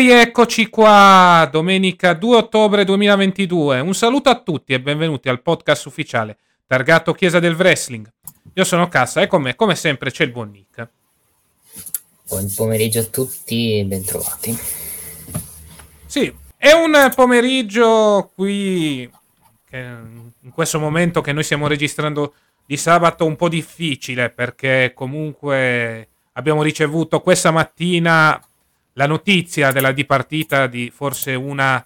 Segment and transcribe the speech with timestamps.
[0.00, 3.80] rieccoci qua, domenica 2 ottobre 2022.
[3.80, 8.10] Un saluto a tutti e benvenuti al podcast ufficiale targato Chiesa del Wrestling.
[8.54, 10.88] Io sono Cassa e con me, come sempre, c'è il buon Nick.
[12.26, 14.58] Buon pomeriggio a tutti e bentrovati.
[16.06, 19.02] Sì, è un pomeriggio qui,
[19.70, 22.32] in questo momento che noi stiamo registrando
[22.64, 28.42] di sabato, un po' difficile perché comunque abbiamo ricevuto questa mattina
[28.94, 31.84] la notizia della dipartita di forse una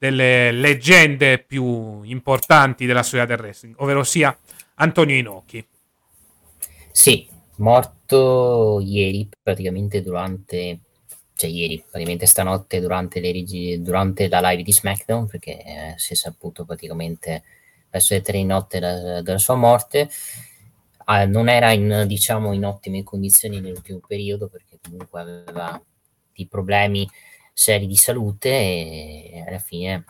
[0.00, 4.36] delle leggende più importanti della storia del wrestling, ovvero sia
[4.76, 5.66] Antonio Inoki.
[6.90, 10.80] Sì, morto ieri praticamente durante,
[11.34, 16.16] cioè ieri praticamente stanotte durante, le durante la live di SmackDown perché eh, si è
[16.16, 17.42] saputo praticamente
[17.90, 20.08] verso le tre di notte da- della sua morte.
[21.04, 25.82] Ah, non era in, diciamo, in ottime condizioni nell'ultimo periodo perché comunque aveva
[26.40, 27.08] di problemi
[27.52, 30.04] seri di salute e alla fine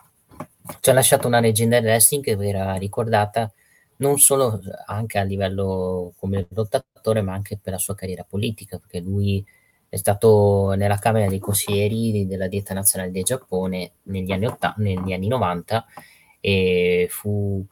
[0.79, 3.51] ci ha lasciato una leggenda del wrestling che verrà ricordata
[3.97, 8.99] non solo anche a livello come lottatore ma anche per la sua carriera politica perché
[8.99, 9.43] lui
[9.89, 15.11] è stato nella Camera dei Consiglieri della Dieta Nazionale del Giappone negli anni, 80, negli
[15.11, 15.85] anni 90
[16.39, 17.63] e fu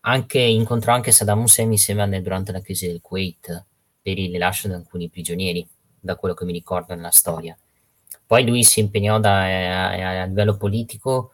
[0.00, 3.64] anche, incontrò anche Saddam Hussein insieme a durante la crisi del Kuwait
[4.02, 5.66] per il rilascio di alcuni prigionieri
[5.98, 7.56] da quello che mi ricordo nella storia
[8.26, 11.32] poi lui si impegnò da, a, a, livello politico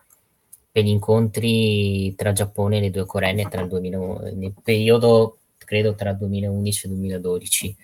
[0.70, 3.98] per gli incontri tra Giappone e le due Coree tra il 2000,
[4.34, 7.76] nel periodo credo tra il 2011 e il 2012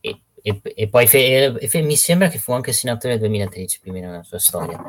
[0.00, 3.98] e, e, e poi fe, fe, mi sembra che fu anche senatore nel 2013 prima
[3.98, 4.80] nella sua storia.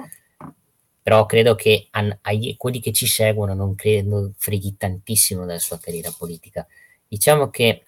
[1.02, 5.80] Però credo che a, a, quelli che ci seguono non credo freghi tantissimo della sua
[5.80, 6.68] carriera politica.
[7.07, 7.86] Diciamo che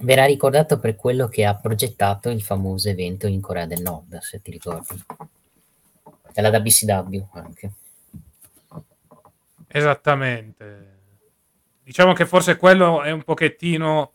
[0.00, 4.40] verrà ricordato per quello che ha progettato il famoso evento in Corea del Nord, se
[4.40, 5.02] ti ricordi.
[6.32, 7.72] È la WCW anche.
[9.66, 10.98] Esattamente.
[11.82, 14.12] Diciamo che forse quello è un pochettino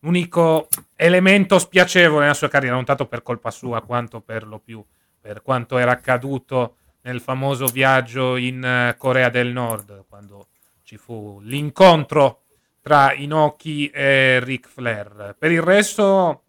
[0.00, 4.84] l'unico elemento spiacevole nella sua carriera, non tanto per colpa sua quanto per lo più
[5.26, 10.46] per quanto era accaduto nel famoso viaggio in eh, Corea del Nord, quando
[10.84, 12.42] ci fu l'incontro
[12.86, 15.34] tra Inoki e Ric Flair.
[15.36, 16.44] Per il resto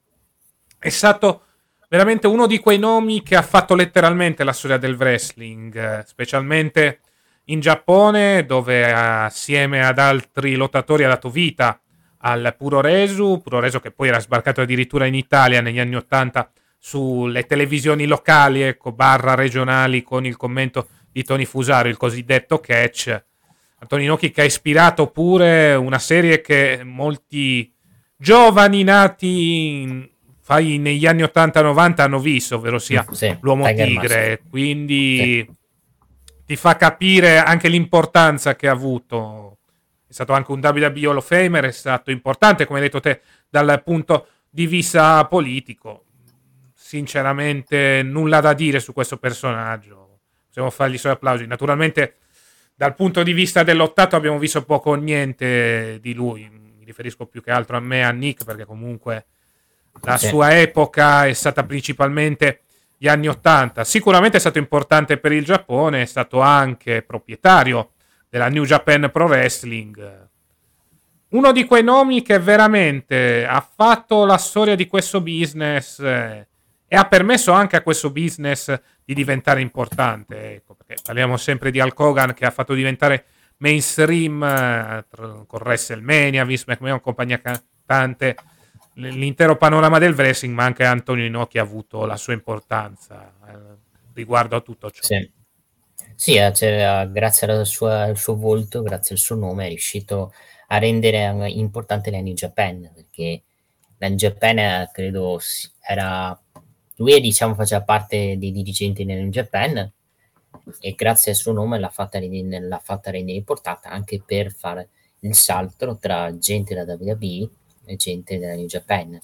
[0.77, 1.45] è stato
[1.89, 6.99] veramente uno di quei nomi che ha fatto letteralmente la storia del wrestling, specialmente
[7.45, 11.81] in Giappone, dove assieme ad altri lottatori ha dato vita
[12.19, 18.05] al Puroresu, Puroresu che poi era sbarcato addirittura in Italia negli anni Ottanta sulle televisioni
[18.05, 23.23] locali, ecco, barra regionali con il commento di Tony Fusaro, il cosiddetto catch,
[23.79, 27.71] Antonio Inoki che ha ispirato pure una serie che molti
[28.15, 30.09] giovani nati in,
[30.41, 34.29] fai, negli anni 80-90 hanno visto, ovvero sia sì, l'Uomo Tiger Tigre.
[34.29, 34.49] Mask.
[34.49, 35.49] Quindi
[36.45, 39.57] ti fa capire anche l'importanza che ha avuto.
[40.07, 43.21] È stato anche un WWE Hall of Famer, è stato importante, come hai detto te,
[43.49, 46.05] dal punto di vista politico.
[46.73, 50.19] sinceramente nulla da dire su questo personaggio.
[50.47, 51.45] Possiamo fargli solo applausi.
[51.45, 52.15] Naturalmente,
[52.77, 56.47] dal punto di vista dell'ottato, abbiamo visto poco o niente di lui.
[56.47, 59.25] Mi riferisco più che altro a me a Nick, perché comunque
[60.03, 60.27] la sì.
[60.27, 62.61] sua epoca è stata principalmente
[62.95, 63.83] gli anni 80.
[63.83, 67.93] Sicuramente è stato importante per il Giappone, è stato anche proprietario
[68.29, 70.29] della New Japan Pro Wrestling.
[71.29, 76.47] Uno di quei nomi che veramente ha fatto la storia di questo business eh,
[76.87, 78.71] e ha permesso anche a questo business
[79.07, 80.55] di diventare importante.
[80.55, 83.23] Ecco, perché parliamo sempre di Hulk Hogan che ha fatto diventare
[83.59, 88.35] mainstream eh, con WrestleMania, Vince McMahon, compagnia cantante
[88.95, 93.77] l'intero panorama del wrestling, ma anche Antonio Inoki ha avuto la sua importanza eh,
[94.13, 95.01] riguardo a tutto ciò.
[95.03, 95.31] Sì,
[96.15, 100.33] sì eh, cioè, grazie al suo, al suo, volto, grazie al suo nome, è riuscito
[100.67, 103.43] a rendere importante la New Japan, perché
[103.99, 105.39] la New Japan eh, credo
[105.79, 106.37] era...
[106.97, 109.91] Lui diciamo faceva parte dei dirigenti della New Japan
[110.79, 114.89] e grazie al suo nome l'ha fatta, l'ha fatta rendere importante anche per fare
[115.19, 117.49] il salto tra gente da WWE
[117.95, 119.19] gente della New Japan,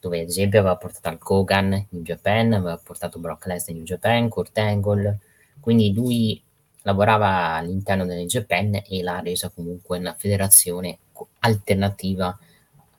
[0.00, 4.28] dove ad esempio aveva portato al Kogan New Japan, aveva portato Brock Lesnar New Japan,
[4.28, 5.18] Kurt Angle,
[5.60, 6.42] quindi lui
[6.82, 10.98] lavorava all'interno della New Japan e l'ha resa comunque una federazione
[11.40, 12.36] alternativa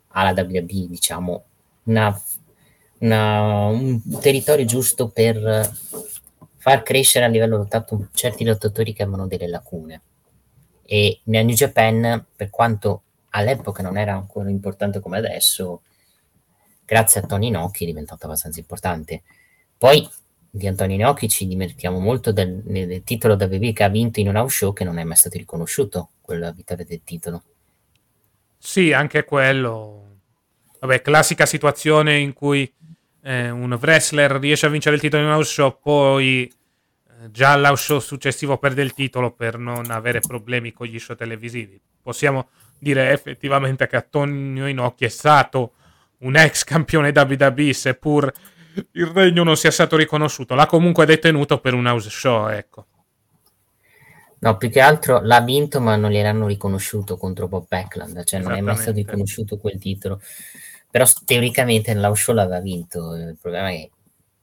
[0.08, 1.44] alla WWE, diciamo,
[1.84, 2.20] una,
[3.00, 5.70] una, un territorio giusto per
[6.56, 10.02] far crescere a livello lottato certi lottatori che avevano delle lacune.
[10.84, 15.82] E nella New Japan, per quanto all'epoca non era ancora importante come adesso,
[16.84, 19.22] grazie a Tony Nocchi è diventato abbastanza importante.
[19.78, 20.08] Poi
[20.50, 24.28] di Antonio Gnocchi ci dimentichiamo molto del, del titolo da WWE che ha vinto in
[24.28, 27.42] un house show che non è mai stato riconosciuto, quella vittoria del titolo.
[28.58, 30.18] Sì, anche quello.
[30.80, 32.70] Vabbè, classica situazione in cui
[33.22, 37.52] eh, un wrestler riesce a vincere il titolo in un house show, poi eh, già
[37.52, 41.80] all'house show successivo perde il titolo per non avere problemi con gli show televisivi.
[42.02, 45.74] Possiamo dire effettivamente che Antonio Inocchi è stato
[46.18, 48.32] un ex campione WWE, seppur
[48.92, 50.54] il regno non sia stato riconosciuto.
[50.54, 52.86] L'ha comunque detenuto per un house show, ecco.
[54.42, 58.52] No, più che altro l'ha vinto, ma non gliel'hanno riconosciuto contro Bob Backland, cioè non
[58.52, 60.20] è mai stato riconosciuto quel titolo.
[60.90, 63.14] Però teoricamente nell'house show l'aveva vinto.
[63.14, 63.90] Il problema è che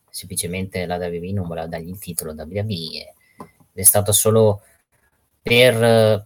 [0.09, 4.61] semplicemente la WWE non voleva dargli il titolo WWE ed è stato solo
[5.41, 6.23] per,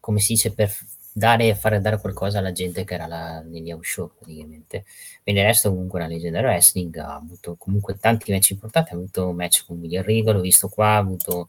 [0.00, 0.74] come si dice, per
[1.12, 4.84] dare, fare dare qualcosa alla gente che era negli house show praticamente.
[5.22, 9.28] Per il resto comunque una Legendary Wrestling ha avuto comunque tanti match importanti, ha avuto
[9.28, 11.48] un match con William Regal, l'ho visto qua, ha avuto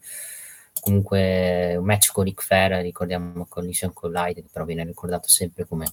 [0.82, 5.88] comunque un match con Ric Fair, ricordiamo Collision Collide, però viene ricordato sempre come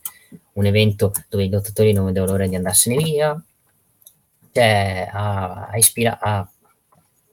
[0.52, 3.42] un evento dove i lottatori non vedevano l'ora di andarsene via.
[4.52, 6.50] Cioè, ha, ha ispirato,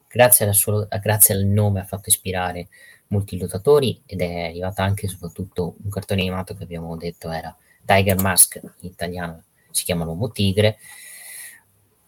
[0.08, 2.70] grazie, suo, grazie al nome ha fatto ispirare
[3.08, 7.56] molti lottatori ed è arrivata anche e soprattutto un cartone animato che abbiamo detto era
[7.86, 10.78] Tiger Mask, in italiano si chiama L'Uomo Tigre,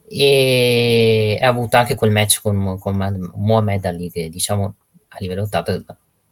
[0.08, 4.76] e ha avuto anche quel match con, con Muhammad Ali che diciamo
[5.14, 5.84] a livello lottato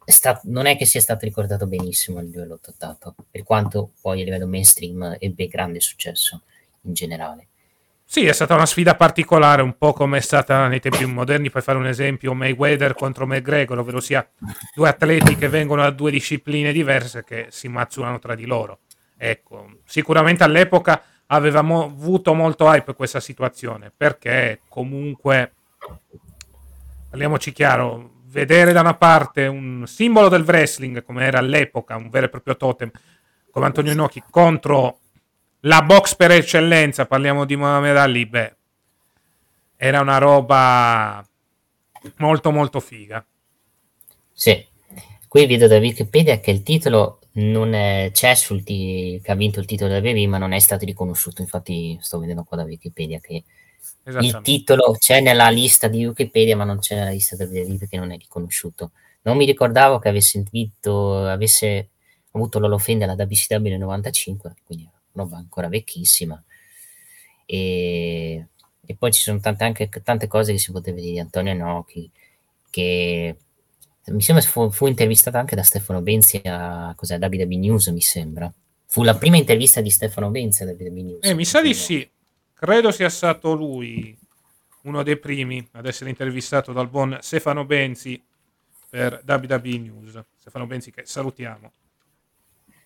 [0.04, 4.22] è stato, non è che sia stato ricordato benissimo a livello lottato, per quanto poi
[4.22, 6.42] a livello mainstream ebbe grande successo
[6.82, 7.46] in generale.
[8.04, 11.62] Sì, è stata una sfida particolare, un po' come è stata nei tempi moderni, per
[11.62, 14.28] fare un esempio, Mayweather contro McGregor, ovvero sia
[14.74, 18.80] due atleti che vengono da due discipline diverse che si mazzolano tra di loro.
[19.16, 25.52] Ecco, sicuramente all'epoca avevamo avuto molto hype questa situazione, perché comunque,
[27.10, 32.26] parliamoci chiaro, vedere da una parte un simbolo del wrestling, come era all'epoca, un vero
[32.26, 32.90] e proprio totem,
[33.50, 34.98] come Antonio Inoki, contro
[35.60, 38.56] la box per eccellenza, parliamo di Mohamed Ali, beh,
[39.76, 41.26] era una roba
[42.16, 43.24] molto molto figa.
[44.32, 44.66] Sì,
[45.28, 49.60] qui vedo da Wikipedia che il titolo non è, c'è sul t- che ha vinto
[49.60, 51.42] il titolo da WWE, ma non è stato riconosciuto.
[51.42, 53.44] Infatti, sto vedendo qua da Wikipedia che
[54.04, 57.96] il titolo c'è nella lista di Wikipedia, ma non c'è nella lista da WWE perché
[57.96, 58.92] non è riconosciuto.
[59.22, 61.90] Non mi ricordavo che avesse vinto, avesse
[62.32, 66.42] avuto l'Olofende alla WCW nel 95, quindi roba ancora vecchissima.
[67.44, 68.46] E,
[68.84, 72.10] e poi ci sono tante, anche tante cose che si poteva dire di Antonio Inoki,
[72.70, 73.36] che
[74.06, 78.52] mi sembra fu, fu intervistato anche da Stefano Benzi a cos'è, WB News, mi sembra.
[78.86, 81.24] Fu la prima intervista di Stefano Benzi a WB News.
[81.26, 82.08] Eh, mi sa di sì.
[82.60, 84.14] Credo sia stato lui
[84.82, 88.22] uno dei primi ad essere intervistato dal buon Stefano Benzi
[88.90, 90.22] per WB News.
[90.36, 91.72] Stefano Benzi che salutiamo.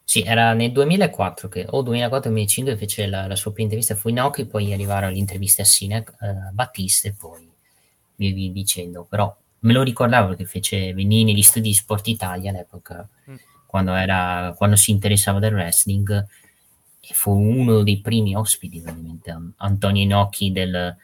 [0.05, 4.47] Sì, era nel 2004 che, o 2004-2005 fece la, la, sua prima intervista a Fuinoki,
[4.47, 7.51] poi arrivarono le interviste a Sinek, uh, Battista e poi
[8.15, 9.03] via via dicendo.
[9.03, 13.35] Però me lo ricordavo perché fece venire negli studi di Sport Italia all'epoca, mm.
[13.67, 16.25] quando, era, quando si interessava del wrestling,
[17.09, 20.97] e fu uno dei primi ospiti, veramente, Antonio Inocchi del,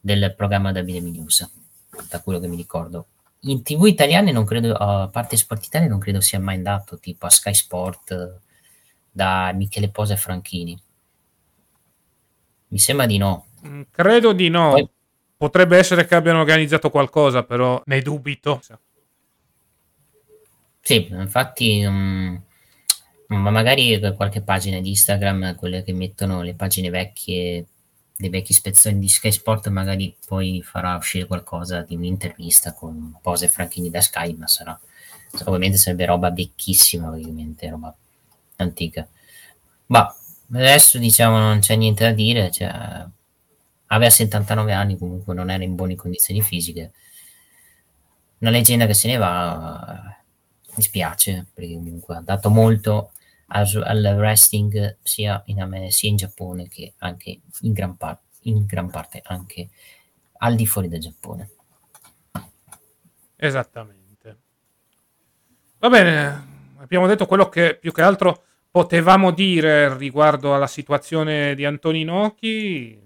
[0.00, 1.50] del programma WM News,
[2.08, 3.06] da quello che mi ricordo.
[3.44, 7.26] In tv italiane non credo, a parte Sport Italia, non credo sia mai andato, tipo
[7.26, 8.40] a Sky Sport,
[9.10, 10.80] da Michele Posa e Franchini.
[12.68, 13.46] Mi sembra di no.
[13.66, 14.70] Mm, credo di no.
[14.70, 14.88] Poi,
[15.42, 18.62] Potrebbe essere che abbiano organizzato qualcosa, però ne dubito.
[20.80, 22.40] Sì, infatti, um,
[23.36, 27.66] ma magari qualche pagina di Instagram, quelle che mettono le pagine vecchie
[28.16, 33.48] dei vecchi spezzoni di Sky Sport, magari poi farà uscire qualcosa di un'intervista con pose
[33.48, 34.78] franchini da Sky, ma sarà
[35.44, 37.94] ovviamente sarebbe roba vecchissima, ovviamente, roba
[38.56, 39.08] antica.
[39.86, 40.14] Ma
[40.52, 42.68] adesso diciamo non c'è niente da dire, cioè,
[43.86, 46.92] aveva 79 anni, comunque non era in buone condizioni fisiche.
[48.38, 50.16] Una leggenda che se ne va,
[50.76, 53.12] mi spiace, perché comunque ha dato molto
[53.52, 59.20] al, wrestling sia in, sia in Giappone che anche in gran, par- in gran parte
[59.24, 59.68] anche
[60.38, 61.50] al di fuori del Giappone.
[63.36, 64.38] Esattamente.
[65.78, 66.46] Va bene,
[66.78, 73.00] abbiamo detto quello che più che altro potevamo dire riguardo alla situazione di Antoninochi.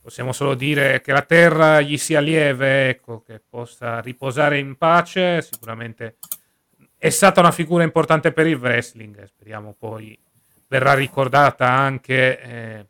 [0.00, 5.42] Possiamo solo dire che la terra gli sia lieve, ecco, che possa riposare in pace.
[5.42, 6.16] Sicuramente
[7.02, 9.24] è stata una figura importante per il wrestling.
[9.24, 10.16] Speriamo poi
[10.68, 12.86] verrà ricordata anche eh,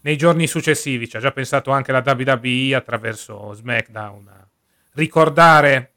[0.00, 1.08] nei giorni successivi.
[1.08, 4.48] Ci ha già pensato anche la WWE attraverso SmackDown a
[4.94, 5.92] ricordare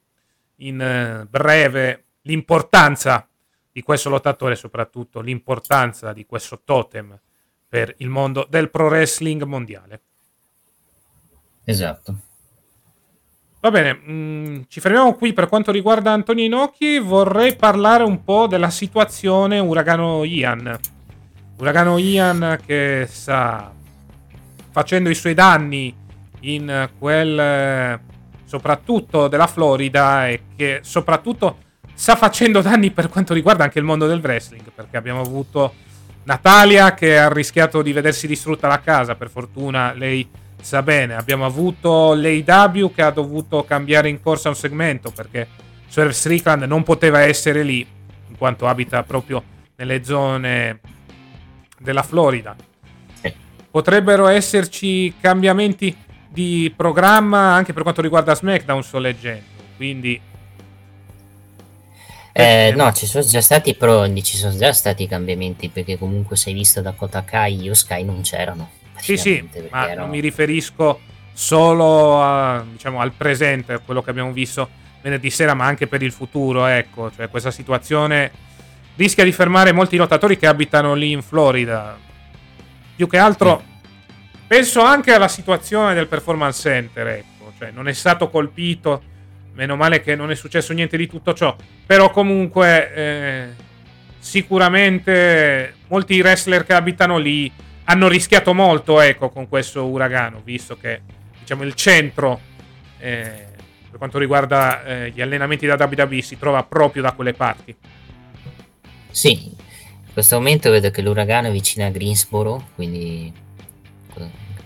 [0.58, 3.28] in eh, breve l'importanza
[3.72, 7.20] di questo lottatore, soprattutto l'importanza di questo totem
[7.68, 10.02] per il mondo del pro wrestling mondiale.
[11.64, 12.27] Esatto.
[13.68, 17.00] Va bene, mh, mm, ci fermiamo qui per quanto riguarda Antonio Inoki.
[17.00, 20.80] Vorrei parlare un po' della situazione Uragano Ian.
[21.58, 23.70] Uragano Ian che sta
[24.72, 25.94] facendo i suoi danni
[26.42, 28.00] in quel
[28.46, 31.58] soprattutto della Florida e che soprattutto
[31.94, 35.74] sta facendo danni per quanto riguarda anche il mondo del wrestling perché abbiamo avuto
[36.24, 40.26] Natalia che ha rischiato di vedersi distrutta la casa, per fortuna lei
[40.62, 41.16] sa bene.
[41.16, 45.48] Abbiamo avuto l'AW che ha dovuto cambiare in corsa un segmento perché
[45.90, 47.86] Swerve Strickland non poteva essere lì
[48.30, 49.44] in quanto abita proprio
[49.76, 50.80] nelle zone
[51.80, 52.56] della Florida.
[53.70, 55.96] Potrebbero esserci cambiamenti
[56.28, 59.46] di programma anche per quanto riguarda SmackDown, sto leggendo.
[59.76, 60.20] Quindi
[62.40, 66.50] eh, no, ci sono già stati pro, ci sono già stati cambiamenti perché comunque se
[66.50, 68.70] hai visto Dakota Kai, io Sky non c'erano.
[69.00, 70.02] Sì, sì, ma ero...
[70.02, 71.00] non mi riferisco
[71.34, 74.70] solo a, diciamo, al presente, a quello che abbiamo visto
[75.02, 78.32] venerdì sera, ma anche per il futuro, ecco, cioè questa situazione
[78.96, 81.98] rischia di fermare molti lottatori che abitano lì in Florida.
[82.96, 83.90] Più che altro sì.
[84.48, 89.02] penso anche alla situazione del performance center, ecco, cioè non è stato colpito
[89.58, 91.56] Meno male che non è successo niente di tutto ciò.
[91.84, 93.48] Però comunque eh,
[94.20, 97.52] sicuramente molti wrestler che abitano lì
[97.90, 101.02] hanno rischiato molto ecco, con questo uragano, visto che
[101.40, 102.40] diciamo, il centro
[103.00, 103.46] eh,
[103.90, 107.76] per quanto riguarda eh, gli allenamenti da WWE si trova proprio da quelle parti.
[109.10, 113.34] Sì, in questo momento vedo che l'uragano è vicino a Greensboro, quindi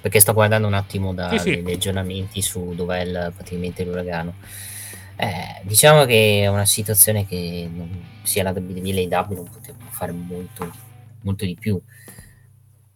[0.02, 1.72] perché sto guardando un attimo dagli sì, sì.
[1.72, 4.34] aggiornamenti su dov'è il, praticamente l'uragano.
[5.16, 9.86] Eh, diciamo che è una situazione che non, sia la WWE e l'AW non potevano
[9.92, 10.72] fare molto,
[11.22, 11.80] molto di più.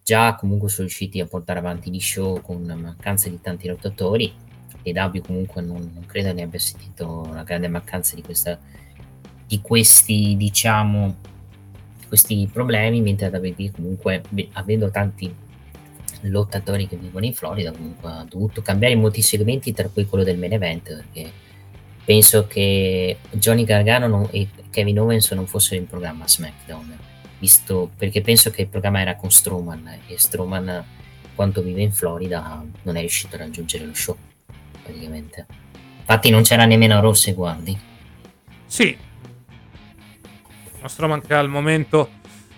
[0.05, 4.31] Già comunque sono riusciti a portare avanti gli show con mancanza di tanti lottatori.
[4.83, 8.59] L'AW comunque non, non, credo ne abbia sentito una grande mancanza di, questa,
[9.47, 11.15] di questi, diciamo,
[12.07, 14.21] questi problemi, mentre WWE comunque,
[14.51, 15.33] avendo tanti
[16.21, 20.37] lottatori che vivono in Florida, comunque ha dovuto cambiare molti segmenti, tra cui quello del
[20.37, 21.31] main event, perché
[22.05, 26.95] penso che Johnny Gargano non, e Kevin Owens non fossero in programma a SmackDown,
[27.39, 30.83] visto, perché penso che il programma era con Strowman e Strowman,
[31.35, 34.17] quanto vive in Florida, non è riuscito a raggiungere lo show,
[34.83, 35.45] praticamente.
[35.99, 37.77] Infatti non c'era nemmeno Rosse, guardi.
[38.65, 38.97] Sì.
[40.81, 42.09] Lo Strowman che al momento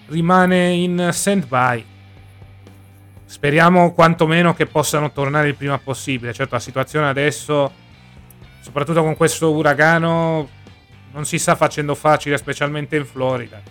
[0.08, 1.86] rimane in stand-by.
[3.26, 6.34] Speriamo quantomeno che possano tornare il prima possibile.
[6.34, 7.86] Certo, la situazione adesso
[8.68, 10.50] soprattutto con questo uragano,
[11.14, 13.62] non si sta facendo facile, specialmente in Florida.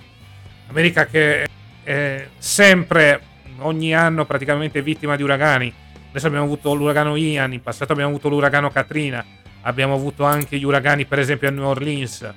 [0.69, 1.47] America che
[1.83, 3.21] è sempre,
[3.59, 5.73] ogni anno praticamente vittima di uragani.
[6.09, 9.25] Adesso abbiamo avuto l'uragano Ian, in passato abbiamo avuto l'uragano Katrina,
[9.63, 12.33] abbiamo avuto anche gli uragani per esempio a New Orleans.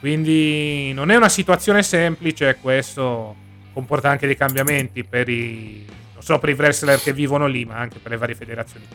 [0.00, 3.36] Quindi non è una situazione semplice questo
[3.72, 7.76] comporta anche dei cambiamenti per i, non solo per i wrestler che vivono lì, ma
[7.76, 8.86] anche per le varie federazioni.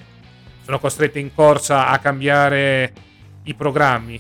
[0.64, 2.94] Sono costrette in corsa a cambiare
[3.44, 4.20] i programmi.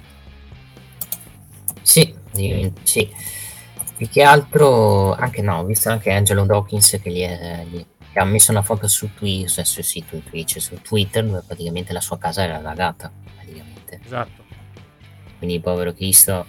[1.81, 2.13] Sì,
[2.83, 3.09] sì.
[3.97, 7.65] Più che altro, anche no, ho visto anche Angelo Dawkins che, gli è,
[8.13, 11.99] che ha messo una foto su Twitch, su, sì, Twitch, su Twitter dove praticamente la
[11.99, 13.11] sua casa era allagata.
[13.35, 13.99] Praticamente.
[14.05, 14.43] Esatto.
[15.39, 16.45] Quindi povero Cristo,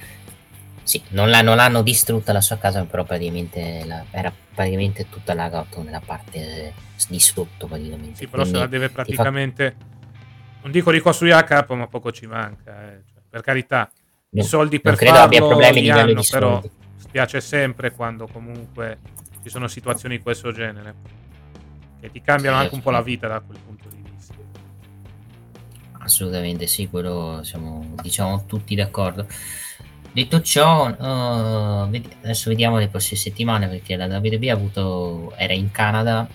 [0.83, 5.33] sì, non, l'ha, non l'hanno distrutta la sua casa, però praticamente la, era praticamente tutta
[5.33, 6.75] allagata nella parte
[7.09, 8.17] di sotto praticamente.
[8.17, 9.77] Sì, però Quindi se la deve praticamente...
[9.79, 9.87] Fa...
[10.61, 12.73] Non dico ricostruire a capo, ma poco ci manca.
[12.83, 13.03] Eh.
[13.11, 13.91] Cioè, per carità,
[14.31, 16.71] i soldi per non credo farlo abbia problemi livello hanno, di però soldi.
[17.09, 19.01] Spiace sempre quando comunque
[19.43, 20.95] ci sono situazioni di questo genere
[22.01, 24.35] che ti cambiano Sì, anche un po' la vita da quel punto di vista.
[26.01, 29.27] Assolutamente sì, quello siamo diciamo tutti d'accordo.
[30.13, 35.53] Detto ciò, uh, ved- adesso vediamo le prossime settimane perché la WWE ha avuto, era
[35.53, 36.27] in Canada,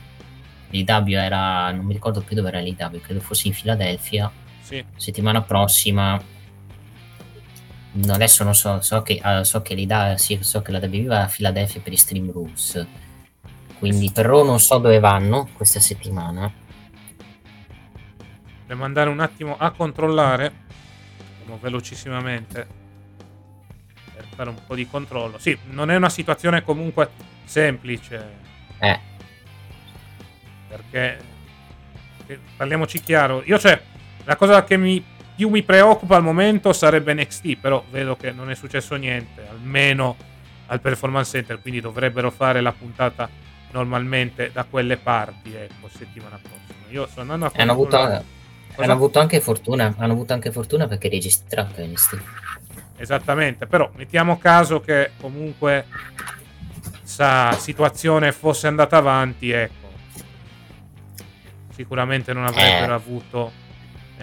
[0.70, 4.32] l'IW era, non mi ricordo più dove era l'IW, credo fosse in Filadelfia.
[4.60, 6.22] Sì, Settimana prossima,
[7.94, 11.06] no, adesso non so, so che, uh, so che, l'IW, sì, so che la WWE
[11.06, 12.86] va a Filadelfia per i Stream Rules,
[13.80, 16.52] quindi però non so dove vanno questa settimana.
[18.60, 20.52] Dobbiamo andare un attimo a controllare,
[21.40, 22.68] andiamo velocissimamente
[24.16, 25.38] per fare un po' di controllo.
[25.38, 27.10] Sì, non è una situazione comunque
[27.46, 28.42] semplice.
[28.80, 29.00] Eh,
[30.74, 31.32] perché
[32.56, 33.80] parliamoci chiaro io cioè
[34.24, 35.04] la cosa che mi,
[35.36, 40.16] più mi preoccupa al momento sarebbe NXT però vedo che non è successo niente almeno
[40.68, 43.30] al performance center quindi dovrebbero fare la puntata
[43.72, 48.24] normalmente da quelle parti ecco settimana prossima io sto andando a hanno avuto, Cosa?
[48.76, 52.22] hanno avuto anche fortuna, hanno avuto anche fortuna perché è registrato NXT.
[52.98, 55.86] Esattamente, però mettiamo caso che comunque
[57.00, 59.92] questa situazione fosse andata avanti, ecco.
[61.76, 62.96] Sicuramente non avrebbero Eh.
[62.96, 63.52] avuto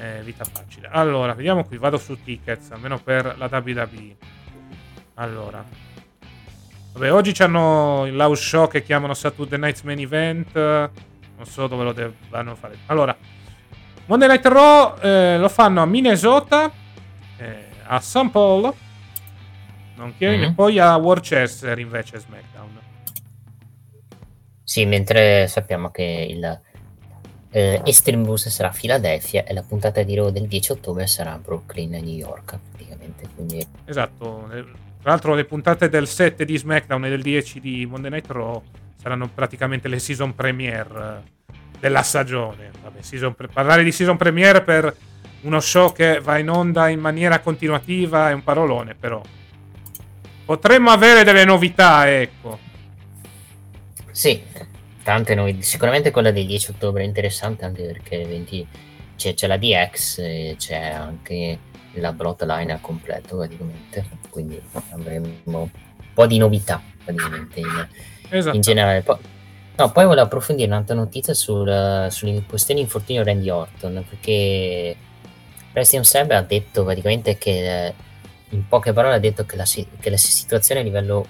[0.00, 0.88] eh, vita facile.
[0.90, 4.16] Allora, vediamo qui, vado su tickets, almeno per la WWE.
[5.14, 5.62] Allora.
[6.92, 10.54] Vabbè, oggi c'hanno il house show che chiamano Saturday Night's Main Event.
[10.54, 12.78] Non so dove lo devono fare.
[12.86, 13.16] Allora,
[14.06, 16.70] Monday Night Raw eh, lo fanno a Minnesota,
[17.36, 18.30] eh, a St.
[18.30, 18.72] Paul,
[19.96, 20.42] nonché Mhm.
[20.42, 22.78] e poi a Worcester invece SmackDown.
[24.64, 26.60] Sì, mentre sappiamo che il
[27.50, 31.32] eh, Extreme Rules sarà a Filadelfia e la puntata di Raw del 10 ottobre sarà
[31.32, 33.28] a Brooklyn, New York, praticamente.
[33.34, 34.46] Quindi Esatto.
[34.50, 34.64] le-
[35.00, 38.62] Tra l'altro le puntate del 7 di SmackDown e del 10 di Monday Night Raw
[39.00, 42.70] saranno praticamente le season premiere eh, della stagione.
[42.82, 44.94] Vabbè, season pre- parlare di season premiere per
[45.42, 49.22] uno show che va in onda in maniera continuativa è un parolone, però
[50.44, 52.58] potremmo avere delle novità, ecco.
[54.10, 54.42] sì,
[55.02, 55.62] tante novità.
[55.62, 58.66] Sicuramente quella del 10 ottobre è interessante anche perché il 20
[59.16, 61.58] c'è, c'è la DX e c'è anche
[61.94, 64.04] la Bloodline al completo praticamente.
[64.30, 64.60] Quindi
[64.90, 65.68] avremo un
[66.14, 67.88] po' di novità praticamente in,
[68.30, 68.56] Esatto.
[68.56, 69.02] in generale.
[69.02, 69.16] Poi,
[69.76, 74.96] no, poi volevo approfondire un'altra notizia sul, sulle questioni di infortunio Randy Orton, perché
[75.72, 77.94] Preston Saber ha detto praticamente che,
[78.50, 81.26] in poche parole, ha detto che la, che la situazione a livello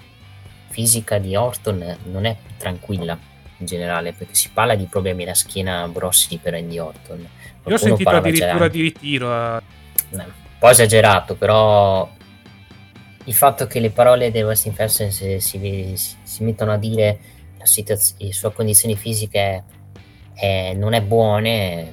[0.69, 3.17] fisica di Orton non è tranquilla
[3.61, 7.27] in generale, perché si parla di problemi alla schiena grossi per Randy Orton.
[7.65, 9.57] Io ho sentito addirittura di ritiro.
[9.57, 9.61] eh,
[10.11, 10.25] un
[10.59, 12.09] po' esagerato, però
[13.25, 17.19] il fatto che le parole del West Person si, si, si mettono a dire
[17.57, 19.63] la situaz- le sue condizioni fisiche
[20.33, 21.91] eh, non è buone,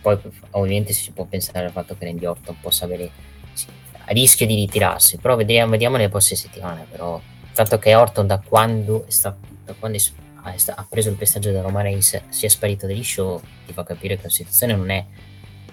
[0.00, 0.18] poi
[0.50, 3.10] ovviamente si può pensare al fatto che Randy Orton possa avere
[3.52, 3.66] sì,
[4.06, 8.40] rischio di ritirarsi, però vediamo, vediamo nelle prossime settimane, però il fatto che Orton da
[8.40, 10.00] quando, è sta- da quando è
[10.44, 14.16] ha, è preso il pestaggio da Roman Reigns sia sparito dagli show ti fa capire
[14.16, 15.04] che la situazione non è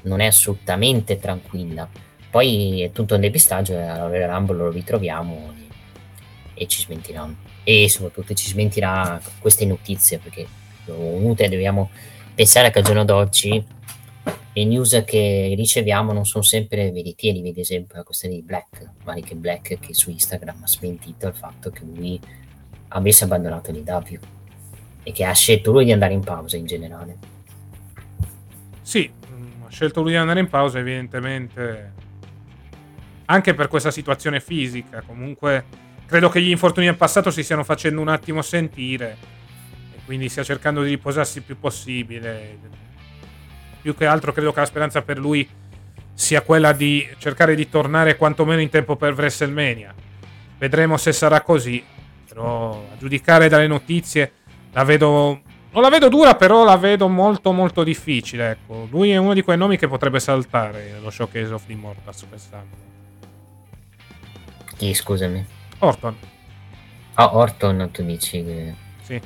[0.03, 1.87] non è assolutamente tranquilla.
[2.29, 5.53] Poi è tutto un depistaggio e alla Royal Rumble lo ritroviamo
[6.55, 7.35] e, e ci smentiranno.
[7.63, 10.47] E soprattutto ci smentirà queste notizie perché
[10.85, 11.89] comunque dobbiamo
[12.33, 13.63] pensare che al giorno d'oggi
[14.53, 19.33] le news che riceviamo non sono sempre veritieri, vedi esempio la questione di Black, Malik
[19.35, 22.19] Black che su Instagram ha smentito il fatto che lui
[22.89, 24.19] avesse abbandonato l'IW
[25.03, 27.17] e che ha scelto lui di andare in pausa in generale.
[28.81, 31.93] Sì, mm, ha scelto lui di andare in pausa, evidentemente
[33.25, 35.01] anche per questa situazione fisica.
[35.01, 35.65] Comunque,
[36.05, 39.17] credo che gli infortuni del passato si stiano facendo un attimo sentire
[39.95, 42.57] e quindi stia cercando di riposarsi il più possibile.
[43.81, 45.47] Più che altro, credo che la speranza per lui
[46.13, 49.95] sia quella di cercare di tornare quantomeno in tempo per WrestleMania.
[50.57, 51.83] Vedremo se sarà così.
[52.27, 54.31] Però a giudicare dalle notizie
[54.71, 55.41] la vedo
[55.73, 58.51] non la vedo dura, però la vedo molto molto difficile.
[58.51, 58.87] Ecco.
[58.91, 62.89] Lui è uno di quei nomi che potrebbe saltare lo Showcase of the Immortals quest'anno.
[64.75, 65.45] Chi, scusami?
[65.79, 66.15] Orton.
[67.13, 68.73] Ah, Orton, tu dici che...
[69.03, 69.21] Sì.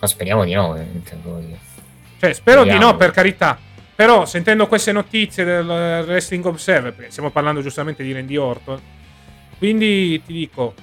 [0.00, 1.16] Ma speriamo di no, veramente.
[1.16, 1.58] Poi.
[2.18, 2.78] Cioè, spero Speriamo.
[2.78, 3.58] di no, per carità.
[3.96, 5.66] Però, sentendo queste notizie del
[6.06, 8.80] Wrestling Observer, perché stiamo parlando giustamente di Randy Orton,
[9.58, 10.74] quindi ti dico,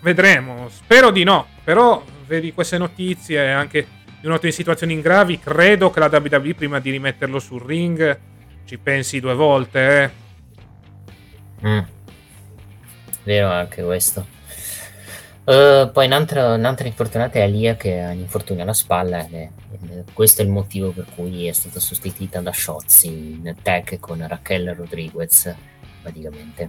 [0.00, 0.68] vedremo.
[0.68, 3.86] Spero di no, però vedi queste notizie e anche
[4.20, 8.18] di un in situazioni gravi, credo che la WWE prima di rimetterlo sul ring
[8.64, 11.68] ci pensi due volte, eh.
[11.68, 11.80] Mm.
[13.24, 14.26] Vero anche questo.
[15.44, 19.50] Eh, poi un'altra, un'altra infortunata è Alia che ha un infortunio alla spalla ed è-
[20.12, 24.74] questo è il motivo per cui è stata sostituita da Shotzi in tag con Raquel
[24.74, 25.54] Rodriguez
[26.02, 26.68] praticamente.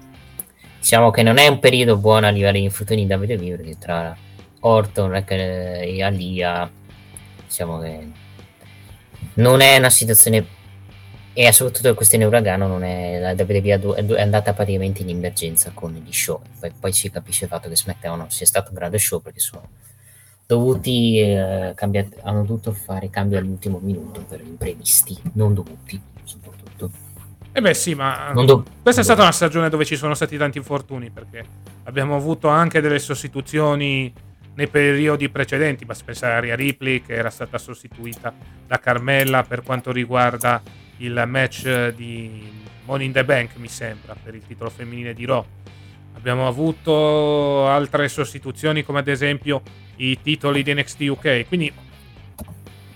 [0.79, 4.15] Diciamo che non è un periodo buono a livello di infortuni in WWE perché tra
[4.67, 6.69] Orton e Alia
[7.45, 8.08] diciamo che
[9.36, 10.45] non è una situazione
[11.34, 15.93] e soprattutto la questione uragano non è la WWE è andata praticamente in emergenza con
[15.93, 16.41] gli show.
[16.60, 19.39] Poi, poi si capisce il fatto che SmackDown non sia stato un grande show perché
[19.39, 19.69] sono
[20.45, 26.89] dovuti eh, cambiare hanno dovuto fare cambi all'ultimo minuto per imprevisti non dovuti soprattutto.
[27.51, 30.58] Eh beh sì, ma do- questa è stata una stagione dove ci sono stati tanti
[30.58, 31.45] infortuni perché
[31.84, 34.12] abbiamo avuto anche delle sostituzioni
[34.57, 38.33] nei periodi precedenti, basta pensare a Rhea Ripley che era stata sostituita
[38.65, 40.61] da Carmella per quanto riguarda
[40.97, 42.51] il match di
[42.85, 45.45] Money in the Bank, mi sembra, per il titolo femminile di Raw.
[46.13, 49.61] Abbiamo avuto altre sostituzioni come ad esempio
[49.97, 51.71] i titoli di NXT UK, quindi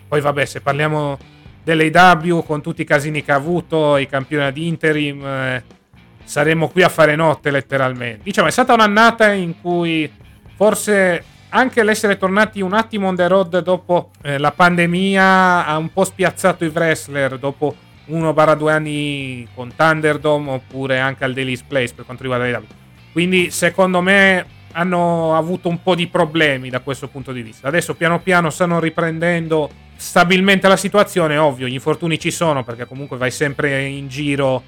[0.08, 1.20] poi vabbè, se parliamo
[1.64, 5.64] dell'AW con tutti i casini che ha avuto, i campioni ad interim, eh,
[6.24, 8.24] saremo qui a fare notte letteralmente.
[8.24, 10.12] Diciamo, è stata un'annata in cui
[10.56, 15.92] forse anche l'essere tornati un attimo on the road dopo eh, la pandemia ha un
[15.92, 21.62] po' spiazzato i wrestler dopo uno barra due anni con Thunderdome oppure anche al Daily's
[21.62, 22.64] Place per quanto riguarda l'AW.
[23.12, 27.68] Quindi secondo me hanno avuto un po' di problemi da questo punto di vista.
[27.68, 33.18] Adesso piano piano stanno riprendendo stabilmente la situazione, ovvio, gli infortuni ci sono perché comunque
[33.18, 34.64] vai sempre in giro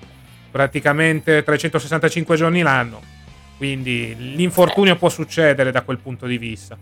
[0.52, 3.13] praticamente 365 giorni l'anno.
[3.58, 6.78] Quindi l'infortunio può succedere da quel punto di vista.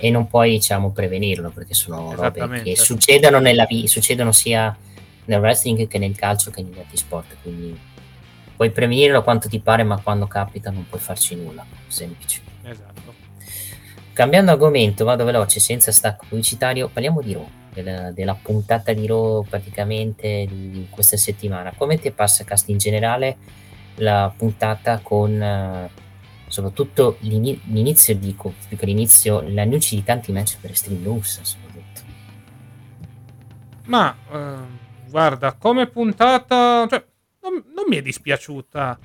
[0.00, 4.76] e non puoi diciamo prevenirlo perché sono robe che succedono nella succedono sia
[5.24, 7.76] nel wrestling che nel calcio che negli altri sport quindi
[8.54, 13.12] puoi prevenirlo quanto ti pare ma quando capita non puoi farci nulla semplice Esatto.
[14.12, 19.42] cambiando argomento vado veloce senza stacco pubblicitario parliamo di Raw della, della puntata di Raw
[19.48, 23.36] praticamente di questa settimana come ti passa cast in generale
[23.98, 25.90] la puntata con eh,
[26.46, 31.68] soprattutto l'ini- l'inizio dico più che l'inizio l'annuncio di tanti match per Extreme Rules soprattutto
[33.86, 37.04] Ma ehm, guarda, come puntata, cioè,
[37.42, 38.98] non, non mi è dispiaciuta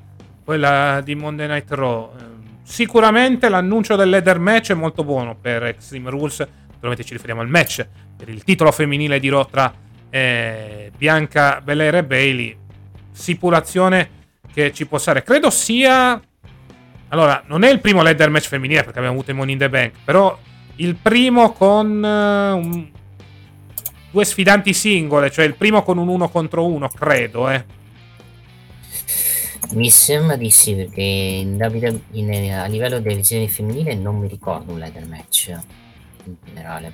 [0.44, 2.12] quella di Monday Night Raw.
[2.18, 6.40] Ehm, sicuramente l'annuncio del leader match è molto buono per Extreme Rules.
[6.40, 9.74] Naturalmente ci riferiamo al match per il titolo femminile di Raw tra
[10.10, 12.58] eh, Bianca Belair e Bailey.
[13.12, 14.22] Stipulazione
[14.54, 15.24] che ci può stare.
[15.24, 16.22] Credo sia.
[17.10, 19.70] Allora, non è il primo leader match femminile perché abbiamo avuto i Money in the
[19.70, 20.38] Bank, però
[20.78, 22.92] il primo con eh, un-
[24.12, 27.66] due sfidanti singole, cioè il primo con un uno contro uno, credo, eh.
[29.72, 31.58] mi sembra di sì perché in
[32.12, 35.48] in- a livello di divisione femminile non mi ricordo un ladder match
[36.26, 36.94] in generale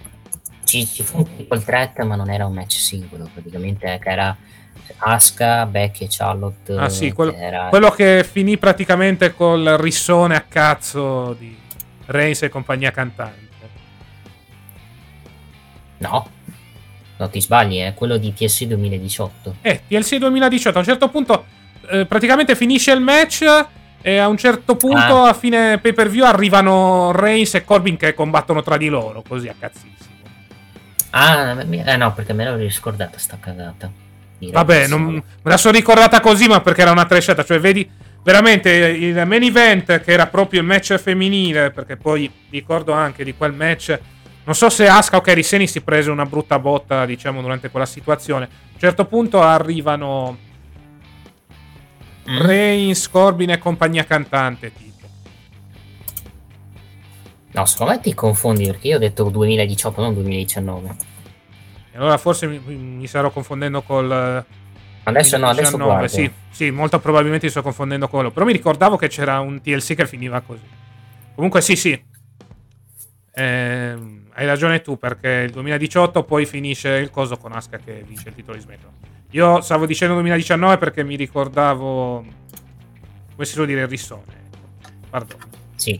[0.64, 4.38] ci, ci fu un triple threat ma non era un match singolo praticamente eh, era
[4.98, 10.36] Asuka, Becky e Charlotte Ah sì, che quello, era- quello che finì praticamente col rissone
[10.36, 11.58] a cazzo di
[12.08, 13.48] Reigns e compagnia cantante.
[16.00, 16.30] no
[17.18, 21.46] no ti sbagli è quello di TSC 2018 Eh, TLC 2018, a un certo punto
[21.90, 23.44] eh, praticamente finisce il match
[24.02, 25.30] e a un certo punto Ah.
[25.30, 29.50] a fine pay per view arrivano Reigns e Corbin che combattono tra di loro, così
[29.50, 29.98] a cazzissimo.
[31.12, 33.92] ah eh, no perché me l'avevo riscordata sta cagata
[34.40, 37.44] Vabbè, non, me la sono ricordata così, ma perché era una trashata.
[37.44, 37.90] Cioè, vedi
[38.24, 41.72] veramente il main event, che era proprio il match femminile.
[41.72, 44.00] Perché poi ricordo anche di quel match.
[44.46, 47.86] Non so se Asuka o Kairi Seni si prese una brutta botta, diciamo, durante quella
[47.86, 48.46] situazione.
[48.46, 50.38] A un certo punto arrivano.
[52.30, 52.42] Mm.
[52.42, 54.90] Reigns, Corbin e compagnia cantante, tipo.
[57.52, 60.96] No, secondo me ti confondi perché io ho detto 2018, non 2019.
[61.92, 64.12] E allora forse mi, mi starò confondendo col...
[64.12, 64.58] eh,
[65.04, 66.08] Adesso no, adesso 2019, guardo.
[66.08, 68.34] Sì, sì, molto probabilmente mi sto confondendo con quello.
[68.34, 70.68] Però mi ricordavo che c'era un TLC che finiva così.
[71.36, 72.04] Comunque sì, sì.
[73.34, 78.30] Ehm, hai ragione tu perché il 2018 poi finisce il coso con Asuka che vince
[78.30, 78.94] il titolo di SmackDown.
[79.32, 82.26] Io stavo dicendo 2019 perché mi ricordavo
[83.34, 84.24] come si suol dire il rissone.
[85.10, 85.38] Pardon.
[85.76, 86.00] Sì,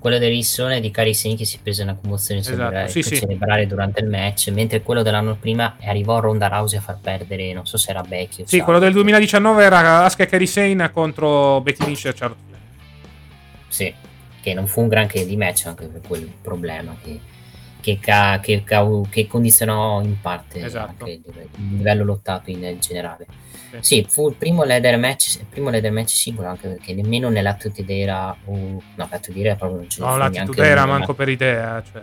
[0.00, 3.02] quello del rissone di Cari Seni che si è presa una commozione Esatto, cerebrale, sì,
[3.02, 3.16] sì.
[3.16, 7.66] cerebrale durante il match, mentre quello dell'anno prima arrivò Ronda Rousey a far perdere, non
[7.66, 11.60] so se era Becky o Sì, quello del 2019 era Asuka e Kairi Sane contro
[11.60, 12.40] Becky Lynch e Charlotte.
[13.68, 13.94] Sì,
[14.40, 17.20] che non fu un granché di match anche per quel problema che,
[17.80, 21.04] che, ca- che, ca- che condizionò in parte Esatto.
[21.04, 21.22] anche il,
[21.76, 23.26] livello lottato in generale.
[23.70, 23.78] Sì.
[23.80, 27.98] Sì, fu il primo leather match, il primo leather match singolo anche perché nemmeno nell'Attitude
[27.98, 31.82] Era o no, l'Attitude Era proprio non ce No, l'attitude era manco per idea.
[31.90, 32.02] Cioè,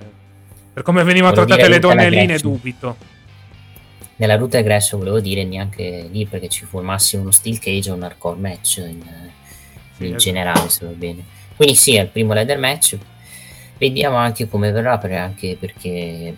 [0.74, 2.96] per come venivano trattate le donne lì ne dubito.
[4.18, 7.92] Nella ruta aggresso volevo dire neanche lì perché ci fu al massimo uno steel cage
[7.92, 9.02] o un hardcore match in,
[9.96, 10.16] Sì, in esatto.
[10.24, 11.24] generale se va bene.
[11.56, 12.98] Quindi sì, è il primo leather match.
[13.78, 16.36] Vediamo anche come verrà per- anche perché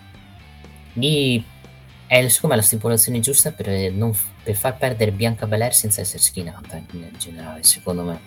[0.94, 1.42] lì
[2.06, 6.18] è secondo me la stipulazione giusta per, non- per far perdere Bianca Belair senza essere
[6.18, 8.20] schinata in generale secondo me.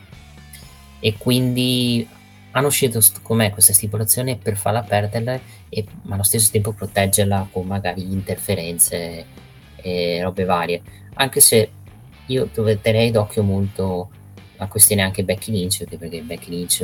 [0.99, 2.07] E quindi
[2.51, 7.49] hanno scelto st- com'è questa stipulazione per farla perdere e, ma allo stesso tempo proteggerla
[7.51, 9.25] con magari interferenze
[9.75, 10.81] e robe varie.
[11.15, 11.69] Anche se
[12.27, 12.49] io
[12.81, 14.09] terrei d'occhio molto
[14.55, 16.83] la questione anche Becky Lynch, perché- Becky Lynch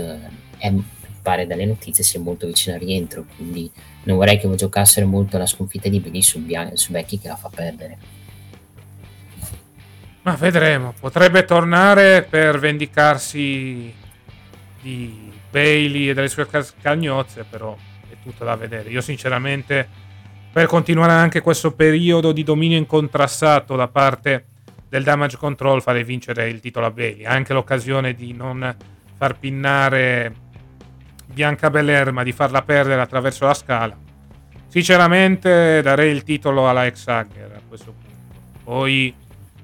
[0.57, 0.73] è,
[1.21, 3.69] pare dalle notizie sia molto vicina al rientro, quindi
[4.03, 7.35] non vorrei che giocassero molto la sconfitta di Billy su, Bian- su Becky che la
[7.35, 7.97] fa perdere.
[10.21, 10.93] Ma vedremo.
[10.99, 13.93] Potrebbe tornare per vendicarsi
[14.81, 16.47] di Bailey e delle sue
[16.81, 17.75] cagnozze, però
[18.09, 18.89] è tutto da vedere.
[18.89, 19.87] Io sinceramente,
[20.51, 24.45] per continuare anche questo periodo di dominio incontrassato da parte
[24.89, 27.25] del damage control, farei vincere il titolo a Bailey.
[27.25, 28.75] Anche l'occasione di non
[29.15, 30.33] far pinnare
[31.33, 33.97] Bianca Belair, ma di farla perdere attraverso la scala.
[34.67, 38.17] Sinceramente darei il titolo alla ex Hager a questo punto.
[38.63, 39.13] Poi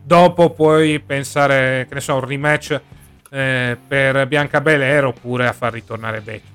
[0.01, 2.81] dopo puoi pensare, che ne so, un rematch
[3.29, 6.53] eh, per Bianca Belair oppure a far ritornare Becky.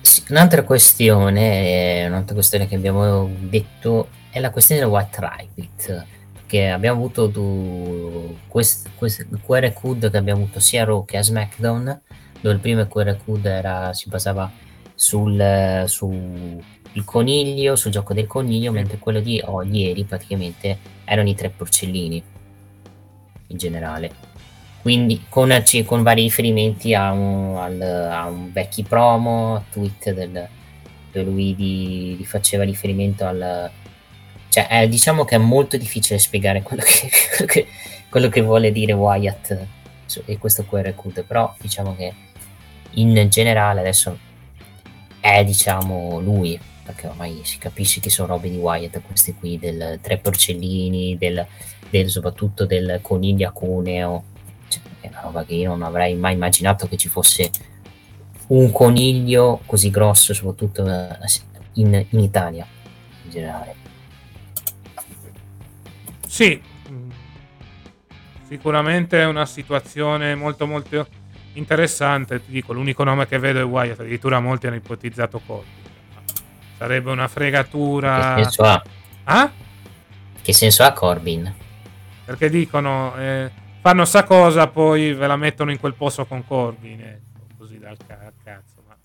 [0.00, 6.06] Sì, un'altra questione, un'altra questione che abbiamo detto è la questione del White Rabbit.
[6.32, 12.00] Perché abbiamo avuto du- QR Code che abbiamo avuto sia a Raw che a SmackDown,
[12.44, 14.52] dove il primo QR Code era, si basava
[14.94, 16.60] sul, su
[16.92, 20.76] il coniglio, sul gioco del coniglio, mentre quello di oh, ieri praticamente
[21.06, 22.22] erano i tre porcellini
[23.46, 24.10] in generale.
[24.82, 30.46] Quindi con, con vari riferimenti a un, al- a un vecchi promo, tweet del,
[31.12, 33.70] dove lui di, di faceva riferimento al...
[34.50, 37.66] Cioè, eh, diciamo che è molto difficile spiegare quello che, quello che,
[38.10, 39.66] quello che vuole dire Wyatt
[40.26, 42.32] e questo QR code, però diciamo che
[42.94, 44.18] in generale adesso
[45.20, 49.98] è diciamo lui, perché ormai si capisce che sono robe di Wyatt questi qui, del
[50.02, 51.46] tre porcellini, del,
[51.88, 54.24] del- soprattutto del coniglio a cuneo,
[54.68, 57.50] cioè, è una roba che io non avrei mai immaginato che ci fosse
[58.48, 61.16] un coniglio così grosso, soprattutto eh,
[61.74, 62.66] in, in Italia
[63.24, 63.74] in generale.
[66.28, 67.10] Sì, mm,
[68.46, 71.06] sicuramente è una situazione molto molto
[71.54, 72.44] interessante.
[72.44, 75.82] Ti dico, l'unico nome che vedo è Wyatt, addirittura molti hanno ipotizzato Corbin.
[76.78, 78.34] Sarebbe una fregatura.
[78.34, 78.82] Che senso ha?
[79.24, 79.50] Ah?
[80.42, 81.52] Che senso ha Corbin?
[82.24, 87.00] Perché dicono, eh, fanno sta cosa, poi ve la mettono in quel posto con Corbin,
[87.00, 88.96] ecco, così dal ca- cazzo, ma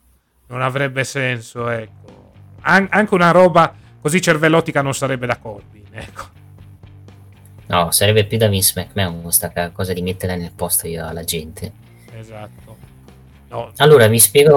[0.47, 2.31] non avrebbe senso, ecco.
[2.61, 6.37] An- anche una roba così cervellotica non sarebbe da Corbin, ecco.
[7.67, 11.71] No, sarebbe più da Vince McMahon questa cosa di metterla nel posto io alla gente.
[12.19, 12.77] Esatto.
[13.49, 14.55] No, Allora, vi spiego,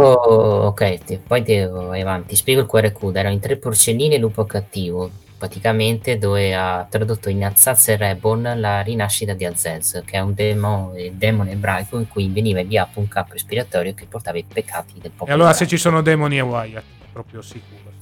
[0.67, 4.17] ok, ti- poi ti- vai avanti, ti spiego il QR code, erano in tre porcellini
[4.17, 10.03] e lupo cattivo, praticamente dove ha tradotto in Azaz e Reborn la rinascita di Azez,
[10.05, 14.05] che è un demo, il demone ebraico in cui veniva inviato un capo respiratorio che
[14.07, 15.75] portava i peccati del popolo E allora se ebraico.
[15.77, 17.93] ci sono demoni e Wyatt, proprio sicuro.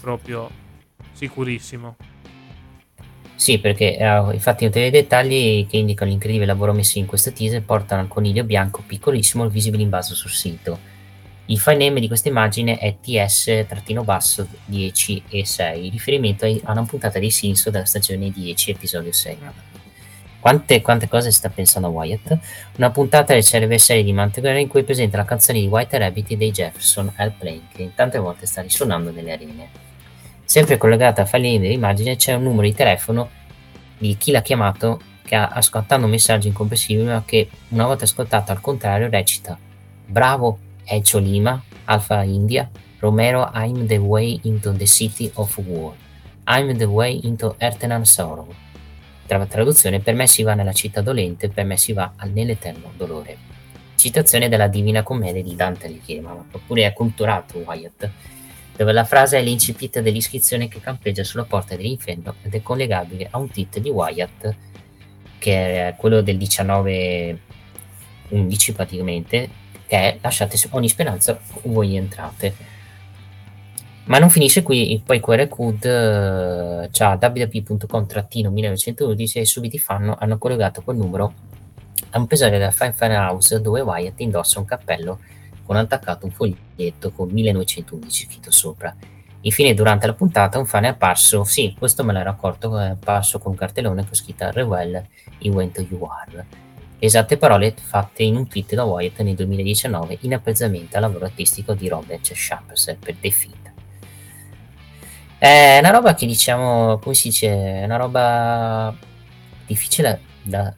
[0.00, 0.48] Proprio
[1.12, 1.96] sicurissimo.
[3.36, 7.62] Sì, perché eh, infatti notare i dettagli che indicano l'incredibile lavoro messo in questo teaser
[7.62, 10.94] portano al coniglio bianco piccolissimo visibile in basso sul sito.
[11.48, 17.18] Il file name di questa immagine è TS-10 e 6, in riferimento a una puntata
[17.18, 19.36] dei Simpson della stagione 10, episodio 6.
[20.40, 22.38] quante, quante cose sta pensando Wyatt?
[22.78, 26.34] Una puntata del celebre serie di Mantegore in cui presenta la canzone di White Rabbit
[26.34, 29.85] dei Jefferson Airplane, che tante volte sta risuonando nelle arene.
[30.46, 33.28] Sempre collegata a file dell'immagine c'è un numero di telefono
[33.98, 38.52] di chi l'ha chiamato che ha ascoltato un messaggio incomprensibile ma che una volta ascoltato
[38.52, 39.58] al contrario recita
[40.06, 45.94] Bravo Echo Lima, Alpha India, Romero I'm the way into the city of war.
[46.46, 48.46] I'm the way into eternal sorrow.
[49.26, 53.36] Tra traduzione, per me si va nella città dolente, per me si va nell'eterno dolore.
[53.96, 58.10] Citazione della Divina Commedia di Dante Alighieri, ma oppure è culturato Wyatt,
[58.76, 63.38] dove la frase è l'incipit dell'iscrizione che campeggia sulla porta dell'inferno ed è collegabile a
[63.38, 64.54] un tweet di Wyatt,
[65.38, 67.38] che è quello del 19-11
[68.74, 69.48] praticamente,
[69.86, 72.74] che è lasciate ogni speranza voi entrate.
[74.04, 80.38] Ma non finisce qui, poi QR Code uh, c'ha www.com-1911 e subito i fan hanno
[80.38, 81.32] collegato quel numero
[82.10, 85.18] a un episodio della Fine House dove Wyatt indossa un cappello
[85.66, 88.94] con attaccato un foglietto con 1911 scritto sopra.
[89.40, 93.38] Infine, durante la puntata, un fan è apparso, sì, questo me l'ero accorto, è apparso
[93.38, 95.04] con un cartellone con scritta Rewell,
[95.38, 96.46] I went you are.
[96.98, 101.74] Esatte parole fatte in un tweet da Wyatt nel 2019 in apprezzamento al lavoro artistico
[101.74, 103.72] di Robert Sharps per The Feed.
[105.38, 108.96] È una roba che diciamo, come si dice, è una roba
[109.66, 110.72] difficile da,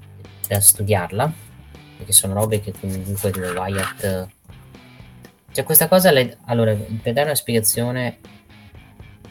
[0.46, 1.32] da studiarla,
[1.96, 4.28] perché sono robe che comunque dove Wyatt...
[5.50, 8.18] Cioè questa cosa, le, allora, per dare una spiegazione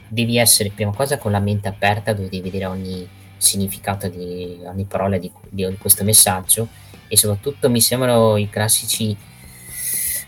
[0.07, 4.85] devi essere prima cosa con la mente aperta, dove devi vedere ogni significato di ogni
[4.85, 6.67] parola di, di, questo messaggio
[7.07, 9.15] e soprattutto mi sembrano i classici,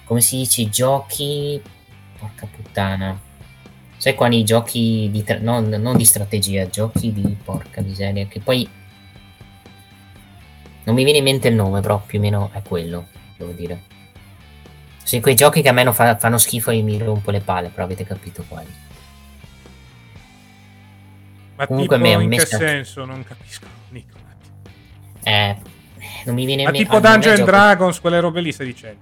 [0.06, 1.62] come si dice, giochi,
[2.18, 3.28] porca puttana,
[4.00, 8.40] Sai quando i giochi di tra- non, non di strategia, giochi di porca miseria, che
[8.40, 8.66] poi
[10.86, 13.99] non mi viene in mente il nome, però più o meno è quello, devo dire.
[15.10, 17.70] Sì, quei giochi che a me non fa- fanno schifo e mi rompo le palle,
[17.70, 18.72] però avete capito quali.
[21.56, 23.06] Ma Comunque tipo, me, in che senso?
[23.06, 24.16] Non capisco, Nico.
[25.24, 25.58] Eh,
[26.26, 26.84] non mi viene in mente...
[26.84, 29.02] Ma tipo Dungeon Dragons, quelle robe lì stai dicendo?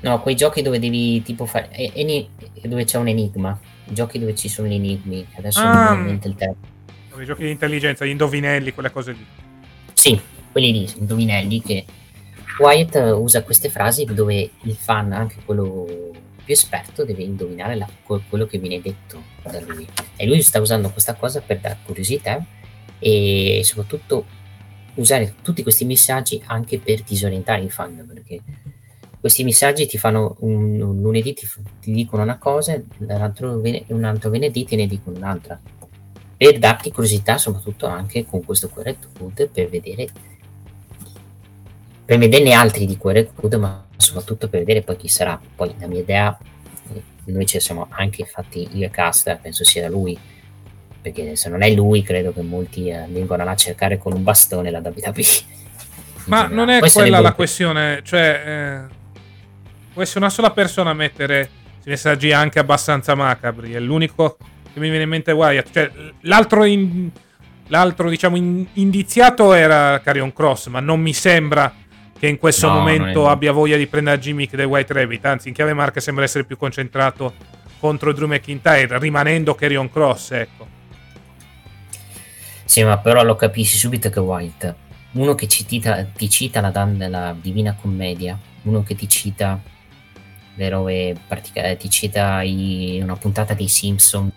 [0.00, 1.68] No, quei giochi dove devi tipo fare.
[1.70, 2.26] Eni...
[2.62, 3.60] dove c'è un enigma.
[3.84, 5.26] Giochi dove ci sono gli enigmi.
[5.34, 6.66] Adesso ah, non mi mente il tempo.
[7.20, 9.26] I giochi di intelligenza, gli indovinelli, quelle cose lì.
[9.92, 10.18] Sì,
[10.50, 11.84] quelli lì, indovinelli che
[12.58, 16.10] Wyatt usa queste frasi dove il fan, anche quello
[16.44, 19.86] più esperto, deve indovinare la, quello che viene detto da lui.
[20.16, 22.44] E lui sta usando questa cosa per dare curiosità
[22.98, 24.24] e soprattutto
[24.94, 28.40] usare tutti questi messaggi anche per disorientare i fan, perché
[29.22, 31.48] questi messaggi ti fanno un, un lunedì ti,
[31.80, 35.60] ti, dicono una cosa un altro venerdì te ne dicono un'altra
[36.36, 40.08] per darti curiosità soprattutto anche con questo QR code per vedere
[42.12, 45.86] per vederne altri di QR code ma soprattutto per vedere poi chi sarà poi la
[45.86, 46.38] mia idea
[47.24, 50.18] noi ci siamo anche fatti io e Caster penso sia lui
[51.00, 54.22] perché se non è lui credo che molti eh, vengono là a cercare con un
[54.22, 55.24] bastone la WWE
[56.26, 59.00] ma non è poi quella la questione cioè eh
[59.92, 61.50] può essere una sola persona a mettere
[61.84, 63.72] messaggi anche abbastanza macabri.
[63.72, 64.36] È l'unico
[64.72, 65.70] che mi viene in mente Wyatt.
[65.72, 65.90] Cioè,
[66.22, 67.10] l'altro, in,
[67.68, 71.72] l'altro diciamo, in, indiziato era Carion Cross, ma non mi sembra
[72.22, 75.24] che in questo no, momento abbia voglia di prendere gimmick del White Rabbit.
[75.24, 77.34] Anzi, in chiave marca sembra essere più concentrato
[77.80, 80.68] contro Drew McIntyre, rimanendo Carion Cross, ecco.
[82.64, 84.76] Sì, ma però lo capisci subito che White,
[85.14, 89.60] uno che ci tita, ti cita la, la Divina Commedia, uno che ti cita
[90.54, 91.76] le robe particolari.
[91.76, 94.30] Ti cita i, una puntata dei Simpson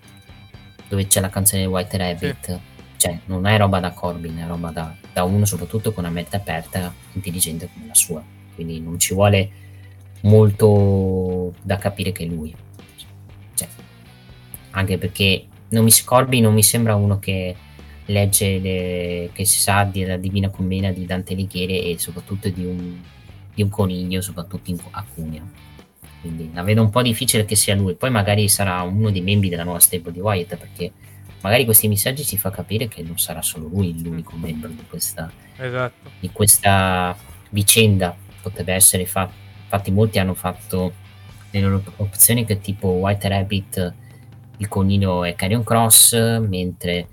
[0.88, 2.46] dove c'è la canzone di White Rabbit.
[2.48, 2.60] Sì.
[2.98, 6.36] Cioè, non è roba da Corbin, è roba da, da uno soprattutto con una mente
[6.36, 8.22] aperta, intelligente come la sua.
[8.54, 9.50] Quindi non ci vuole
[10.24, 12.54] molto da capire che lui.
[13.54, 13.68] Cioè,
[14.72, 17.56] anche perché non mi, Corbin non mi sembra uno che
[18.08, 23.00] legge le, che si sa della Divina Commedia di Dante Alighieri e soprattutto di un,
[23.54, 25.64] di un coniglio, soprattutto in, a Cuneo
[26.20, 27.94] quindi la vedo un po' difficile che sia lui.
[27.94, 30.92] Poi magari sarà uno dei membri della nuova stable di Wyatt, perché
[31.46, 35.32] magari questi messaggi ci fa capire che non sarà solo lui l'unico membro di questa,
[35.56, 36.10] esatto.
[36.20, 37.16] di questa
[37.52, 38.16] vicenda.
[38.42, 39.30] Potrebbe essere fa-
[39.62, 40.92] infatti molti hanno fatto
[41.52, 43.94] le loro opzioni che tipo White Rabbit,
[44.58, 47.08] il coniglio è Carrion Cross, mentre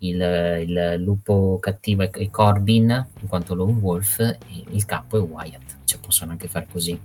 [0.00, 0.20] il,
[0.66, 4.38] il, lupo cattivo è Corbin, in quanto Lone Wolf, e
[4.72, 5.78] il capo è Wyatt.
[5.84, 7.00] Cioè possono anche fare così in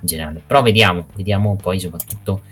[0.00, 0.40] generale.
[0.46, 2.42] Però vediamo, vediamo poi soprattutto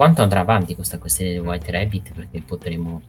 [0.00, 3.02] quanto andrà avanti questa questione del White Rabbit, perché potremo,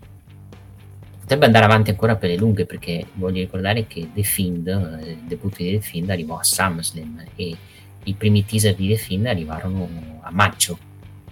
[1.21, 5.23] potrebbe andare avanti ancora per le lunghe perché voglio ricordare che The Fiend, eh, il
[5.23, 7.55] debutto di The Fiend arrivò a SummerSlam e
[8.03, 10.77] i primi teaser di The Fiend arrivarono a maggio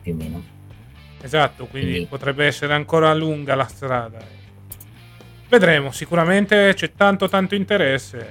[0.01, 0.43] più o meno.
[1.21, 4.19] Esatto, quindi, quindi potrebbe essere ancora lunga la strada.
[5.49, 8.25] Vedremo, sicuramente c'è tanto tanto interesse.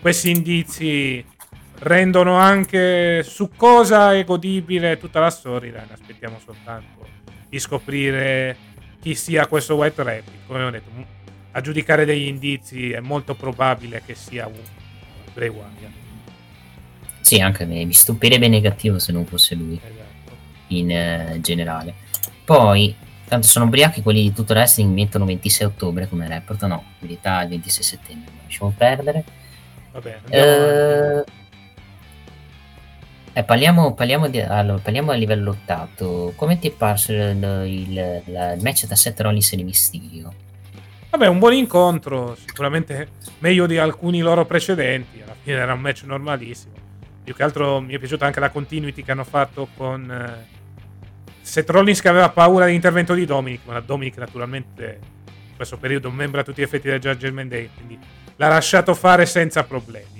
[0.00, 1.24] Questi indizi
[1.78, 5.86] rendono anche su cosa è godibile tutta la storia.
[5.90, 7.06] Aspettiamo soltanto
[7.48, 8.56] di scoprire
[9.00, 10.46] chi sia questo White Rabbit.
[10.46, 10.90] Come ho detto,
[11.52, 14.60] a giudicare degli indizi è molto probabile che sia un
[15.32, 16.04] Bray Wyatt.
[17.20, 20.36] Sì, anche a me mi stupirebbe negativo se non fosse lui esatto.
[20.68, 21.94] in uh, generale.
[22.44, 22.94] Poi,
[23.26, 27.42] tanto sono ubriachi quelli di tutto wrestling mettono 26 ottobre come report, no, in verità
[27.42, 29.24] il 26 settembre, lasciamo perdere.
[29.92, 31.24] Vabbè, eh,
[33.36, 36.32] eh, parliamo, parliamo, di, allora, parliamo, a livello lottato.
[36.36, 37.20] Come ti è parso il,
[37.66, 40.32] il, il match tra Seth Rollins e Mysterio?
[41.10, 43.08] Vabbè, un buon incontro, sicuramente
[43.40, 45.20] meglio di alcuni loro precedenti.
[45.20, 46.72] Alla fine era un match normalissimo.
[47.24, 50.46] Più che altro mi è piaciuta anche la continuity che hanno fatto con eh,
[51.42, 54.98] Seth Rollins che aveva paura dell'intervento di Dominic, ma Dominic naturalmente
[55.50, 57.98] in questo periodo membra a tutti gli effetti del Judgment Day, quindi
[58.36, 60.15] l'ha lasciato fare senza problemi.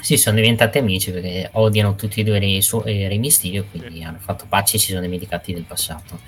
[0.00, 2.60] Sì, sono diventati amici perché odiano tutti e due Re,
[3.08, 6.20] Re Mysterio, quindi hanno fatto pace e si sono dimenticati del passato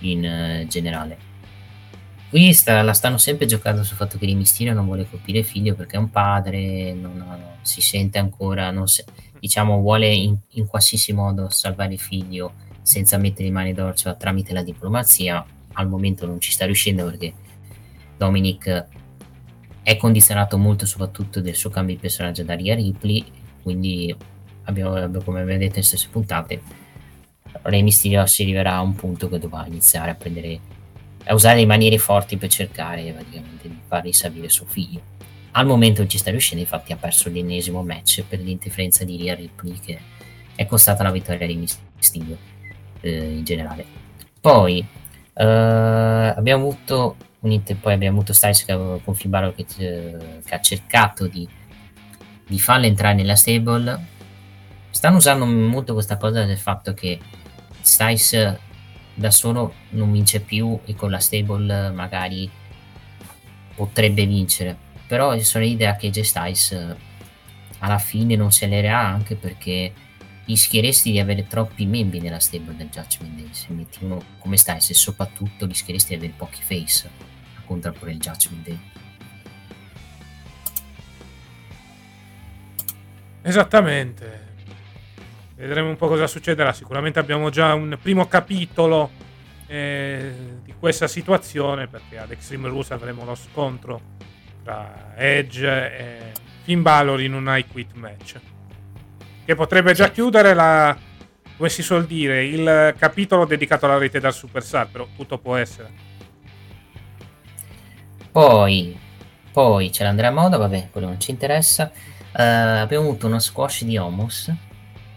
[0.00, 0.24] in
[0.64, 1.30] uh, generale.
[2.30, 5.44] Qui sta, la stanno sempre giocando sul fatto che Re Mysterio non vuole colpire il
[5.44, 9.04] figlio perché è un padre, non, non, si sente ancora, se,
[9.38, 14.54] diciamo, vuole in, in, qualsiasi modo salvare il figlio senza mettere in mani d'orcio tramite
[14.54, 15.44] la diplomazia.
[15.74, 17.34] Al momento non ci sta riuscendo perché
[18.16, 18.86] Dominic
[19.82, 23.24] è condizionato molto soprattutto del suo cambio di personaggio da Ria Ripley,
[23.62, 24.14] quindi
[24.64, 24.92] abbiamo,
[25.24, 26.60] come abbiamo detto nelle stesse puntate,
[27.62, 30.80] Rey Mysterio si arriverà a un punto che dovrà iniziare a prendere
[31.24, 35.00] a usare le maniere forti per cercare praticamente di far risalire suo figlio.
[35.52, 39.34] Al momento non ci sta riuscendo, infatti ha perso l'ennesimo match per l'interferenza di Ria
[39.34, 39.98] Ripley che
[40.54, 42.36] è costata la vittoria di Mysterio
[43.00, 43.84] eh, in generale.
[44.40, 44.84] Poi
[45.34, 51.26] eh, abbiamo avuto Unite, poi abbiamo avuto Styles che aveva confermato che, che, ha cercato
[51.26, 51.48] di,
[52.46, 54.06] di farla entrare nella stable.
[54.90, 57.18] Stanno usando molto questa cosa del fatto che
[57.80, 58.58] Styles
[59.14, 62.48] da solo non vince più e con la stable magari
[63.74, 64.76] potrebbe vincere.
[65.08, 66.96] Però sono l'idea che J Styles
[67.80, 69.92] alla fine non se l'era anche perché
[70.44, 74.90] rischieresti di avere troppi membri nella stable del Judgment Day se metti uno come Styles
[74.90, 77.21] e soprattutto rischieresti di avere pochi face
[77.64, 78.80] conta pure il Judgment Day.
[83.42, 84.50] Esattamente.
[85.56, 86.72] Vedremo un po' cosa succederà.
[86.72, 89.10] Sicuramente abbiamo già un primo capitolo
[89.66, 90.32] eh,
[90.62, 94.00] di questa situazione perché ad Extreme Rules avremo lo scontro
[94.62, 96.32] tra Edge e
[96.62, 98.40] Finn Balor in un I Quit match
[99.44, 100.96] che potrebbe già chiudere la,
[101.56, 106.10] come si suol dire, il capitolo dedicato alla rete dal Superstar, però tutto può essere.
[108.32, 108.98] Poi,
[109.52, 111.92] poi c'è l'Andrea Moda, vabbè, quello non ci interessa.
[112.32, 114.50] Uh, abbiamo avuto uno squash di Homos.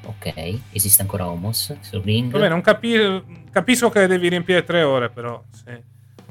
[0.03, 2.29] Ok, esiste ancora Homos sul ring.
[2.29, 5.83] Vabbè, non capi- capisco che devi riempire tre ore, però se,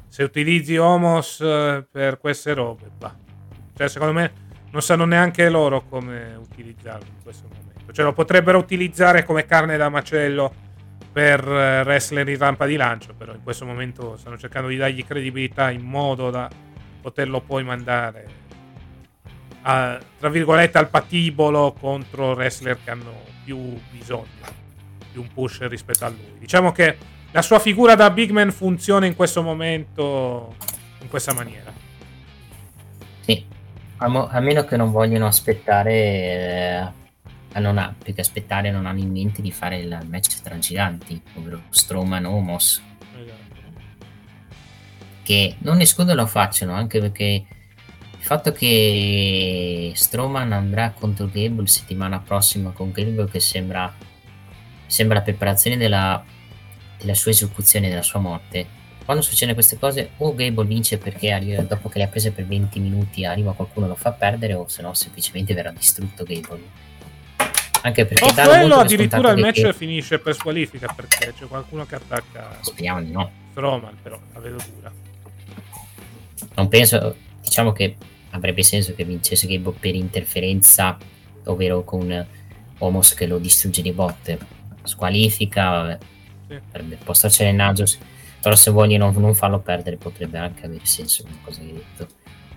[0.07, 3.15] se utilizzi Homos uh, per queste robe, bah.
[3.75, 4.31] Cioè, secondo me
[4.69, 7.91] non sanno neanche loro come utilizzarlo in questo momento.
[7.91, 10.53] Cioè, lo potrebbero utilizzare come carne da macello
[11.11, 15.03] per uh, wrestler in rampa di lancio, però in questo momento stanno cercando di dargli
[15.03, 16.47] credibilità in modo da
[17.05, 18.25] poterlo poi mandare
[19.61, 24.63] a, tra virgolette al patibolo contro wrestler che hanno più bisogno
[25.11, 26.33] di un push rispetto a lui.
[26.39, 26.97] Diciamo che
[27.29, 30.55] la sua figura da big man funziona in questo momento
[31.01, 31.71] in questa maniera.
[33.19, 33.45] Sì,
[33.97, 36.91] a, mo- a meno che non vogliono aspettare,
[37.53, 41.21] eh, non ha, perché aspettare non hanno in mente di fare il match tra giganti,
[41.35, 42.81] ovvero Strowman o Moss
[45.25, 52.19] che non escludo lo facciano, anche perché il fatto che Strowman andrà contro Gable settimana
[52.19, 53.91] prossima con Gable che sembra,
[54.85, 56.23] sembra la preparazione della,
[56.99, 58.83] della sua esecuzione, della sua morte.
[59.03, 62.45] Quando succedono queste cose, o Gable vince perché arriva, dopo che le ha prese per
[62.45, 66.83] 20 minuti arriva qualcuno lo fa perdere, o se no semplicemente verrà distrutto Gable.
[67.81, 69.73] Anche perché o quello addirittura il match che...
[69.73, 72.57] finisce per squalifica perché c'è qualcuno che attacca.
[72.61, 73.31] Speriamo di no.
[73.51, 74.91] Strowman, però la vedo dura
[76.55, 77.95] non penso, diciamo che
[78.31, 80.97] avrebbe senso che vincesse Gable per interferenza,
[81.45, 82.27] ovvero con
[82.79, 84.37] Homos che lo distrugge di botte.
[84.83, 85.97] Squalifica, vabbè.
[86.47, 86.59] Sì.
[86.65, 87.85] Potrebbe postarcene naso.
[88.41, 92.07] però se vogliono non farlo perdere potrebbe anche avere senso una cosa che hai detto,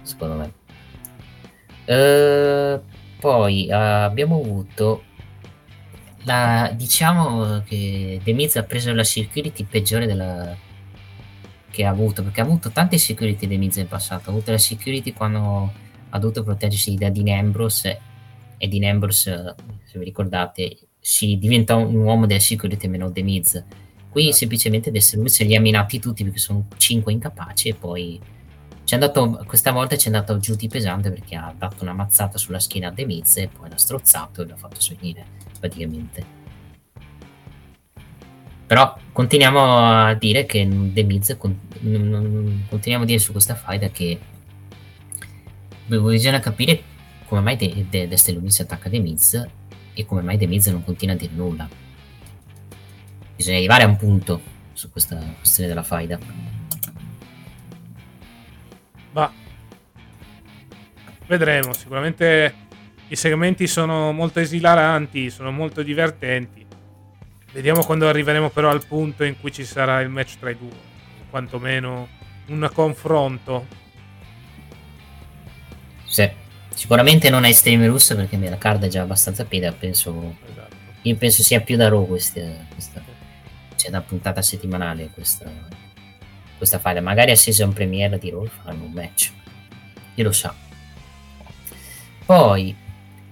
[0.03, 0.53] secondo me.
[1.87, 2.83] Uh,
[3.19, 5.05] poi uh, abbiamo avuto
[6.25, 10.55] la, diciamo che The Miz ha preso la security peggiore della,
[11.71, 15.13] che ha avuto, perché ha avuto tante security Miz in passato, ha avuto la security
[15.13, 15.73] quando
[16.11, 18.01] ha dovuto proteggersi da Dean Ambrose
[18.57, 19.55] e Dean Ambrose,
[19.85, 23.65] se vi ricordate, si diventa un uomo della security meno The Miz.
[24.11, 28.21] Qui semplicemente The Miz li ha minati tutti perché sono cinque incapaci e poi
[28.91, 32.59] andato, questa volta ci è andato giù di pesante perché ha dato una mazzata sulla
[32.59, 35.27] schiena a The Miz e poi l'ha strozzato e l'ha fatto svenire
[35.61, 36.38] praticamente.
[38.69, 44.19] Però continuiamo a dire che The Miz, continuiamo a dire su questa faida che
[45.87, 46.83] bisogna capire
[47.25, 49.47] come mai De, De, Lumis attacca The Miz
[49.95, 51.67] e come mai The Miz non continua a dire nulla.
[53.35, 54.39] Bisogna arrivare a un punto
[54.75, 56.19] su questa questione della faida.
[59.13, 59.33] Ma
[61.27, 62.55] vedremo, sicuramente
[63.09, 66.67] i segmenti sono molto esilaranti, sono molto divertenti.
[67.59, 70.71] Vediamo quando arriveremo però al punto in cui ci sarà il match tra i due,
[71.29, 72.07] quantomeno
[72.47, 73.67] un confronto.
[76.05, 76.31] Sì,
[76.73, 80.37] sicuramente non è Extreme Russo perché la card è già abbastanza peda, penso...
[80.49, 80.77] Esatto.
[81.03, 82.43] Io penso sia più da Raw questa,
[82.73, 83.03] questa...
[83.75, 85.51] C'è da puntata settimanale questa,
[86.57, 87.01] questa file.
[87.01, 89.33] Magari a season premiere di Raw faranno un match.
[90.15, 90.55] Chi lo sa.
[92.25, 92.77] Poi,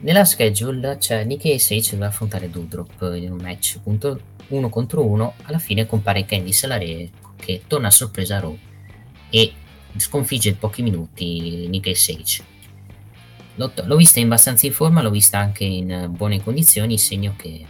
[0.01, 5.05] nella schedule c'è Nicky e Sage deve affrontare Doudrop in un match punto uno contro
[5.05, 5.35] uno.
[5.45, 8.57] Alla fine compare Candy Salare che torna a sorpresa a Raw
[9.31, 9.53] e
[9.97, 12.45] sconfigge in pochi minuti Nicky e Sage.
[13.57, 17.65] L'ho, l'ho vista in abbastanza in forma, l'ho vista anche in buone condizioni, segno che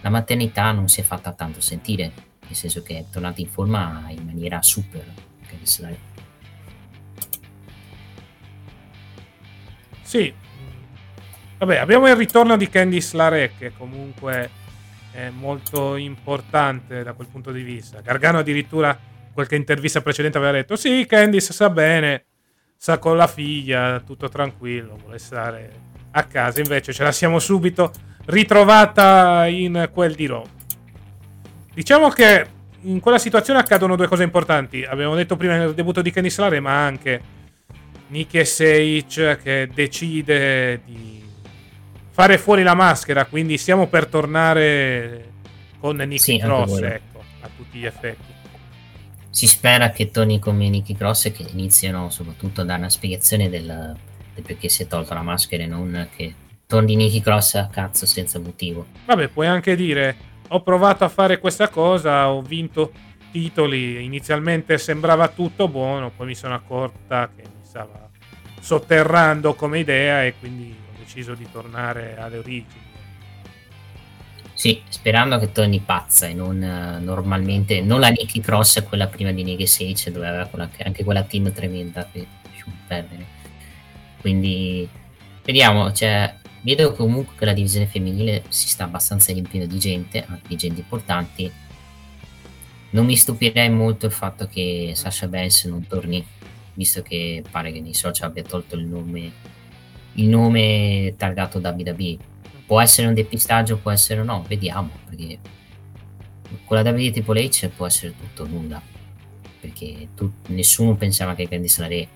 [0.00, 2.12] la maternità non si è fatta tanto sentire
[2.46, 5.04] nel senso che è tornato in forma in maniera super.
[10.02, 10.32] Sì,
[11.58, 14.50] vabbè, abbiamo il ritorno di Candice Larek, che comunque
[15.12, 18.00] è molto importante da quel punto di vista.
[18.00, 18.98] Gargano addirittura
[19.32, 22.24] qualche intervista precedente aveva detto sì, Candice sa bene,
[22.76, 25.72] sa con la figlia, tutto tranquillo, vuole stare
[26.10, 26.60] a casa.
[26.60, 27.92] Invece ce la siamo subito
[28.26, 30.50] ritrovata in quel di Roma.
[31.72, 32.46] Diciamo che
[32.82, 34.84] in quella situazione accadono due cose importanti.
[34.84, 37.20] Abbiamo detto prima nel debutto di Kenny Slare, ma anche
[38.08, 41.23] Nicky Sage che decide di
[42.14, 43.24] fare fuori la maschera.
[43.24, 45.32] Quindi stiamo per tornare
[45.80, 48.32] con Nicky sì, Cross, ecco, a tutti gli effetti.
[49.28, 53.50] Si spera che torni come Nicky Cross e che iniziano soprattutto a dare una spiegazione
[53.50, 53.96] del,
[54.32, 56.32] del perché si è tolta la maschera e non che
[56.68, 58.86] torni Nicky Cross a cazzo senza motivo.
[59.06, 60.16] Vabbè, puoi anche dire
[60.48, 62.92] ho provato a fare questa cosa, ho vinto
[63.32, 68.08] titoli, inizialmente sembrava tutto buono, poi mi sono accorta che mi stava
[68.60, 70.83] sotterrando come idea e quindi
[71.14, 72.92] deciso di tornare alle origini.
[74.52, 79.32] Sì, sperando che torni pazza e non uh, normalmente, non la Nicky Cross, quella prima
[79.32, 82.26] di Nigga Sage, dove aveva quella, anche quella team tremenda che
[82.86, 83.26] perdere.
[84.20, 84.88] Quindi
[85.42, 86.34] vediamo, cioè,
[86.64, 90.80] Vedo comunque che la divisione femminile si sta abbastanza riempiendo di gente, anche di gente
[90.80, 91.52] importanti.
[92.90, 96.24] Non mi stupirei molto il fatto che Sasha Banks non torni,
[96.72, 99.30] visto che pare che nei social abbia tolto il nome,
[100.14, 102.18] il nome targato WWE.
[102.66, 105.38] Può essere un depistaggio, può essere no, vediamo, perché
[106.64, 108.80] con la WWE Triple H può essere tutto nulla,
[109.60, 112.08] perché tu, nessuno pensava che Candice LeRae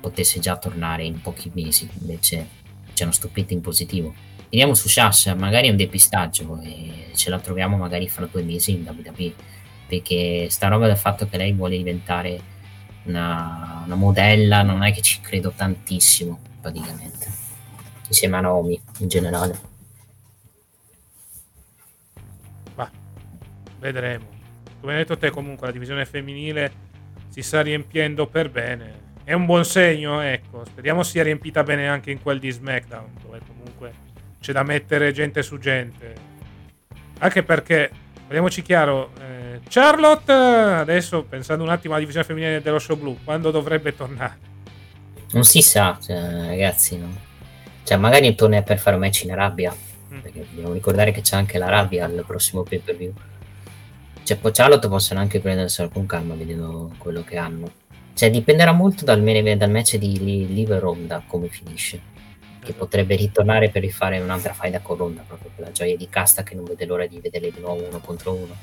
[0.00, 2.46] potesse già tornare in pochi mesi, invece
[2.92, 4.14] ci hanno stupito in positivo.
[4.48, 8.72] Vediamo su Sasha, magari è un depistaggio e ce la troviamo magari fra due mesi
[8.72, 9.34] in WWE,
[9.88, 12.40] perché sta roba del fatto che lei vuole diventare
[13.04, 17.26] una, una modella, non è che ci credo tantissimo praticamente,
[18.06, 19.58] insieme a Naomi in generale.
[22.74, 22.90] Ma
[23.78, 24.26] vedremo.
[24.80, 26.86] Come hai detto te comunque la divisione femminile
[27.28, 30.64] si sta riempiendo per bene è un buon segno, ecco.
[30.64, 33.92] Speriamo sia riempita bene anche in quel di SmackDown, dove comunque
[34.40, 36.14] c'è da mettere gente su gente.
[37.18, 37.90] Anche perché,
[38.24, 43.50] parliamoci chiaro, eh, Charlotte, adesso pensando un attimo alla divisione femminile dello show blu, quando
[43.50, 44.38] dovrebbe tornare?
[45.32, 47.26] Non si sa, cioè, ragazzi, no?
[47.82, 50.18] Cioè, magari torna per fare un match in Arabia, mm.
[50.20, 53.12] perché dobbiamo ricordare che c'è anche l'Arabia al prossimo pay per view.
[54.22, 57.70] Cioè, poi Charlotte possono anche prenderselo con calma, vedendo quello che hanno
[58.18, 62.00] cioè, dipenderà molto dal, dal match di Liv Ronda come finisce.
[62.58, 66.42] Che potrebbe ritornare per rifare un'altra faida con Ronda, proprio per la gioia di Casta
[66.42, 68.56] che non vede l'ora di vederle di nuovo uno contro uno.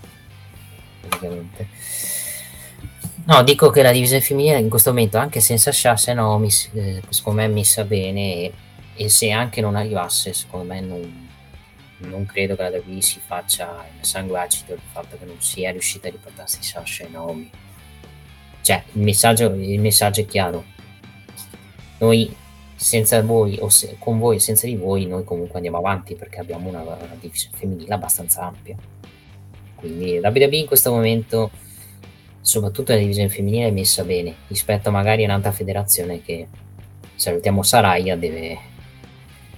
[1.00, 1.68] Praticamente.
[3.28, 7.02] No, dico che la divisione femminile in questo momento, anche senza Shasha e Naomi, eh,
[7.10, 8.54] secondo me è messa bene e,
[8.96, 11.28] e, se anche non arrivasse, secondo me non,
[11.98, 15.72] non credo che la WWE si faccia il sangue acido del fatto che non sia
[15.72, 17.50] riuscita a riportarsi Sasha e Naomi.
[18.62, 20.64] Cioè, il messaggio, il messaggio è chiaro.
[21.98, 22.32] Noi
[22.76, 26.40] senza voi o se, con voi e senza di voi noi comunque andiamo avanti perché
[26.40, 28.76] abbiamo una, una divisione femminile abbastanza ampia.
[29.74, 31.50] Quindi WWE in questo momento
[32.46, 36.48] soprattutto la divisione femminile è messa bene rispetto magari a un'altra federazione che
[37.16, 38.60] salutiamo Saraya deve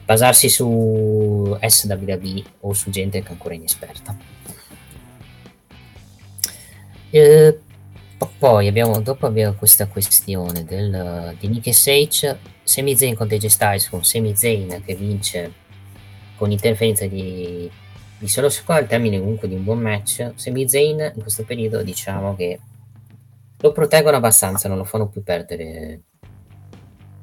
[0.06, 4.18] basarsi su SWB o su gente che è ancora inesperta.
[7.10, 7.60] Eh,
[8.38, 13.48] poi abbiamo, dopo abbiamo questa questione del, di Nick e Sage Sami Zayn contro AJ
[13.48, 15.54] Styles con Sami Zayn che vince
[16.38, 17.70] con interferenza di,
[18.18, 20.32] di solo squad al termine comunque di un buon match.
[20.36, 22.60] Sami Zayn in questo periodo diciamo che
[23.60, 26.02] lo proteggono abbastanza, non lo fanno più perdere.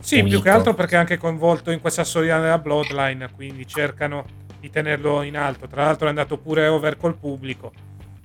[0.01, 4.27] Sì, più che altro perché è anche coinvolto in questa storia della Bloodline, quindi cercano
[4.61, 5.67] di tenerlo in alto.
[5.67, 7.73] Tra l'altro è andato pure over col pubblico,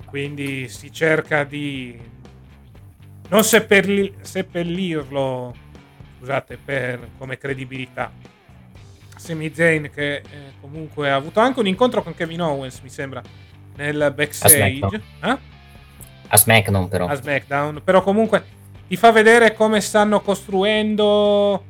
[0.06, 1.98] quindi si cerca di
[3.30, 5.56] non seppelli- seppellirlo,
[6.18, 8.12] scusate, per, come credibilità.
[9.16, 10.24] Sami Zayn che eh,
[10.60, 13.22] comunque ha avuto anche un incontro con Kevin Owens, mi sembra,
[13.76, 15.02] nel backstage.
[15.22, 15.38] Eh?
[16.30, 17.08] A SmackDown però.
[17.08, 18.44] A SmackDown, però comunque
[18.88, 21.64] ti fa vedere come stanno costruendo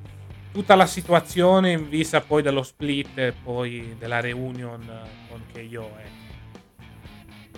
[0.51, 4.79] tutta la situazione in vista poi dello split e poi della reunion
[5.29, 5.91] con KO.
[5.97, 6.17] Eh.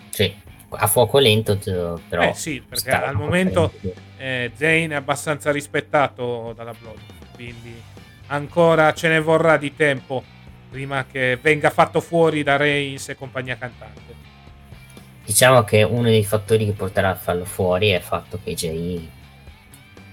[0.10, 0.36] Sì,
[0.70, 1.58] a fuoco lento
[2.08, 2.24] però.
[2.24, 3.72] Eh sì, perché al momento
[4.18, 7.00] eh, Zane è abbastanza rispettato dalla Blood,
[7.34, 7.82] quindi
[8.28, 10.24] ancora ce ne vorrà di tempo
[10.70, 14.21] prima che venga fatto fuori da Reigns e compagnia cantante.
[15.32, 19.10] Diciamo che uno dei fattori che porterà a farlo fuori è il fatto che Jay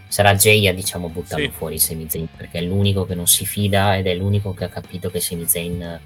[0.07, 1.51] sarà Jay a diciamo buttarlo sì.
[1.51, 4.69] fuori Sami Zayn perché è l'unico che non si fida ed è l'unico che ha
[4.69, 6.01] capito che Sami Zayn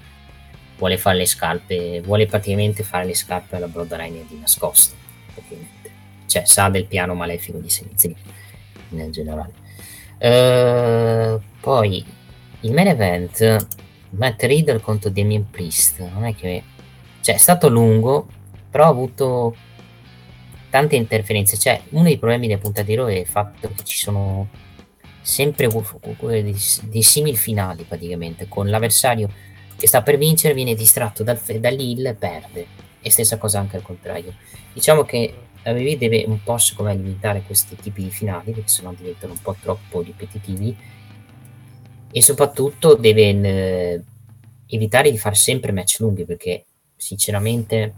[0.79, 4.95] vuole fare le scarpe vuole praticamente fare le scarpe alla Bloodline di nascosto
[5.35, 5.91] ovviamente
[6.25, 8.15] cioè sa del piano malefico di Sami Zayn
[8.89, 9.53] nel generale
[10.17, 12.03] uh, poi
[12.61, 13.67] il main event
[14.09, 16.63] Matt Riddle contro Damien Priest non è che
[17.21, 18.41] cioè è stato lungo
[18.73, 19.55] però ha avuto
[20.71, 21.59] tante interferenze.
[21.59, 24.49] Cioè, uno dei problemi di Raw è il fatto che ci sono
[25.21, 29.29] sempre dei, dei simili finali praticamente, con l'avversario
[29.75, 32.65] che sta per vincere viene distratto dal, dall'Hill e perde.
[32.99, 34.33] E stessa cosa anche al contrario.
[34.73, 38.91] Diciamo che la WWE deve un po' secondo limitare questi tipi di finali, perché sennò
[38.93, 40.75] diventano un po' troppo ripetitivi.
[42.11, 44.03] E soprattutto deve eh,
[44.65, 46.65] evitare di fare sempre match lunghi, perché
[46.95, 47.93] sinceramente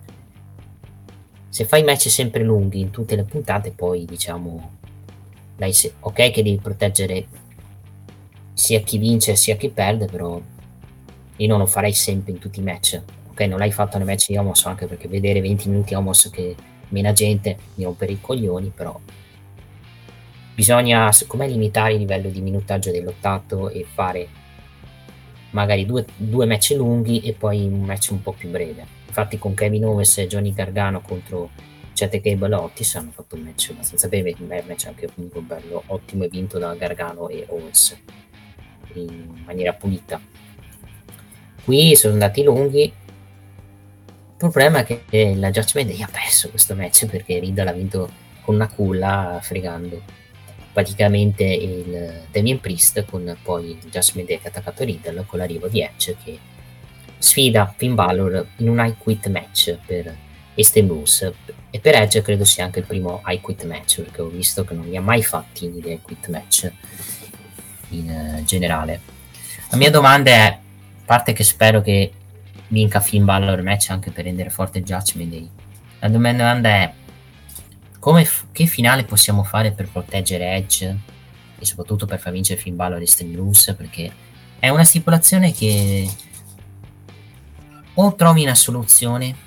[1.55, 4.71] se fai match sempre lunghi in tutte le puntate, poi diciamo,
[5.55, 7.27] dai, se, ok che devi proteggere
[8.51, 10.37] sia chi vince sia chi perde, però
[11.37, 13.01] io non lo farei sempre in tutti i match.
[13.29, 16.57] Ok, non l'hai fatto nei match di Homos anche perché vedere 20 minuti Homos che
[16.89, 18.99] mena gente mi rompere i coglioni, però
[20.55, 24.27] bisogna secondo me limitare il livello di minutaggio del lottato e fare
[25.51, 29.53] magari due, due match lunghi e poi un match un po' più breve infatti con
[29.53, 31.49] Kevin Owens e Johnny Gargano contro
[31.93, 35.83] Cete Cable e Otis hanno fatto un match abbastanza breve, un match anche comunque bello,
[35.87, 37.97] ottimo e vinto da Gargano e Owens
[38.95, 40.19] in maniera pulita.
[41.63, 42.83] Qui sono andati lunghi.
[42.83, 42.93] Il
[44.37, 48.09] problema è che la Judgment Day ha perso questo match perché Riddle ha vinto
[48.41, 50.01] con una culla fregando
[50.73, 55.69] praticamente il Damien Priest con poi il Judgment Day che ha attaccato Riddle con l'arrivo
[55.69, 56.37] di Edge che
[57.25, 60.15] sfida Finn Balor in un I Quit match per
[60.53, 61.31] Extreme Rules
[61.69, 64.73] e per Edge credo sia anche il primo I Quit match perché ho visto che
[64.73, 66.71] non li ha mai fatti gli I Quit match
[67.89, 69.01] in uh, generale.
[69.69, 70.59] La mia domanda è a
[71.03, 72.11] parte che spero che
[72.67, 75.49] vinca Finn Balor match anche per rendere forte il Judgment Day
[75.99, 76.93] la domanda è
[78.23, 80.97] f- che finale possiamo fare per proteggere Edge?
[81.57, 84.11] E soprattutto per far vincere Finn Balor Extreme Rules perché
[84.59, 86.07] è una stipulazione che
[87.95, 89.43] o trovi una soluzione?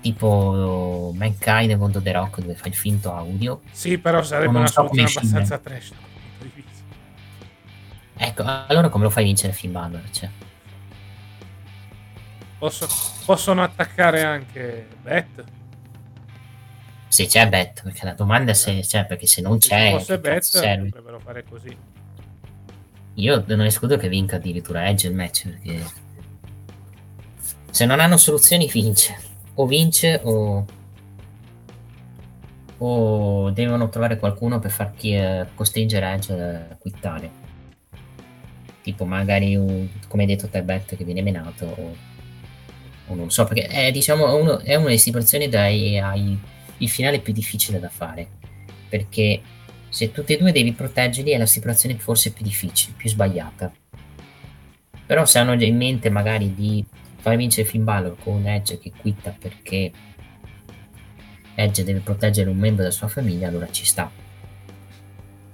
[0.00, 3.60] Tipo Mankind contro The Rock dove fai il finto audio?
[3.72, 5.92] Sì però sarebbe una so soluzione abbastanza trash
[8.20, 10.28] ecco allora come lo fai vincere Finn Balor cioè?
[12.58, 12.88] Posso,
[13.24, 15.44] possono attaccare anche Bet
[17.08, 20.18] se c'è Bet perché la domanda è se c'è perché se non c'è se fosse
[20.18, 21.76] Bet dovrebbero fare così.
[23.14, 25.84] Io non escludo che vinca addirittura Edge il match perché
[27.70, 29.16] se non hanno soluzioni vince.
[29.54, 30.64] O vince o...
[32.78, 37.46] o devono trovare qualcuno per far chi, eh, costringere Edge a quittare.
[38.82, 41.96] Tipo magari, un, come hai detto te, Bet che viene menato o,
[43.08, 46.38] o non so, perché è, diciamo, uno, è una delle situazioni dai, hai
[46.78, 48.28] il finale più difficile da fare,
[48.88, 49.40] perché
[49.88, 53.72] se tutti e due devi proteggerli è la situazione forse più difficile, più sbagliata.
[55.06, 56.84] Però se hanno già in mente magari di
[57.18, 59.90] far vincere Finn Balor con un Edge che quitta perché
[61.54, 64.10] Edge deve proteggere un membro della sua famiglia, allora ci sta.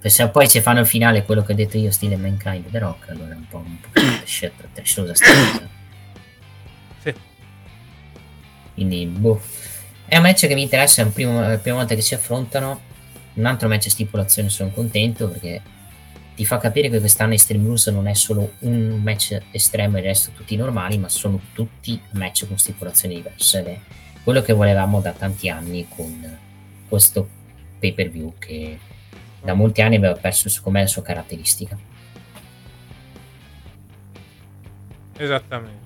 [0.01, 2.77] E se poi ci fanno il finale quello che ho detto io, stile Mankind The
[2.77, 3.89] Rock, allora è un po', un po
[4.73, 5.69] tresciosa sta cosa.
[7.01, 7.13] Sì.
[8.75, 9.41] Quindi, boh.
[10.05, 12.81] È un match che mi interessa, è la prima volta che si affrontano.
[13.33, 15.59] Un altro match a stipulazione sono contento perché
[16.35, 20.05] ti fa capire che quest'anno Extreme Rules non è solo un match estremo e il
[20.05, 23.59] resto tutti normali, ma sono tutti match con stipulazioni diverse.
[23.59, 23.79] Ed è
[24.23, 26.37] quello che volevamo da tanti anni con
[26.89, 27.27] questo
[27.79, 28.77] pay per view che
[29.41, 31.77] da molti anni aveva perso com'è la sua caratteristica.
[35.17, 35.83] Esattamente.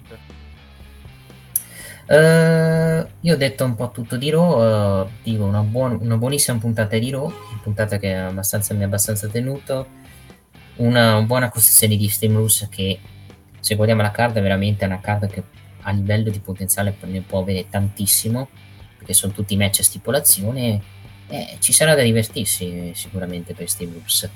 [2.07, 6.57] Uh, io ho detto un po' tutto di Raw, uh, dico una, buon, una, buonissima
[6.57, 9.87] puntata di Raw, una puntata che abbastanza, mi ha abbastanza tenuto,
[10.79, 12.99] una buona costruzione di Steam Rules che
[13.59, 15.43] se guardiamo la carta veramente è una carta che
[15.81, 18.49] a livello di potenziale ne può avere tantissimo,
[18.97, 20.81] perché sono tutti match a stipulazione,
[21.27, 24.29] eh, ci sarà da divertirsi sicuramente per Bruce.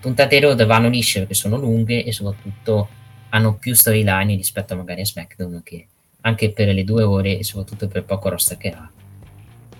[0.00, 2.88] Puntate road vanno lisce perché sono lunghe e soprattutto
[3.30, 5.86] hanno più storyline rispetto magari a SmackDown che
[6.20, 8.90] anche per le due ore e soprattutto per poco roster che ha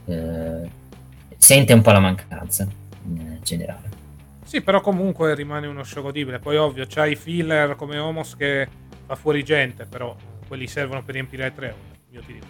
[0.06, 0.68] eh,
[1.36, 2.66] sente un po' la mancanza
[3.06, 4.03] in generale.
[4.44, 6.38] Sì, però comunque rimane uno show godibile.
[6.38, 8.68] Poi ovvio, c'hai i filler come Homos che
[9.06, 10.14] fa fuori gente, però
[10.46, 11.98] quelli servono per riempire le tre ore.
[12.10, 12.46] Io ti dico.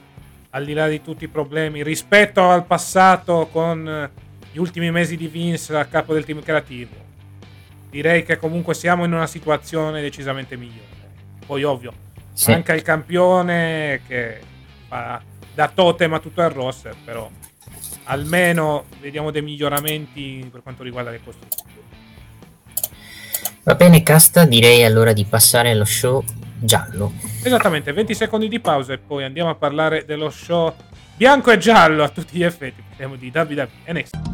[0.51, 4.11] Al di là di tutti i problemi, rispetto al passato con
[4.53, 6.95] gli ultimi mesi di Vince a capo del team creativo,
[7.91, 11.13] direi che comunque siamo in una situazione decisamente migliore.
[11.47, 11.93] Poi, ovvio,
[12.33, 12.51] sì.
[12.51, 14.41] manca il campione che
[14.87, 15.23] fa
[15.55, 17.31] da totem a tutto il roster, però
[18.05, 21.73] almeno vediamo dei miglioramenti per quanto riguarda le costruzioni.
[23.65, 26.23] Va bene, Casta, direi allora di passare allo show
[26.59, 27.13] giallo.
[27.43, 30.75] Esattamente, 20 secondi di pausa e poi andiamo a parlare dello show
[31.17, 32.83] bianco e giallo a tutti gli effetti.
[32.87, 34.34] Parliamo di WWE NXT.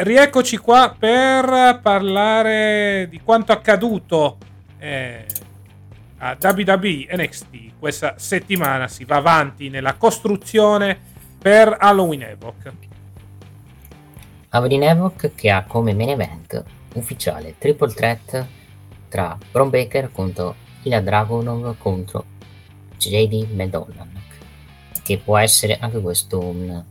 [0.00, 4.38] Rieccoci qua per parlare di quanto accaduto
[4.78, 5.26] eh,
[6.18, 7.78] a WWE NXT.
[7.78, 10.98] Questa settimana si va avanti nella costruzione
[11.38, 12.72] per Halloween Evoc.
[14.50, 16.62] Halloween Evoc che ha come main event
[16.94, 18.46] ufficiale triple threat
[19.08, 22.24] tra Bron Baker contro Ila Dragunov contro
[22.98, 24.06] JD Madonna
[25.02, 26.84] che può essere anche questo un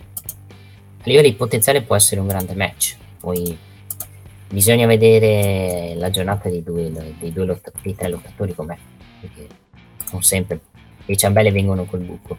[1.02, 2.96] a livello di potenziale può essere un grande match.
[3.20, 3.58] Poi
[4.48, 8.78] bisogna vedere la giornata dei due, dei, due lotta, dei tre lottatori com'è.
[9.20, 9.48] Perché
[10.12, 10.60] non sempre
[11.04, 12.38] le ciambelle vengono col buco.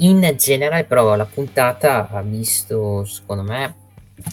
[0.00, 3.74] In generale, però, la puntata ha visto, secondo me, a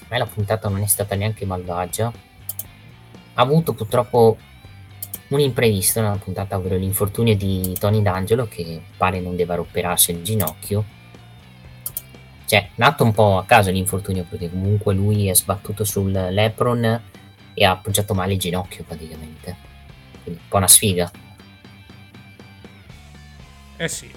[0.10, 2.12] me la puntata non è stata neanche malvagia.
[3.36, 4.38] Ha avuto purtroppo
[5.28, 10.24] un imprevisto nella puntata, ovvero l'infortunio di Tony D'Angelo che pare non debba operarsi il
[10.24, 10.95] ginocchio
[12.46, 17.02] cioè, nato un po' a caso l'infortunio perché comunque lui è sbattuto sul Lepron
[17.54, 19.56] e ha appoggiato male il ginocchio praticamente.
[20.24, 21.12] Quindi un po' una sfiga.
[23.78, 24.10] Eh sì,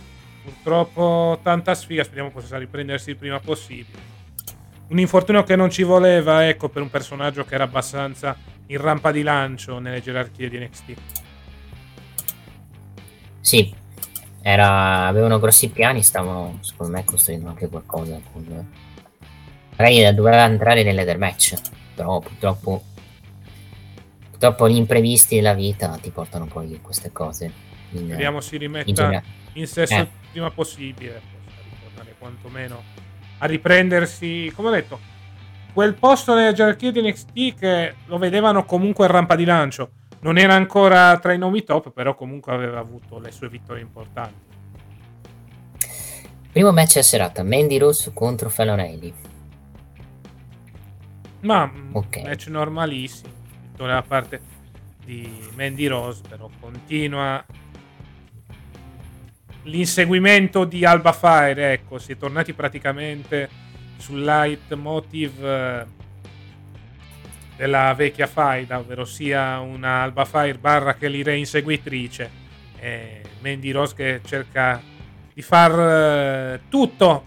[0.44, 4.16] purtroppo tanta sfiga, speriamo possa riprendersi il prima possibile.
[4.88, 9.10] Un infortunio che non ci voleva, ecco, per un personaggio che era abbastanza in rampa
[9.10, 10.94] di lancio nelle gerarchie di NXT.
[13.40, 13.74] Sì,
[14.50, 18.18] era, avevano grossi piani, stavano secondo me costruendo anche qualcosa.
[18.32, 18.66] Con...
[19.76, 21.54] Magari doveva entrare nell'Ether match,
[21.94, 22.82] però purtroppo,
[24.30, 27.52] purtroppo gli imprevisti della vita ti portano poi a queste cose.
[27.90, 29.22] In, Speriamo si rimetta in,
[29.52, 30.00] in sesso eh.
[30.00, 31.20] il prima possibile,
[31.70, 32.82] ritornare quantomeno
[33.38, 34.98] a riprendersi, come ho detto,
[35.74, 39.90] quel posto nella gerarchia di NXT che lo vedevano comunque in rampa di lancio
[40.20, 44.46] non era ancora tra i nomi top, però comunque aveva avuto le sue vittorie importanti.
[46.50, 49.14] Primo match a serata, Mandy Rose contro Fallon Haley.
[51.40, 52.22] Ma mm, Ok.
[52.24, 53.32] match normalissimo.
[53.70, 54.40] Vittoria da parte
[55.04, 57.44] di Mandy Rose, però continua
[59.64, 61.72] l'inseguimento di Alba Fire.
[61.72, 63.48] Ecco, si è tornati praticamente
[63.98, 65.86] sul light motive eh,
[67.58, 72.46] della vecchia faida, ovvero sia una Alba Fire barra Kelly Ray inseguitrice
[73.40, 74.80] Mandy Rose che cerca
[75.34, 77.26] di far eh, tutto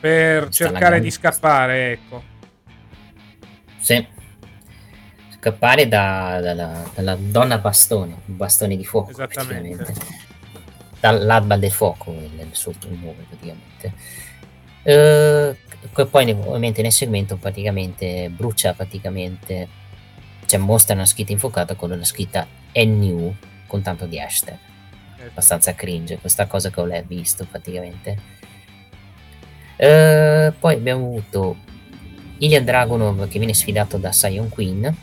[0.00, 2.22] per Sta cercare di scappare, ecco.
[3.78, 4.06] Sì.
[5.38, 9.94] Scappare da- dalla, dalla donna bastone, un bastone di fuoco Esattamente.
[10.98, 13.92] Dall'alba del fuoco il, il suo nome praticamente.
[14.82, 15.56] Che
[15.92, 19.68] poi ovviamente nel segmento praticamente brucia praticamente
[20.46, 23.34] cioè mostra una scritta infuocata con la scritta NU
[23.66, 24.56] con tanto di hashtag.
[25.28, 28.16] Abbastanza cringe questa cosa che ho visto praticamente.
[29.76, 31.56] Eh, poi abbiamo avuto
[32.38, 34.96] Ilya Dragunov che viene sfidato da Sion Queen.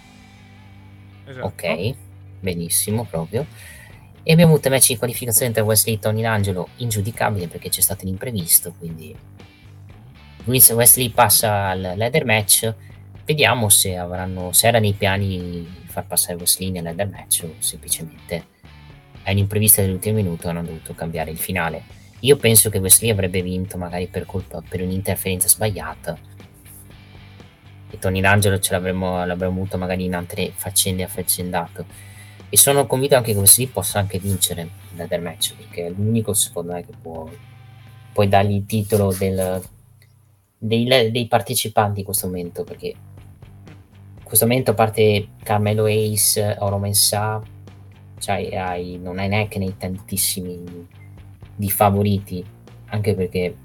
[1.25, 1.45] Esatto.
[1.45, 1.95] ok
[2.39, 3.45] benissimo proprio.
[4.21, 8.05] E abbiamo avuto match di qualificazione tra Wesley e Tony D'Angelo ingiudicabile perché c'è stato
[8.05, 9.13] l'imprevisto quindi
[10.45, 12.73] Luis Wesley passa al ladder match
[13.23, 18.51] vediamo se avranno se era nei piani far passare Wesley nel ladder match o semplicemente
[19.23, 21.83] è un'imprevista dell'ultimo minuto e hanno dovuto cambiare il finale.
[22.19, 26.17] Io penso che Wesley avrebbe vinto magari per colpa per un'interferenza sbagliata.
[27.89, 31.85] E Tony D'Angelo ce l'avremmo, l'avremmo avuto magari in altre faccende affaccendato.
[32.49, 36.33] E sono convinto anche che Wesley possa anche vincere il ladder match perché è l'unico
[36.33, 37.29] secondo me che può
[38.11, 39.59] puoi dargli il titolo del,
[40.65, 46.77] dei, dei partecipanti in questo momento perché in questo momento a parte Carmelo Ace Oro
[46.77, 47.41] Mensah
[48.17, 50.87] cioè hai, non hai neanche nei tantissimi
[51.55, 52.43] di favoriti
[52.85, 53.55] anche perché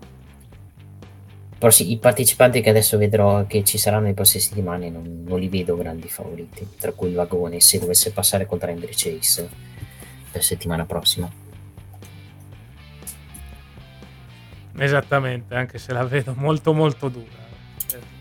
[1.60, 5.76] i partecipanti che adesso vedrò che ci saranno nei prossime settimane non, non li vedo
[5.76, 9.48] grandi favoriti tra cui il vagone se dovesse passare contro Andre Chase
[10.32, 11.30] per settimana prossima
[14.78, 17.46] Esattamente, anche se la vedo molto molto dura.
[17.94, 18.16] eh.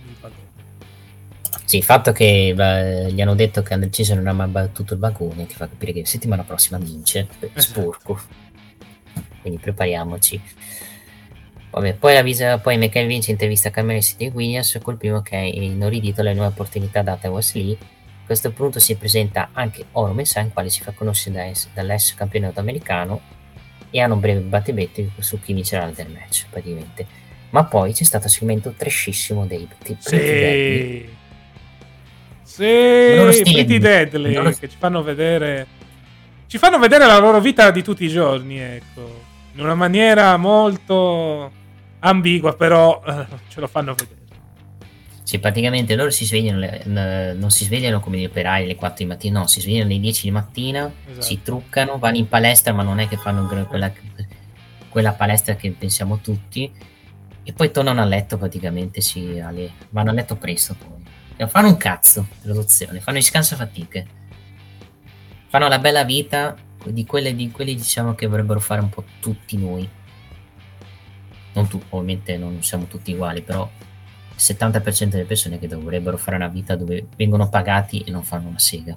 [1.66, 4.94] Sì, il fatto che eh, gli hanno detto che Andre Chase non ha mai battuto
[4.94, 8.20] il vagone ti fa capire che settimana prossima vince, sporco.
[9.42, 10.42] Quindi prepariamoci.
[11.70, 16.22] Vabbè, poi, avvisa, poi Michael Vince intervista Cameron City Williams col primo che è inorridito
[16.22, 17.74] alle nuove opportunità date a Wesley.
[17.74, 22.16] A questo punto si presenta anche Oro in quale si fa conoscere da es- dall'ex
[22.16, 23.22] campionato americano
[23.90, 27.06] e hanno un breve battibetto su chi vincerà il del match, praticamente.
[27.52, 31.10] Ma poi c'è stato un segmento trashissimo dei Pretty Deadly.
[32.44, 32.64] Sì.
[32.64, 35.68] Il loro Sì, Pretty Deadly il loro- che ci fanno vedere
[36.48, 39.26] ci fanno vedere la loro vita di tutti i giorni, ecco.
[39.54, 41.52] In una maniera molto
[42.00, 44.17] ambigua, però eh, ce lo fanno vedere.
[45.28, 49.10] Sì, praticamente loro si svegliano, le- non si svegliano come gli operai alle 4 di
[49.10, 51.22] mattina, no, si svegliano alle 10 di mattina, Esatto.
[51.22, 53.92] si truccano, vanno in palestra, ma non è che fanno quella,
[54.88, 56.72] quella palestra che pensiamo tutti,
[57.44, 61.04] e poi tornano a letto praticamente, si, alle- vanno a letto presto poi.
[61.36, 64.08] E fanno un cazzo, traduzione, fanno i scansafatiche.
[65.50, 66.56] Fanno la bella vita
[66.86, 69.90] di quelle, di quelli diciamo che vorrebbero fare un po' tutti noi.
[71.52, 73.70] Non tu, ovviamente non siamo tutti uguali, però
[74.38, 78.60] 70% delle persone che dovrebbero fare una vita dove vengono pagati e non fanno una
[78.60, 78.96] sega.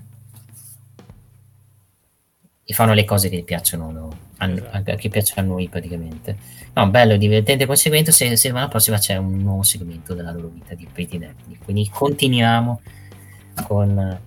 [2.64, 4.16] E fanno le cose che piacciono no?
[4.36, 4.95] a, Esatto.
[4.95, 6.36] che piacciono a noi praticamente.
[6.74, 8.12] No, bello, divertente come segmento.
[8.12, 11.59] Se settimana prossima c'è un nuovo segmento della loro vita di Pretty Deadly.
[11.64, 12.80] Quindi continuiamo
[13.66, 14.20] con,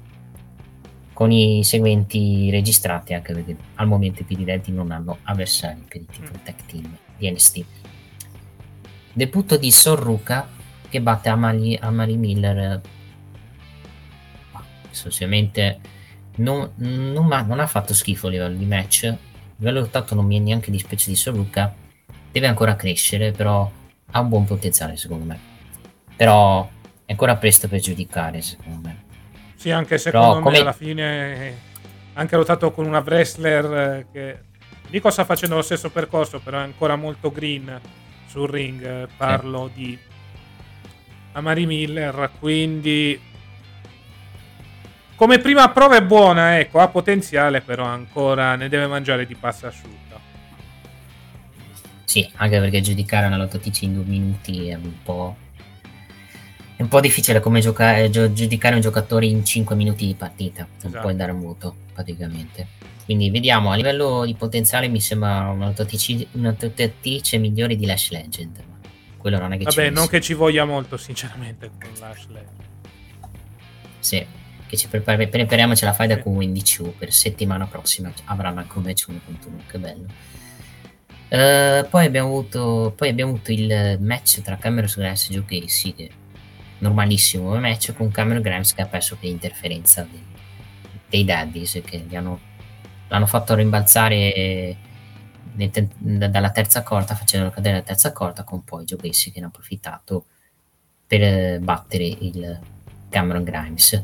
[1.14, 6.01] con i segmenti registrati, anche perché al momento i Pretty Deadly non hanno avversari per
[6.01, 6.43] il titolo Mm.
[6.43, 7.66] tag team di NXT.
[9.14, 10.49] Debutto di Sorruka
[10.93, 12.79] che batte Amali, Amari Miller.
[14.91, 15.79] Sostanzialmente
[16.35, 19.05] non, non, ha, non ha fatto schifo a livello di match.
[19.05, 19.17] A
[19.55, 21.73] livello lottato non mi è neanche dispiace di Sorruka.
[22.31, 23.69] Deve ancora crescere, però
[24.11, 25.39] ha un buon potenziale secondo me.
[26.15, 26.69] Però
[27.05, 29.03] è ancora presto per giudicare secondo me.
[29.55, 31.71] Sì, anche secondo Però me come- alla fine
[32.13, 34.39] anche lottato con una wrestler eh, che
[34.91, 37.81] dico sta facendo lo stesso percorso, però è ancora molto green
[38.27, 38.85] sul ring.
[38.85, 39.97] eh, Parlo di
[41.34, 43.19] Amari Miller, quindi
[45.15, 49.67] come prima prova è buona, ecco, ha potenziale, però ancora ne deve mangiare di pasta
[49.67, 50.19] asciutta.
[52.03, 55.36] Sì, anche perché giudicare una lottatrice in due minuti è un po'.
[56.75, 60.88] è un po' difficile come giocare, giudicare un giocatore in 5 minuti di partita, non
[60.88, 61.01] esatto.
[61.01, 62.67] puoi dare un voto praticamente.
[63.05, 68.71] Quindi vediamo, a livello di potenziale mi sembra una tuttatrice migliore di Lash Legend.
[69.24, 72.49] Quello non è che Vabbè, non che ci voglia molto sinceramente con Lash Legend.
[73.99, 74.26] Sì,
[74.67, 76.24] che ci prepar- prepariamoci la faida sì.
[76.24, 80.05] con Windy Chu per settimana prossima avranno anche un match 1 contro 1, che bello.
[81.30, 85.95] Uh, poi, abbiamo avuto, poi abbiamo avuto il match tra Cameron Grimes e Joe Casey,
[85.95, 86.11] che
[86.80, 90.21] normalissimo match con Cameron Grimes che ha perso per interferenza dei,
[91.07, 92.41] dei Daddies che hanno,
[93.07, 94.91] l'hanno fatto rimbalzare
[95.55, 99.45] te- dalla terza corda facendo cadere la terza corda con poi Joe Casey che ne
[99.45, 100.25] ha approfittato
[101.05, 102.59] per battere il
[103.09, 104.03] Cameron Grimes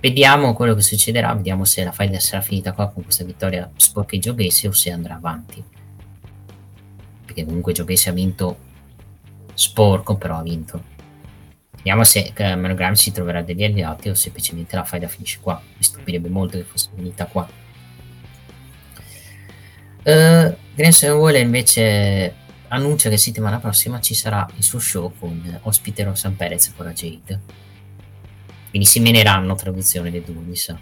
[0.00, 4.16] vediamo quello che succederà vediamo se la fight sarà finita qua con questa vittoria sporca
[4.16, 5.62] di Joe Casey o se andrà avanti
[7.24, 8.58] perché comunque Joe Casey ha vinto
[9.54, 10.90] sporco però ha vinto
[11.80, 15.58] Vediamo se Cameron Grimes si troverà degli alleati o semplicemente la faida finisce qua.
[15.64, 17.48] Mi stupirebbe molto che fosse finita qua.
[20.04, 22.34] Uh, Grayson Waller invece
[22.68, 26.92] annuncia che settimana prossima ci sarà il suo show con ospite Rosan Perez con la
[26.92, 27.40] Jade.
[28.70, 30.78] Quindi si meneranno traduzione dei due, mi sa.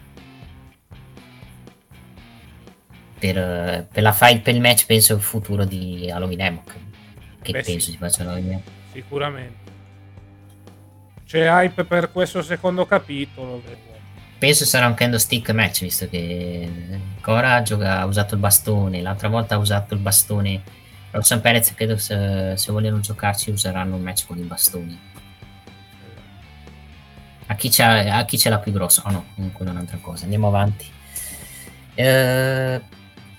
[3.18, 6.74] Per, per, la fight, per il match penso il futuro di Halloween Havoc.
[7.42, 7.92] Che Beh, penso sì.
[7.92, 8.62] si faccia Halloween
[8.92, 9.56] Sicuramente.
[11.24, 13.62] C'è hype per questo secondo capitolo.
[14.38, 16.70] Penso sarà un candlestick match, visto che
[17.28, 20.62] Cora gioca, ha usato il bastone, l'altra volta ha usato il bastone.
[21.10, 24.98] Roxanne Perez credo se, se vogliono giocarci useranno un match con i bastoni.
[27.48, 29.02] A chi, a chi ce l'ha più grosso?
[29.04, 30.24] Oh no, comunque è un'altra cosa.
[30.24, 30.86] Andiamo avanti.
[31.94, 32.80] Eh,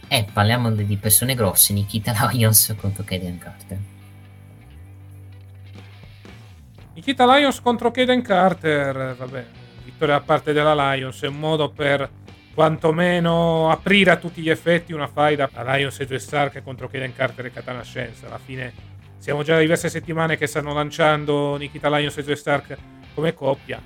[0.07, 1.73] eh, parliamo di persone grosse.
[1.73, 3.77] Nikita Lions contro Kaden Carter.
[6.93, 9.45] Nikita Lions contro Kaden Carter, vabbè,
[9.99, 12.09] vittoria da parte della Lions, è un modo per
[12.53, 17.13] quantomeno aprire a tutti gli effetti una faida a Lions e Joe Stark contro Kaden
[17.13, 18.27] Carter e Katana Scienza.
[18.27, 18.73] Alla fine
[19.17, 22.77] siamo già da diverse settimane che stanno lanciando Nikita Lions e Joe Stark
[23.13, 23.81] come coppia.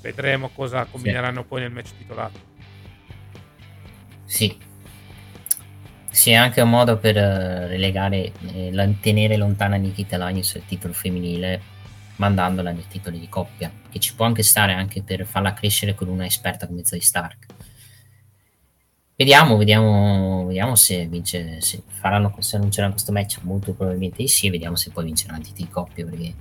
[0.00, 1.46] Vedremo cosa combineranno sì.
[1.46, 2.38] poi nel match titolato.
[4.24, 4.58] Sì.
[6.10, 10.94] Sì, è anche un modo per uh, relegare, eh, tenere lontana Nikita Lions il titolo
[10.94, 11.74] femminile
[12.16, 16.08] mandandola nei titoli di coppia, che ci può anche stare anche per farla crescere con
[16.08, 17.46] una esperta come Zoe Stark.
[19.14, 24.76] Vediamo, vediamo, vediamo se vince, se faranno, se annunceranno questo match, molto probabilmente sì, vediamo
[24.76, 26.34] se poi vinceranno i titoli di coppia, perché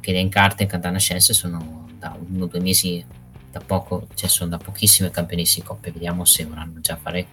[0.00, 3.04] Kellen Carter e Katana Scienze sono da uno o due mesi
[3.50, 7.26] da poco, cioè sono da pochissime campionesse di coppia, vediamo se vorranno già fare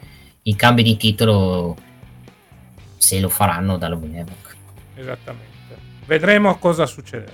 [0.44, 1.76] il cambio di titolo,
[2.98, 4.56] se lo faranno dallo Evoc.
[4.94, 5.51] Esattamente.
[6.06, 7.32] Vedremo cosa succederà.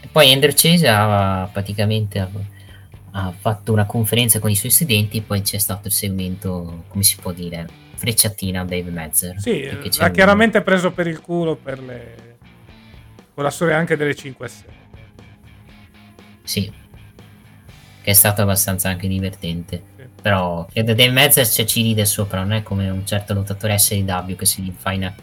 [0.00, 2.28] E poi Andrew Chase ha praticamente
[3.14, 7.02] ha fatto una conferenza con i suoi studenti e poi c'è stato il segmento, come
[7.02, 9.38] si può dire, frecciatina a Dave Mezzer.
[9.38, 10.12] Sì, l'ha un...
[10.12, 12.38] chiaramente preso per il culo per le...
[13.34, 14.64] con la storia anche delle 5 6.
[16.42, 16.72] Sì,
[18.02, 19.82] che è stato abbastanza anche divertente.
[19.96, 20.02] Sì.
[20.22, 24.66] Però Dave Mezzer ci ride sopra, non è come un certo lottatore SDW che si
[24.66, 25.14] infaina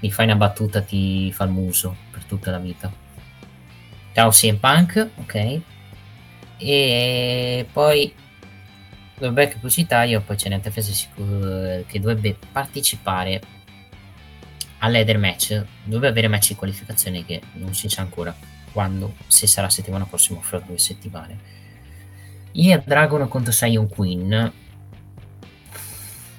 [0.00, 2.92] mi fai una battuta ti fa il muso per tutta la vita.
[4.12, 5.60] Ciao CM Punk ok.
[6.58, 8.14] E poi
[9.18, 10.92] break pubblicitario poi c'è l'interfaccia
[11.86, 13.40] che dovrebbe partecipare
[14.78, 18.34] all'Eder match dovrebbe avere match di qualificazione che non si sa ancora
[18.72, 21.38] quando se sarà settimana prossima o fra due settimane.
[22.52, 24.52] Ia Dragon contro Sion Queen.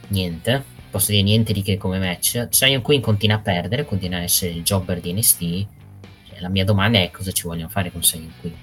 [0.09, 2.47] Niente posso dire niente di che come match.
[2.49, 5.39] Sion Queen continua a perdere, continua a essere il jobber di NXT.
[6.29, 8.55] Cioè, la mia domanda è cosa ci vogliono fare con Sion Queen.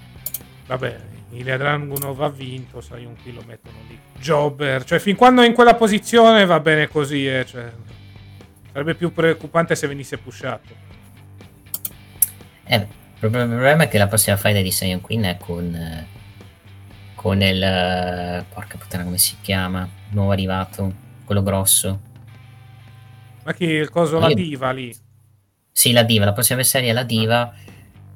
[0.67, 1.01] Vabbè,
[1.33, 3.99] Ilya Dragunov ha vinto, Sion Queen lo mettono lì.
[4.19, 7.71] Jobber, cioè fin quando è in quella posizione va bene così, eh, cioè,
[8.73, 10.83] sarebbe più preoccupante se venisse pushato.
[12.67, 12.87] Eh, il
[13.19, 16.07] problema è che la prossima fight di Sion Queen è con...
[17.15, 18.45] con il...
[18.53, 19.87] porca puttana come si chiama?
[20.11, 20.93] Nuovo arrivato,
[21.25, 22.13] quello grosso
[23.45, 24.95] ma che il coso, la diva lì?
[25.71, 27.53] Sì, la diva, la prossima avversaria è la diva,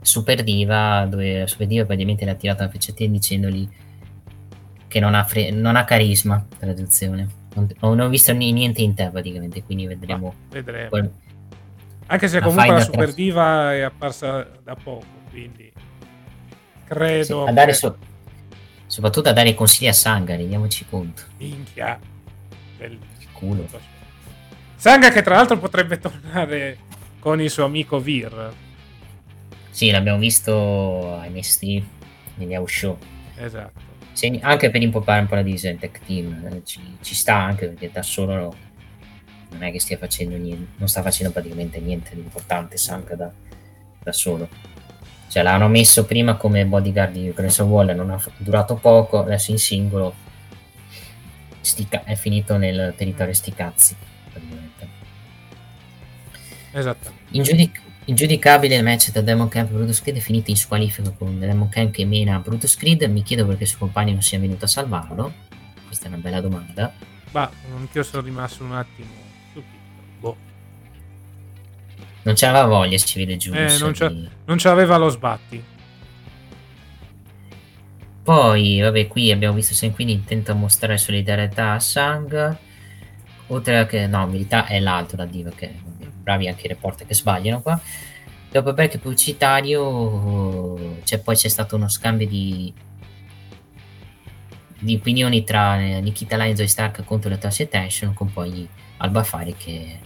[0.01, 3.69] super diva, dove super diva praticamente l'ha tirata la frecciatina dicendogli
[4.89, 7.29] che non ha, fre- non ha carisma, traduzione.
[7.55, 10.29] Non, non, ho visto niente in te praticamente, quindi vedremo.
[10.29, 10.89] Ah, vedremo.
[10.89, 11.13] Quel...
[12.07, 15.71] Anche se comunque la super diva è apparsa da poco, quindi
[16.85, 17.25] credo...
[17.25, 17.77] Sì, a dare che...
[17.77, 17.99] so-
[18.87, 21.23] soprattutto a dare consigli a Sangari, rendiamoci conto.
[21.37, 21.99] Minchia.
[22.79, 22.99] Bel
[23.33, 23.97] culo.
[24.81, 26.79] Sanga che tra l'altro potrebbe tornare
[27.19, 28.53] con il suo amico Vir.
[29.71, 31.83] Sì, l'abbiamo visto a NST
[32.37, 32.99] negli house show.
[33.37, 33.81] Esatto.
[34.13, 37.67] Sì, anche per impoppare un po' la divisione tech team, eh, ci, ci sta anche
[37.67, 38.55] perché da solo
[39.51, 43.33] non è che stia facendo niente, non sta facendo praticamente niente di importante Sanka da,
[44.01, 44.49] da solo.
[45.27, 49.59] Cioè l'hanno messo prima come bodyguard di Grayson Waller, non ha durato poco, adesso in
[49.59, 50.15] singolo
[51.63, 53.97] stica- è finito nel territorio sti cazzi.
[56.73, 57.13] Esatto.
[57.31, 61.39] Ingiudic- ingiudicabile il match tra Demon Camp e Brutus Creed è finito in squalifica con
[61.39, 63.03] Demon Camp che mena Brutus Creed.
[63.05, 65.33] Mi chiedo perché il suo compagno non sia venuto a salvarlo.
[65.87, 66.93] Questa è una bella domanda.
[67.33, 69.09] Ma anch'io sono rimasto un attimo
[69.51, 69.79] stupito.
[70.21, 70.37] Boh.
[72.23, 73.53] Non c'aveva voglia, si vede giù.
[73.55, 74.13] Eh, non, c'è-
[74.45, 75.63] non c'aveva lo sbatti.
[78.23, 82.57] Poi, vabbè, qui abbiamo visto Sam Quinn intenta mostrare solidarietà a Sang.
[83.47, 85.73] Oltre a che, no, Milità è l'altro da Diva, che
[86.29, 87.81] bravi anche i reporter che sbagliano qua.
[88.51, 92.73] Dopo il break pubblicitario, c'è, poi c'è stato uno scambio di,
[94.79, 98.69] di opinioni tra eh, Nikita Lyons e Zoe Stark contro la Toxic Tension, con poi
[98.99, 99.99] Alba Fari che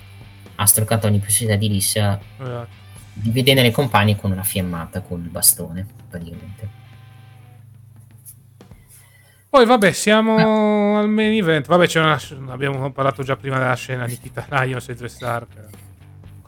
[0.55, 2.69] ha stroccato ogni possibilità di rissa, Esatto.
[3.15, 6.81] dividendo le compagne con una fiammata con il bastone, praticamente.
[9.49, 11.67] Poi vabbè, siamo al main event.
[11.67, 12.19] Vabbè, una,
[12.49, 15.49] abbiamo parlato già prima della scena di Kita Lions e Zoe Stark.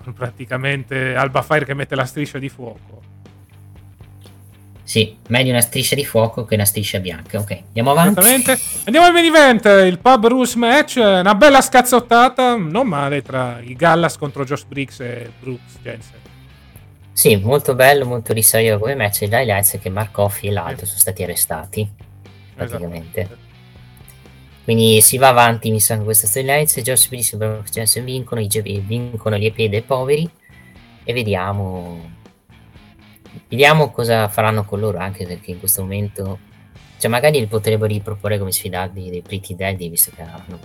[0.15, 3.03] Praticamente Alba Fire che mette la striscia di fuoco.
[4.85, 7.39] Sì, meglio una striscia di fuoco che una striscia bianca.
[7.39, 8.21] Ok, andiamo avanti.
[8.85, 10.97] Andiamo al main event, il pub rules match.
[10.97, 16.19] Una bella scazzottata, non male, tra i Gallas contro Josh Briggs e Brooks Jensen.
[17.13, 19.23] Sì, molto bello, molto risalito come match.
[19.23, 21.91] Il highlights è che Mark Coffey e l'altro sono stati arrestati.
[22.55, 23.21] Praticamente.
[23.21, 23.44] Esatto.
[24.65, 26.67] Quindi si va avanti, mi sa, con questa storyline.
[26.67, 28.49] Se Josh Briggs e Brock Jensen vincono, i,
[28.81, 30.29] vincono gli EP dei poveri.
[31.05, 32.12] E vediamo.
[33.49, 36.39] Vediamo cosa faranno con loro, anche perché in questo momento.
[36.97, 40.59] Cioè, magari li potrebbero riproporre come sfidarli dei Pretty Daddy, visto che hanno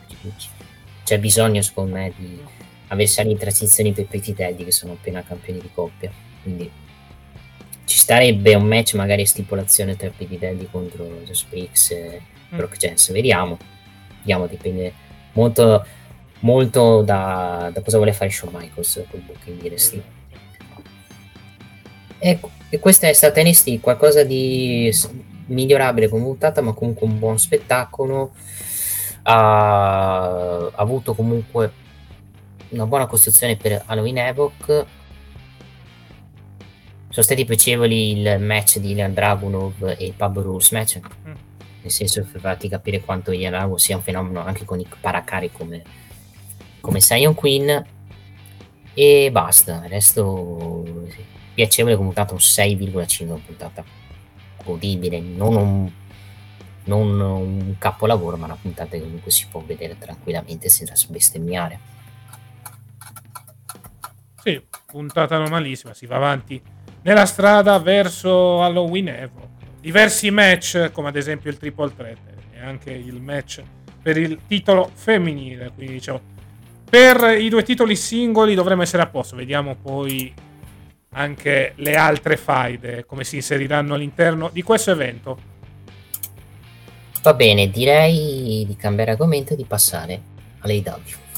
[1.04, 2.39] c'è bisogno, secondo me, di
[2.88, 6.12] avversari in transizione per Pretty Daddy, che sono appena campioni di coppia.
[6.41, 6.72] Quindi
[7.84, 12.78] ci starebbe un match, magari a stipulazione tra Pretty Daddy contro Josh Briggs e Brock
[12.78, 13.14] Jensen.
[13.14, 13.58] Vediamo.
[14.20, 14.93] Vediamo, dipende
[15.34, 15.86] molto,
[16.39, 20.01] molto da, da cosa vuole fare Shawn Michaels col booking NXT.
[22.20, 22.39] E,
[22.70, 24.91] e questa è stata NXT, qualcosa di
[25.47, 28.34] migliorabile come puntata, ma comunque un buon spettacolo.
[29.24, 31.72] Ha, ha avuto comunque
[32.70, 34.86] una buona costruzione per Halloween Evoc.
[37.11, 41.49] Sono stati piacevoli il match di Ilan Dragunov e il Pub Rules match Mm.
[41.82, 45.52] Nel senso per farti capire quanto Ian Drago sia un fenomeno anche con i paracari
[45.52, 45.84] come,
[46.82, 47.86] come Sion Queen
[48.94, 51.24] e basta il resto sì,
[51.54, 53.84] piacevole come puntata un 6,5 puntata
[54.64, 55.92] godibile non un,
[56.86, 61.80] non un capolavoro ma una puntata che comunque si può vedere tranquillamente senza bestemmiare
[64.44, 66.62] Sì, puntata normalissima, si va avanti
[67.02, 69.58] nella strada verso Halloween Evo.
[69.82, 72.18] Diversi match, come ad esempio il triple threat
[72.52, 73.62] e anche il match
[74.02, 75.72] per il titolo femminile.
[75.74, 76.22] Quindi diciamo,
[76.90, 79.36] per i due titoli singoli dovremmo essere a posto.
[79.36, 80.34] Vediamo poi
[81.12, 85.38] anche le altre faide, come si inseriranno all'interno di questo evento.
[87.22, 90.22] va bene direi di cambiare argomento e di passare
[90.60, 91.29] all'AW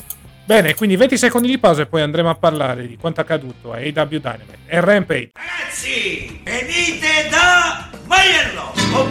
[0.51, 3.77] Bene, quindi 20 secondi di pausa e poi andremo a parlare di quanto accaduto a
[3.77, 5.31] AW Dynamite e Rampage.
[5.31, 8.73] Ragazzi, venite da Maiello!
[8.91, 9.07] Oh.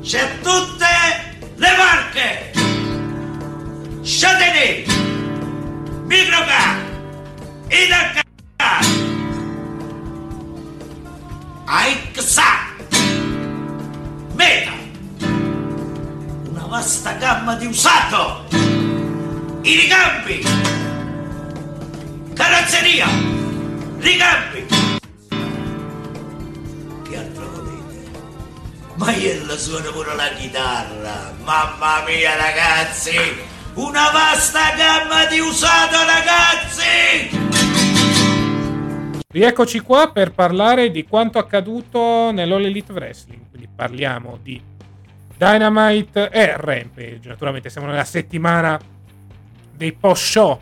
[0.00, 0.86] C'è tutte
[1.54, 2.50] le marche!
[4.02, 4.86] Châtenay,
[6.06, 6.76] Microcar,
[7.68, 8.24] Idacar,
[11.66, 12.74] Aixac,
[14.32, 14.72] Meta,
[16.48, 18.48] una vasta gamma di usato,
[19.62, 20.42] i ricambi,
[22.34, 23.06] carrozzeria,
[23.98, 24.66] ricambi.
[27.08, 28.10] Che altro volete?
[28.94, 31.34] Maiello suona pure la chitarra.
[31.42, 33.16] Mamma mia, ragazzi!
[33.74, 37.38] Una vasta gamma di usato, ragazzi!
[39.32, 43.50] Rieccoci qua per parlare di quanto accaduto nell'All Elite Wrestling.
[43.50, 44.60] Quindi parliamo di
[45.36, 47.28] Dynamite e Rampage.
[47.28, 48.78] Naturalmente siamo nella settimana
[49.80, 50.60] dei post-show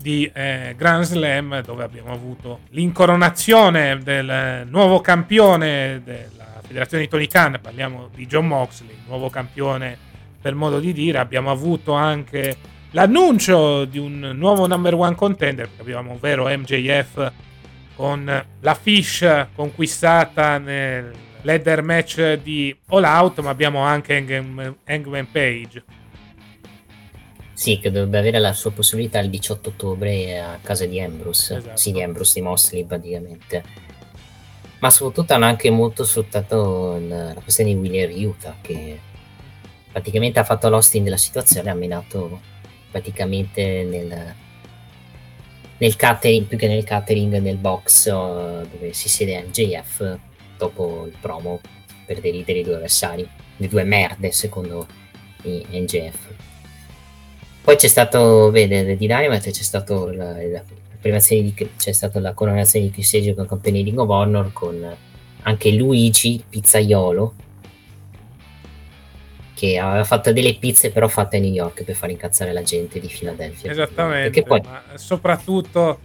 [0.00, 7.26] di eh, Grand Slam dove abbiamo avuto l'incoronazione del nuovo campione della federazione di Tony
[7.26, 7.58] Khan.
[7.60, 9.98] Parliamo di John Moxley, nuovo campione
[10.40, 11.18] per modo di dire.
[11.18, 12.56] Abbiamo avuto anche
[12.92, 17.32] l'annuncio di un nuovo number one contender abbiamo ovvero MJF
[17.94, 21.12] con la Fish conquistata nel
[21.42, 25.84] ladder match di All Out, ma abbiamo anche Hangman Page.
[27.54, 31.56] Sì, che dovrebbe avere la sua possibilità il 18 ottobre a casa di Ambrose.
[31.56, 31.76] Esatto.
[31.76, 33.62] Sì, di Ambrose di Mosley praticamente.
[34.80, 38.98] Ma soprattutto hanno anche molto sfruttato la questione di William Ryuta, che
[39.90, 42.40] praticamente ha fatto l'hosting della situazione, ha minato
[42.90, 44.34] praticamente nel,
[45.78, 50.18] nel catering, più che nel catering, nel box eh, dove si siede MJF
[50.58, 51.60] dopo il promo
[52.04, 53.26] per deridere i due avversari,
[53.56, 54.86] le due merde secondo
[55.44, 56.33] MJF.
[57.64, 60.62] Poi c'è stato, vede, di Dynamite c'è stato la, la
[61.00, 64.96] di, c'è stata la coronazione di Chris Edge con di Ring of Honor con
[65.46, 67.34] anche Luigi pizzaiolo
[69.54, 73.00] che aveva fatto delle pizze però fatte a New York per far incazzare la gente
[73.00, 73.70] di Filadelfia.
[73.70, 74.60] Esattamente, poi
[74.96, 76.00] soprattutto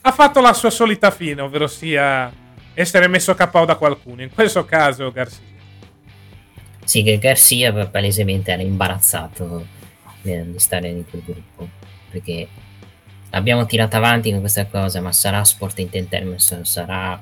[0.00, 2.32] ha fatto la sua solita fine, ovvero sia
[2.74, 5.38] essere messo KO da qualcuno, in questo caso Garcia.
[6.82, 9.80] Sì, che Garcia palesemente era imbarazzato
[10.22, 11.68] di stare in quel gruppo
[12.10, 12.48] perché
[13.30, 17.20] abbiamo tirato avanti con questa cosa, ma sarà Sport Entertainment, sarà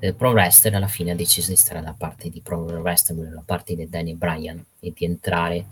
[0.00, 0.74] eh, Pro Wrestler.
[0.74, 4.14] Alla fine ha deciso di stare dalla parte di Pro Wrestler, dalla parte di Danny
[4.14, 5.66] Bryan e di entrare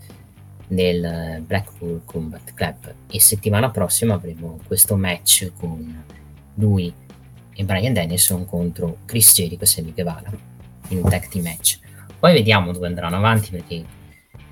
[0.68, 2.94] nel eh, Blackpool Combat Club.
[3.10, 6.04] E settimana prossima avremo questo match con
[6.54, 6.92] lui
[7.54, 10.30] e Brian Dennison contro Chris Jericho e Sammy Guevara
[10.88, 11.78] in un tag team match.
[12.18, 13.84] Poi vediamo dove andranno avanti perché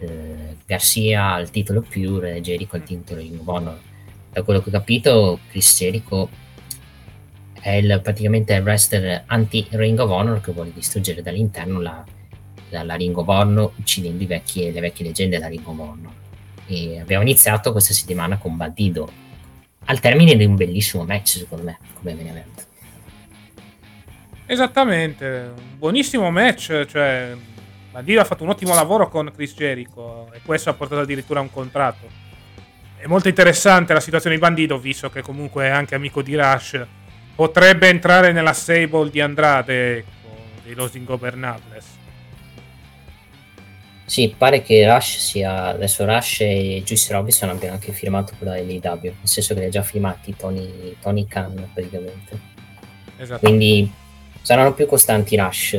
[0.01, 3.79] eh, Garcia ha il titolo Pure e Jericho ha il titolo Ring Honor.
[4.33, 6.29] Da quello che ho capito, Chris Jericho
[7.61, 12.05] è il, praticamente il wrestler anti-Ring of Honor che vuole distruggere dall'interno la,
[12.71, 16.13] la, la Ring of Honor uccidendo vecchi, le vecchie leggende della Ring of Honor.
[16.67, 19.29] E abbiamo iniziato questa settimana con Bandido
[19.87, 22.67] al termine di un bellissimo match secondo me come main event.
[24.47, 27.37] Esattamente, buonissimo match, cioè
[27.91, 31.43] Bandido ha fatto un ottimo lavoro con Chris Jericho e questo ha portato addirittura a
[31.43, 32.07] un contratto.
[32.97, 36.87] È molto interessante la situazione di Bandido, visto che comunque è anche amico di Rush.
[37.35, 40.09] Potrebbe entrare nella stable di Andrade, ecco,
[40.63, 41.99] dei Los Ingobernables.
[44.05, 48.57] Sì, pare che Rush sia adesso Rush e Juice Robinson abbiano anche firmato con la
[48.57, 52.39] LAW, nel senso che li ha già firmati Tony, Tony Khan praticamente.
[53.17, 53.41] Esatto.
[53.41, 53.91] Quindi
[54.43, 55.79] saranno più costanti Rush.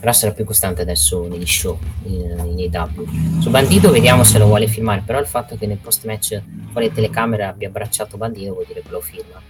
[0.00, 3.40] Eh, Rush sarà più costante adesso negli show in, in AW.
[3.40, 6.40] Su Bandito vediamo se lo vuole filmare, però il fatto che nel post match
[6.72, 9.40] con le telecamere abbia abbracciato Bandito vuol dire che lo firma.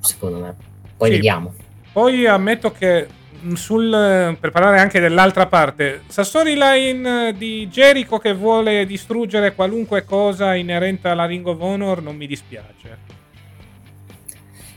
[0.00, 0.54] Secondo me.
[0.96, 1.14] Poi Sì.
[1.16, 1.54] vediamo.
[1.92, 3.06] Poi ammetto che
[3.40, 9.54] mh, sul, per parlare anche dell'altra parte, sta storyline eh, di Jericho che vuole distruggere
[9.54, 12.98] qualunque cosa inerente alla Ring of Honor non mi dispiace.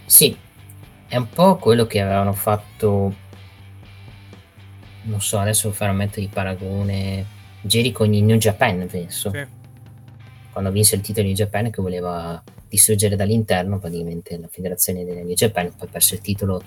[0.05, 0.37] Sì,
[1.07, 3.13] è un po' quello che avevano fatto.
[5.05, 7.25] Non so, adesso fare un metro di paragone.
[7.61, 9.31] Jericho in New Japan, penso.
[9.31, 9.45] Sì.
[10.51, 15.21] Quando vinse il titolo di New Japan, che voleva distruggere dall'interno praticamente la federazione della
[15.21, 15.73] New Japan.
[15.75, 16.61] Poi perso il titolo.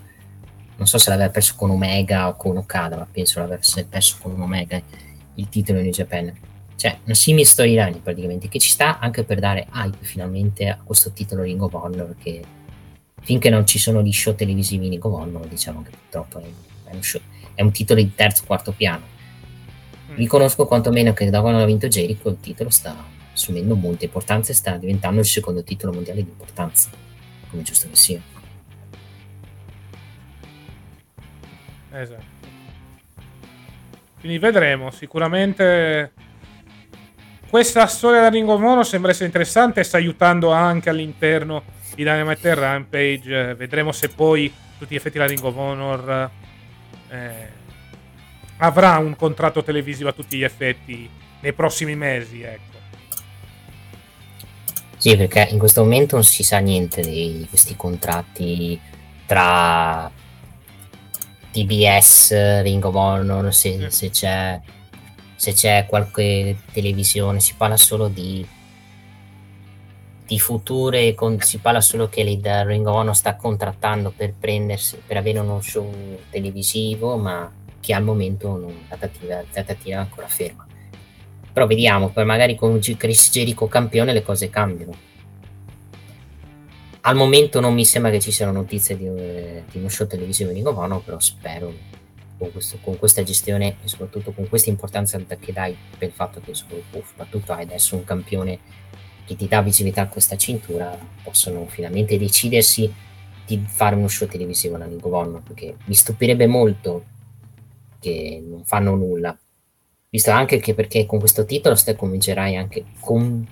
[0.76, 4.40] Non so se l'aveva perso con Omega o con Okada, ma penso l'avesse perso con
[4.40, 4.80] Omega
[5.34, 6.32] il titolo di New Japan.
[6.76, 11.10] Cioè, una simile storyline praticamente che ci sta anche per dare hype finalmente a questo
[11.10, 12.40] titolo Ring of Honor che
[13.20, 16.44] finché non ci sono gli show televisivi in Ring of Honor diciamo che purtroppo è,
[16.84, 17.20] è un, show-
[17.58, 19.04] è un titolo di terzo quarto piano
[20.14, 22.94] riconosco quantomeno che da quando ha vinto Jericho il titolo sta
[23.32, 26.88] assumendo molta importanza e sta diventando il secondo titolo mondiale di importanza
[27.50, 28.20] come giusto che sia
[31.90, 32.36] Esatto.
[34.20, 36.12] Quindi vedremo, sicuramente
[37.48, 41.64] questa storia da Ring of Honor sembra essere interessante e sta aiutando anche all'interno
[41.96, 43.54] di Dynamite e Rampage.
[43.54, 46.30] Vedremo se poi tutti gli effetti la Ring of Honor
[47.08, 47.48] eh,
[48.58, 51.08] avrà un contratto televisivo a tutti gli effetti
[51.40, 52.76] nei prossimi mesi, ecco.
[54.96, 58.80] Sì, perché in questo momento non si sa niente di questi contratti
[59.26, 60.10] tra
[61.52, 64.60] TBS, Ring of Honor, se, se c'è,
[65.36, 68.44] se c'è qualche televisione, si parla solo di,
[70.28, 75.16] di future, con- si parla solo che il Ring Honor sta contrattando per prendersi, per
[75.16, 75.90] avere uno show
[76.28, 77.50] televisivo, ma
[77.80, 79.42] che al momento non, la trattativa,
[79.84, 80.66] è ancora ferma.
[81.50, 84.92] Però vediamo, poi magari con Chris Jericho campione le cose cambiano.
[87.00, 90.60] Al momento non mi sembra che ci siano notizie di, di uno show televisivo di
[90.60, 91.72] Governo, però spero
[92.36, 96.42] con, questo- con questa gestione e soprattutto con questa importanza che dai per il fatto
[96.44, 98.86] che soprattutto hai adesso un campione
[99.28, 102.90] che ti dà visibilità a questa cintura, possono finalmente decidersi
[103.44, 107.04] di fare uno show televisivo alla Honor, perché mi stupirebbe molto
[108.00, 109.36] che non fanno nulla.
[110.08, 113.46] Visto anche che perché con questo titolo stai convincerai anche con,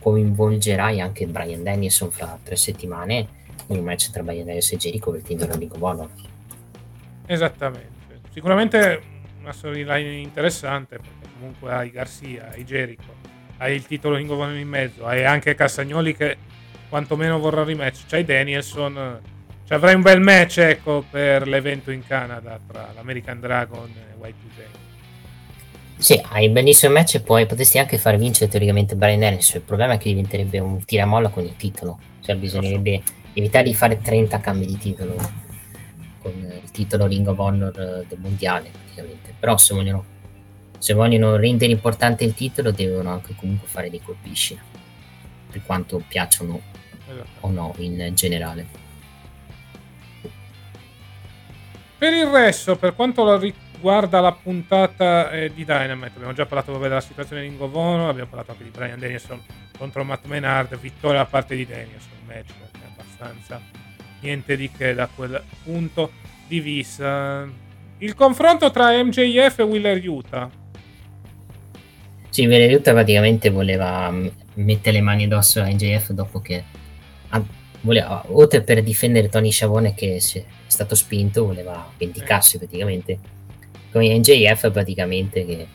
[0.00, 3.28] coinvolgerai anche Brian Danielson fra tre settimane
[3.68, 6.10] in un match tra Brian Danielson e Jericho per il titolo Honor.
[7.26, 8.20] Esattamente.
[8.32, 9.00] Sicuramente
[9.40, 13.21] una storyline interessante perché comunque hai Garcia, hai Jericho,
[13.62, 16.36] hai il titolo Honor in mezzo, hai anche Castagnoli che
[16.88, 19.20] quantomeno vorrà rematch, c'hai Danielson,
[19.64, 24.62] ci avrai un bel match ecco, per l'evento in Canada tra l'American Dragon e Y2J.
[25.96, 29.66] Sì, hai un bellissimo match e poi potresti anche far vincere teoricamente Brian Danielson, il
[29.66, 33.00] problema è che diventerebbe un tiramolla con il titolo, cioè bisognerebbe
[33.34, 35.14] evitare di fare 30 cambi di titolo
[36.18, 40.04] con il titolo Ring of Honor del mondiale praticamente, però se vogliono,
[40.82, 44.58] se vogliono rendere importante il titolo devono anche comunque fare dei colpisci
[45.48, 46.60] per quanto piacciono
[47.08, 47.28] esatto.
[47.38, 48.66] o no in generale.
[51.96, 56.88] Per il resto, per quanto riguarda la puntata eh, di Dynamite, abbiamo già parlato vabbè,
[56.88, 59.40] della situazione di Honor, abbiamo parlato anche di Brian Danielson
[59.78, 62.50] contro Matt Menard, vittoria da parte di Danielson, match
[62.84, 63.60] abbastanza
[64.18, 66.10] niente di che da quel punto
[66.48, 67.48] di vista.
[67.98, 70.61] Il confronto tra MJF e Willer Utah.
[72.32, 76.64] Sì, Willer Utah praticamente voleva mm, mettere le mani addosso a MJF dopo che
[77.82, 83.18] voleva, oltre per difendere Tony Sciavone che è stato spinto, voleva vendicarsi praticamente.
[83.92, 85.66] Come NJF praticamente che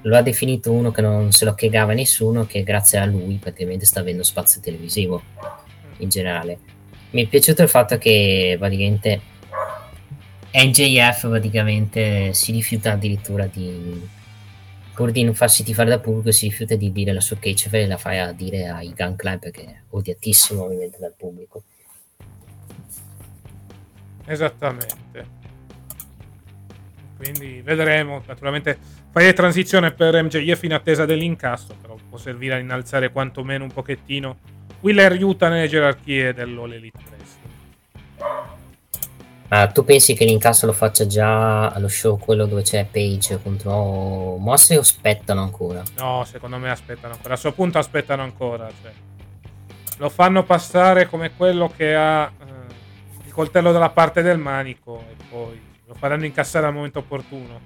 [0.00, 3.84] lo ha definito uno che non se lo chiegava nessuno, che grazie a lui praticamente
[3.84, 5.22] sta avendo spazio televisivo
[5.98, 6.60] in generale.
[7.10, 9.20] Mi è piaciuto il fatto che praticamente
[10.54, 14.18] NJF praticamente si rifiuta addirittura di
[15.00, 17.86] pur di non farsi tifare da pubblico, si rifiuta di dire la sua catch e
[17.86, 21.62] la fai a dire ai Gun Club perché è odiatissimo ovviamente dal pubblico.
[24.26, 25.26] Esattamente.
[27.16, 28.76] Quindi vedremo, naturalmente
[29.10, 33.72] fai la transizione per MJF in attesa dell'incasso, però può servire a innalzare quantomeno un
[33.72, 34.36] pochettino
[34.80, 37.19] Willer aiuta nelle gerarchie dell'All Elite 3.
[39.50, 44.36] Uh, tu pensi che l'incasso lo faccia già allo show quello dove c'è Page contro
[44.36, 45.82] Mosse o aspettano ancora?
[45.96, 47.34] No, secondo me aspettano ancora.
[47.34, 48.70] A suo punto aspettano ancora.
[48.80, 48.92] Cioè.
[49.98, 55.16] Lo fanno passare come quello che ha eh, il coltello dalla parte del manico e
[55.28, 57.60] poi lo faranno incassare al momento opportuno.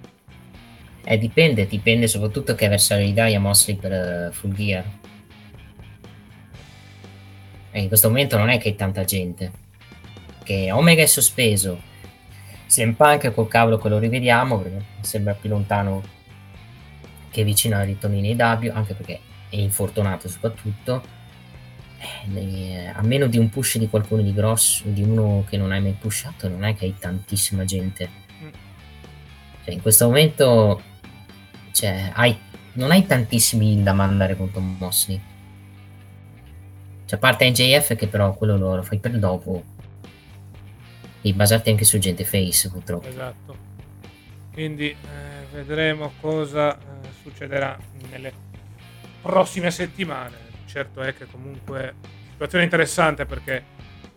[1.05, 4.85] Eh, dipende, dipende soprattutto che avversario gli dai a Mosley per uh, Full Gear.
[7.73, 9.64] E in questo momento non è che è tanta gente
[10.45, 11.81] che Omega è sospeso,
[12.69, 16.03] CM Punk col cavolo che lo rivediamo perché sembra più lontano
[17.31, 21.03] che vicino al ritorno in AW, anche perché è infortunato soprattutto.
[21.99, 25.81] Eh, a meno di un push di qualcuno di grosso, di uno che non hai
[25.81, 28.23] mai pushato, non è che hai tantissima gente.
[29.65, 30.81] Cioè, in questo momento
[31.73, 32.39] cioè, hai,
[32.75, 35.21] non hai tantissimi da mandare contro Mosley.
[37.07, 39.73] Cioè, a parte NJF che però quello lo, lo fai per dopo
[41.27, 43.09] e basarti anche su gente face purtroppo.
[43.09, 43.57] Esatto.
[44.53, 44.97] Quindi eh,
[45.53, 47.79] vedremo cosa eh, succederà
[48.11, 48.31] nelle
[49.23, 50.37] prossime settimane.
[50.67, 51.95] Certo è che comunque
[52.33, 53.65] situazione interessante perché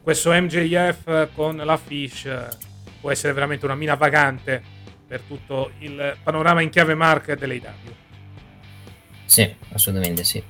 [0.01, 2.47] questo MJF con la Fish eh,
[2.99, 4.61] può essere veramente una mina vagante
[5.07, 7.95] per tutto il panorama in chiave market dell'AW.
[9.23, 10.43] Sì, assolutamente sì.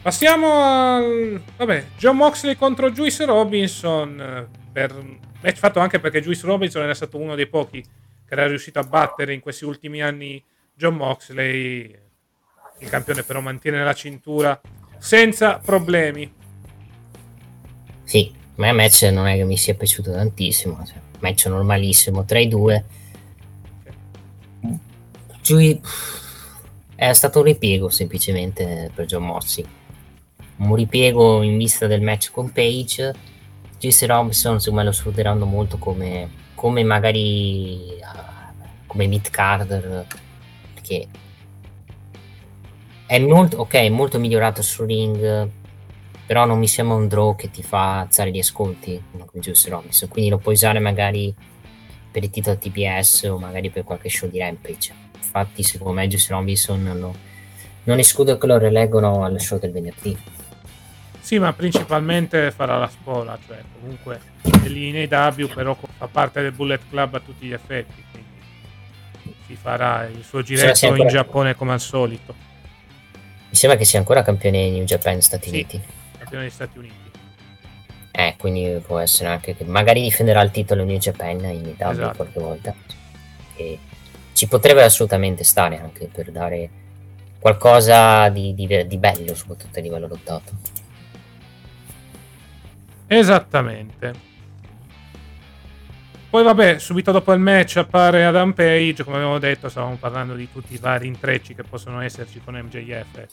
[0.00, 1.42] Passiamo al...
[1.56, 4.94] Vabbè, John Moxley contro Juice Robinson per
[5.40, 8.84] match fatto anche perché Juice Robinson era stato uno dei pochi che era riuscito a
[8.84, 10.42] battere in questi ultimi anni
[10.74, 11.98] John Moxley.
[12.78, 14.58] Il campione però mantiene la cintura
[14.98, 16.32] senza problemi.
[18.04, 22.24] Sì, a me il match non è che mi sia piaciuto tantissimo, cioè, match normalissimo
[22.24, 22.84] tra i due.
[25.42, 25.80] Giui
[26.94, 29.66] è stato un ripiego semplicemente per John Moxley.
[30.58, 33.14] Un ripiego in vista del match con Page
[33.78, 40.04] JC Robinson secondo me lo sfrutteranno molto come, come magari uh, come mid carder
[40.74, 41.06] perché
[43.06, 45.48] è molto ok è molto migliorato sul ring
[46.28, 50.10] però non mi sembra un draw che ti fa alzare gli ascolti come JC Robinson.
[50.10, 51.34] Quindi lo puoi usare magari
[52.10, 54.92] per il titolo TBS o magari per qualche show di Rampage.
[55.16, 57.14] Infatti secondo me JC Robinson lo,
[57.84, 60.14] non escludo che lo releggono al show del venerdì
[61.28, 66.40] sì, ma principalmente farà la spola, cioè comunque è lì in AW, però fa parte
[66.40, 68.30] del Bullet Club a tutti gli effetti, quindi
[69.46, 72.34] si farà il suo giretto in Giappone come al solito.
[73.46, 75.82] Mi sembra che sia ancora campione di New Japan Stati sì, Uniti.
[76.16, 77.10] Campione degli Stati Uniti.
[78.10, 82.16] Eh, quindi può essere anche che magari difenderà il titolo New Japan in Italia Esatto.
[82.16, 82.74] qualche volta.
[83.54, 83.78] E
[84.32, 86.70] ci potrebbe assolutamente stare anche per dare
[87.38, 90.77] qualcosa di, di- di bello, soprattutto a livello lottato.
[93.08, 94.26] Esattamente.
[96.30, 100.50] Poi vabbè, subito dopo il match appare Adam Page, come abbiamo detto, stavamo parlando di
[100.52, 103.26] tutti i vari intrecci che possono esserci con MJF.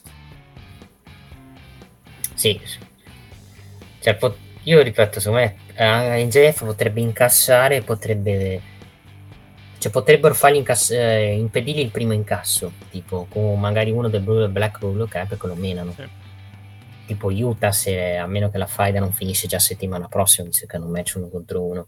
[2.33, 2.59] Sì.
[3.99, 8.61] Cioè, po- io ripeto, secondo me eh, NJF potrebbe incassare, potrebbe...
[9.77, 14.47] Cioè, potrebbero fargli incass- eh, impedirgli il primo incasso, tipo con magari uno del Blue
[14.47, 15.93] Black Rule, che perché lo menano.
[15.93, 16.03] Sì.
[17.05, 20.75] Tipo Utah, se, a meno che la faida non finisce già settimana prossima, visto che
[20.75, 21.87] hanno un match uno contro uno.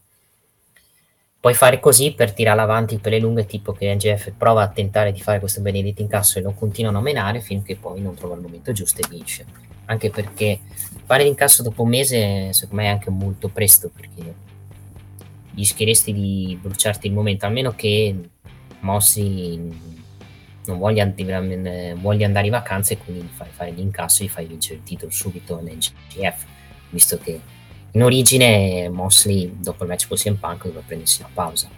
[1.39, 5.11] Puoi fare così per tirare avanti per le lunghe, tipo che NGF prova a tentare
[5.11, 8.41] di fare questo benedetto incasso e lo continuano a menare finché poi non trova il
[8.41, 9.45] momento giusto e vince.
[9.85, 10.59] Anche perché
[11.05, 14.33] fare l'incasso dopo un mese, secondo me, è anche molto presto, perché
[15.55, 18.15] rischieresti di bruciarti il momento, a meno che
[18.81, 19.96] Mossi
[20.67, 24.29] non voglia, eh, voglia andare in vacanza e quindi gli fai fare l'incasso e gli
[24.29, 26.45] fai vincere il titolo subito nel GF,
[26.89, 27.39] visto che
[27.91, 31.69] in origine Mosley dopo il match con CM Punk doveva prendersi una pausa.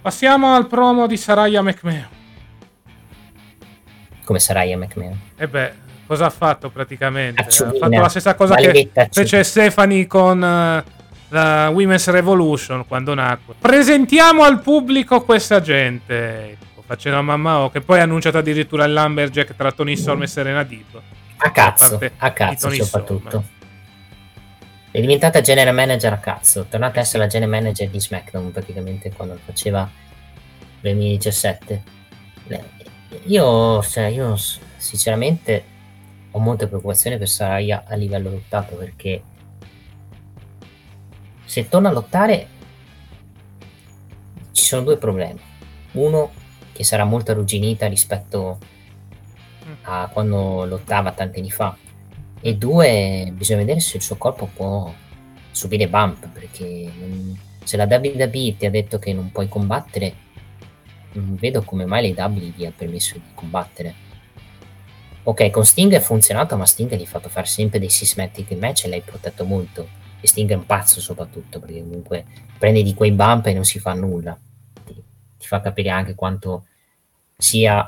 [0.00, 2.08] Passiamo al promo di Saraya McMahon.
[4.24, 5.18] Come Saraya McMahon.
[5.36, 5.72] E beh,
[6.06, 7.42] cosa ha fatto praticamente?
[7.42, 7.76] Acciolina.
[7.76, 10.84] Ha fatto la stessa cosa che fece Stephanie con eh,
[11.28, 13.54] la Women's Revolution quando nacque.
[13.58, 16.52] Presentiamo al pubblico questa gente.
[16.52, 20.22] Ecco, facendo a mamma O, che poi ha annunciato addirittura il Lumberjack tra Tony Storm
[20.22, 21.00] e Serena Deep.
[21.38, 23.44] A cazzo, a cazzo soprattutto.
[24.90, 29.12] È diventata general manager a cazzo, tornata a essere la general manager di SmackDown praticamente
[29.12, 29.88] quando faceva
[30.80, 31.82] nel 2017.
[32.46, 32.64] Le-
[33.24, 34.36] Io, cioè, io
[34.76, 35.64] sinceramente
[36.30, 39.22] ho molte preoccupazioni per Saraya a livello lottato perché
[41.48, 42.46] se torna a lottare
[44.52, 45.40] ci sono due problemi.
[45.92, 46.30] Uno
[46.72, 48.58] che sarà molto arrugginita rispetto
[49.82, 51.74] a quando lottava tanti anni fa.
[52.42, 54.92] E due bisogna vedere se il suo corpo può
[55.50, 57.32] subire bump perché mm,
[57.64, 60.26] se la WWE ti ha detto che non puoi combattere
[61.12, 63.94] non vedo come mai le W gli ha permesso di combattere.
[65.22, 68.84] Ok con Sting è funzionato ma Sting gli ha fatto fare sempre dei systematic match
[68.84, 72.24] e l'hai protetto molto e Sting è un pazzo soprattutto perché comunque
[72.58, 74.38] prende di quei bump e non si fa nulla
[74.84, 74.94] ti,
[75.38, 76.66] ti fa capire anche quanto
[77.36, 77.86] sia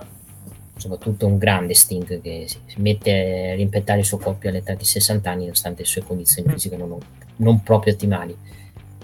[0.77, 5.31] soprattutto un grande Sting che si mette a rimpettare il suo corpo all'età di 60
[5.31, 6.53] anni nonostante le sue condizioni Mm.
[6.53, 6.99] fisiche non,
[7.37, 8.37] non proprio ottimali.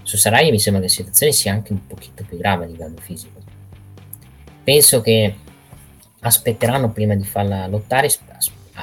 [0.02, 2.96] Su Saraya mi sembra che la situazione sia anche un pochino più grave a livello
[3.00, 3.40] fisico.
[4.62, 5.34] Penso che
[6.20, 8.08] aspetteranno prima di farla lottare,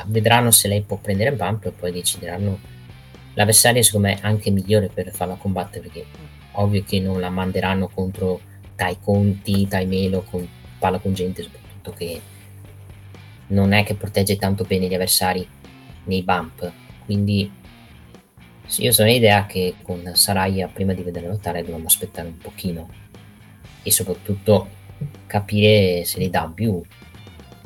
[0.07, 2.60] vedranno se lei può prendere bump e poi decideranno
[3.34, 6.05] l'avversario secondo me anche migliore per farla combattere perché
[6.53, 8.39] ovvio che non la manderanno contro
[8.76, 10.47] Tai Conti, Tai Melo con
[10.80, 12.22] palla con gente soprattutto che
[13.47, 15.47] non è che protegge tanto bene gli avversari
[16.05, 16.72] nei bump.
[17.05, 17.51] Quindi
[18.65, 22.89] sì, io sono l'idea che con Saraya prima di vederla lottare dobbiamo aspettare un pochino
[23.84, 24.81] e soprattutto
[25.27, 26.81] capire se le W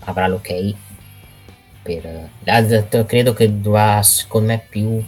[0.05, 0.73] avrà l'ok
[1.83, 2.05] per
[2.43, 5.03] eh, credo che dovrà secondo me più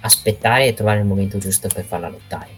[0.00, 2.48] aspettare e trovare il momento giusto per farla lottare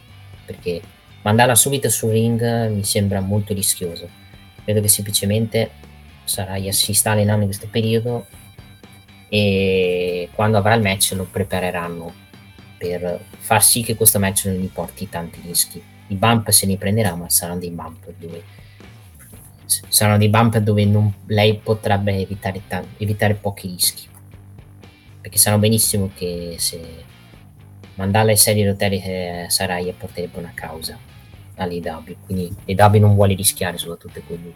[0.44, 0.80] perché
[1.22, 4.08] mandarla subito sul ring mi sembra molto rischioso
[4.64, 5.70] credo che semplicemente
[6.24, 8.26] Saraya si sta allenando in questo periodo
[9.28, 12.12] e quando avrà il match lo prepareranno
[12.76, 15.82] per far sì che questo match non gli porti tanti rischi.
[16.08, 18.42] I bump se ne prenderà, ma saranno dei bump dove
[19.64, 24.06] saranno dei bump dove non- lei potrebbe evitare, tan- evitare pochi rischi.
[25.20, 26.80] Perché sanno benissimo che se
[27.94, 30.98] mandarla serie rotelle eh, Saraya porterebbe una causa
[31.56, 34.54] all'EW, quindi l'EW non vuole rischiare soprattutto quindi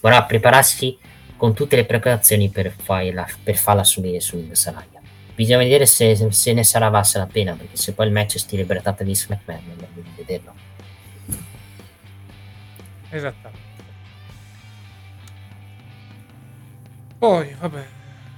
[0.00, 0.96] vorrà prepararsi
[1.36, 5.00] con tutte le preparazioni per, farla, per farla subire su Saraya.
[5.34, 8.38] Bisogna vedere se, se ne sarà valsa la pena, perché se poi il match è
[8.38, 10.52] stile Bretata di SmackDown, è meglio vederlo.
[13.10, 13.66] Esattamente.
[17.18, 17.86] Poi, vabbè,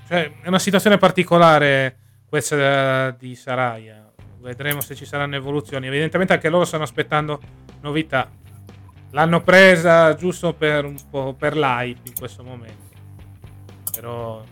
[0.09, 1.97] cioè, è una situazione particolare
[2.29, 4.00] questa di Saraya.
[4.41, 5.87] Vedremo se ci saranno evoluzioni.
[5.87, 7.41] Evidentemente anche loro stanno aspettando
[7.83, 8.31] novità.
[9.11, 12.89] L'hanno presa giusto per un po' per l'hype in questo momento.
[13.93, 14.43] Però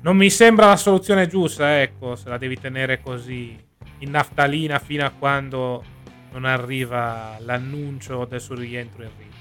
[0.00, 3.58] non mi sembra la soluzione giusta, ecco, se la devi tenere così
[3.98, 5.84] in naftalina fino a quando
[6.30, 9.32] non arriva l'annuncio del suo rientro in ring.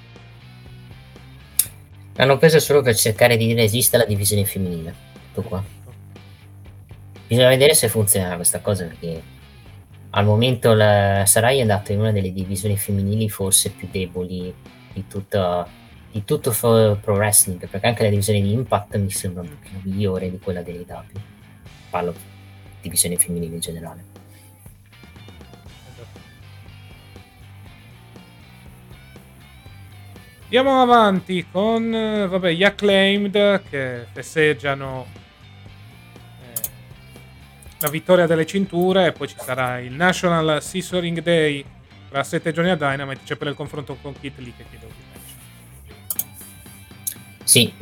[2.15, 4.95] L'hanno presa solo per cercare di dire esiste la divisione femminile.
[5.33, 5.63] Tutto qua.
[7.27, 9.21] Bisogna vedere se funzionerà questa cosa perché
[10.17, 14.51] al momento la Sarai è andata in una delle divisioni femminili forse più deboli
[14.91, 15.67] di, tutta,
[16.11, 16.49] di tutto
[16.99, 20.63] Pro Wrestling, perché anche la divisione di Impact mi sembra un pochino migliore di quella
[20.63, 21.19] delle W.
[21.91, 22.19] Parlo di
[22.81, 24.05] divisione femminile in generale.
[30.45, 35.26] Andiamo avanti con vabbè, gli acclaimed che festeggiano eh,
[37.79, 41.63] la vittoria delle cinture e poi ci sarà il National Scissoring Day
[42.09, 44.91] tra sette giorni a Dynamite c'è per il confronto con Kit Lee che chiede un
[45.11, 45.35] match
[47.43, 47.73] sì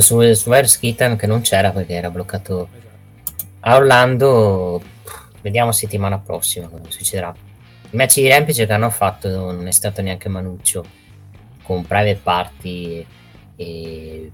[0.00, 3.44] su, su Virus Kitten che non c'era perché era bloccato esatto.
[3.60, 4.82] a Orlando
[5.42, 7.32] vediamo settimana prossima cosa succederà
[7.90, 10.84] il match di Rampage che hanno fatto non è stato neanche Manuccio
[11.62, 13.06] con Private Party
[13.54, 14.30] e,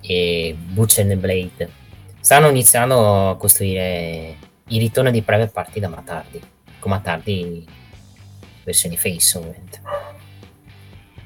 [0.00, 1.82] e Butch and Blade
[2.24, 4.38] stanno iniziando a costruire
[4.68, 6.40] il ritorno di Private Party da Matardi
[6.78, 7.68] con Matardi
[8.64, 9.82] versione face ovviamente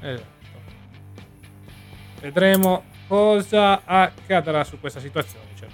[0.01, 0.25] esatto.
[2.19, 5.69] vedremo cosa accadrà su questa situazione cioè,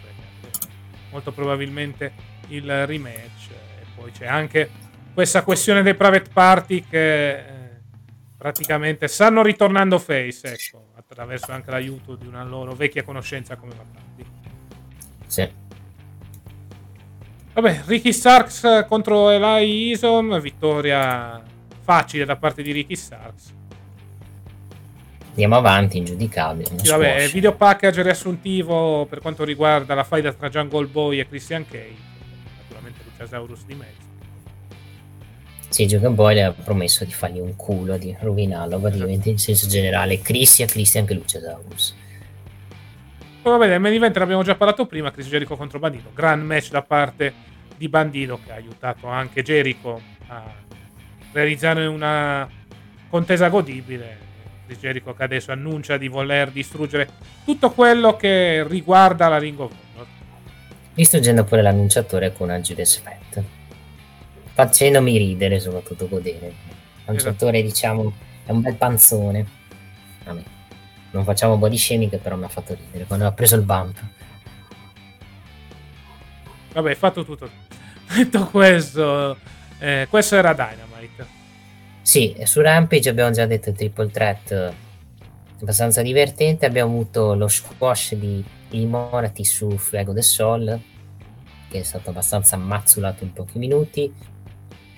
[1.09, 2.13] molto probabilmente
[2.49, 4.69] il rematch e poi c'è anche
[5.11, 7.43] questa questione dei private party che
[8.37, 14.44] praticamente stanno ritornando face, ecco, attraverso anche l'aiuto di una loro vecchia conoscenza come Matardi.
[15.27, 15.47] Sì.
[17.53, 21.41] Vabbè, Ricky Starks contro Eli Isom, vittoria
[21.81, 23.53] facile da parte di Ricky Starks.
[25.29, 26.69] Andiamo avanti, ingiudicabile.
[26.81, 31.65] Sì, vabbè, video package riassuntivo per quanto riguarda la faida tra Jungle Boy e Christian
[31.65, 31.95] Cage.
[32.61, 34.03] Naturalmente Luciasaurus di mezzo.
[35.69, 40.21] Sì, Jogan Boy ha promesso di fargli un culo, di rovinarlo praticamente in senso generale.
[40.21, 41.95] Christian, Christian anche Luciasaurus.
[43.45, 46.09] Poi vabbè, del main event l'abbiamo già parlato prima, Chris Jericho contro Bandito.
[46.15, 47.31] Gran match da parte
[47.77, 50.51] di Bandito che ha aiutato anche Jericho a
[51.31, 52.49] realizzare una
[53.07, 54.17] contesa godibile.
[54.65, 57.07] Chris Jericho che adesso annuncia di voler distruggere
[57.45, 60.07] tutto quello che riguarda la Ring of Honor.
[60.95, 63.43] Distruggendo pure l'annunciatore con una Judas Fett
[64.53, 66.51] facendomi ridere, soprattutto godere.
[67.05, 67.71] Lanciatore, esatto.
[67.71, 68.13] diciamo,
[68.43, 69.45] è un bel panzone.
[70.23, 70.41] Vabbè,
[71.15, 73.97] non facciamo body shaming, però mi ha fatto ridere quando ha preso il bump.
[76.73, 77.49] Vabbè, fatto tutto.
[78.13, 79.37] Detto questo,
[79.79, 81.25] eh, questo era Dynamite.
[82.01, 84.73] Sì, su Rampage abbiamo già detto il triple threat
[85.61, 86.65] abbastanza divertente.
[86.65, 88.43] Abbiamo avuto lo squash di,
[88.85, 90.79] Morati su Fuego del Sol,
[91.69, 94.13] che è stato abbastanza mazzolato in pochi minuti.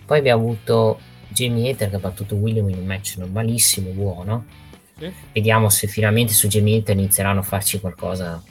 [0.03, 4.65] Poi abbiamo avuto Jamie Hater che ha battuto William in un match normalissimo, buono.
[4.97, 5.11] Sì.
[5.33, 8.41] Vediamo se finalmente su Hater inizieranno a farci qualcosa,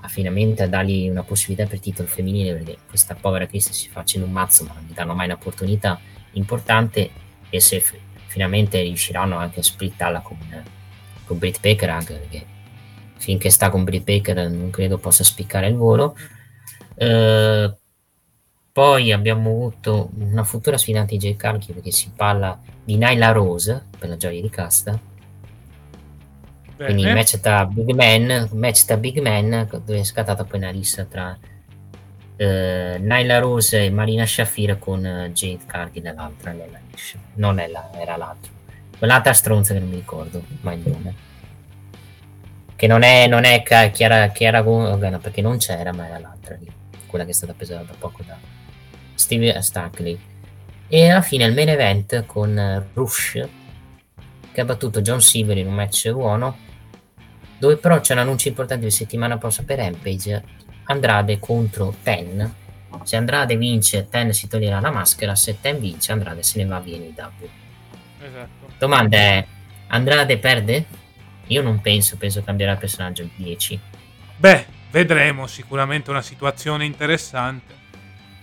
[0.00, 4.18] a finalmente a dargli una possibilità per titolo femminile, perché questa povera Chris si faccia
[4.18, 5.98] in un mazzo, ma non gli danno mai un'opportunità
[6.32, 7.10] importante.
[7.50, 7.96] E se f-
[8.26, 10.38] finalmente riusciranno anche a splittarla con,
[11.24, 12.46] con Britt Baker, anche perché
[13.16, 16.16] finché sta con Britt Baker non credo possa spiccare il volo.
[16.94, 17.74] Uh,
[18.72, 23.86] poi abbiamo avuto una futura sfidante di Jay Carchi perché si parla di Nyla Rose
[23.98, 24.98] per la gioia di casta.
[26.80, 26.94] Bene.
[26.94, 30.70] Quindi il match tra Big Man, match tra Big Man, dove è scattata poi una
[30.70, 31.38] rissa tra
[32.36, 37.18] eh, Nyla Rose e Marina Shafir con uh, Jade Cargi dall'altra, Lella Nish.
[37.34, 38.50] Non Lella, era l'altro.
[38.96, 41.14] Quell'altra stronza che non mi ricordo mai il nome.
[42.74, 46.72] Che non è, non è Chiara, Chiara Gogan perché non c'era, ma era l'altra lì.
[47.04, 48.38] Quella che è stata presa da poco da
[49.12, 50.18] Steve Stackley.
[50.88, 53.48] E alla fine il main event con Rush
[54.50, 56.68] che ha battuto John Silver in un match buono,
[57.60, 60.42] dove però c'è un annuncio importante di settimana prossima per Rampage,
[60.84, 62.54] Andrade contro Ten.
[63.04, 66.80] Se Andrade vince, Ten si toglierà la maschera, se Ten vince, Andrade se ne va
[66.80, 67.48] via in IW.
[68.22, 68.72] Esatto.
[68.78, 69.46] Domanda è,
[69.88, 70.86] Andrade perde?
[71.46, 73.80] Io non penso, penso cambierà il personaggio il 10.
[74.36, 77.78] Beh, vedremo, sicuramente una situazione interessante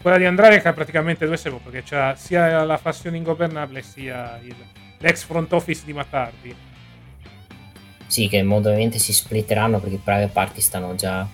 [0.08, 4.40] quella di Andrade che ha praticamente due servo perché c'ha sia la fazione ingobernabile sia
[4.42, 4.56] il,
[5.00, 6.56] l'ex front office di Matardi.
[8.08, 11.28] Sì, che ovviamente si splitteranno perché i private party stanno già.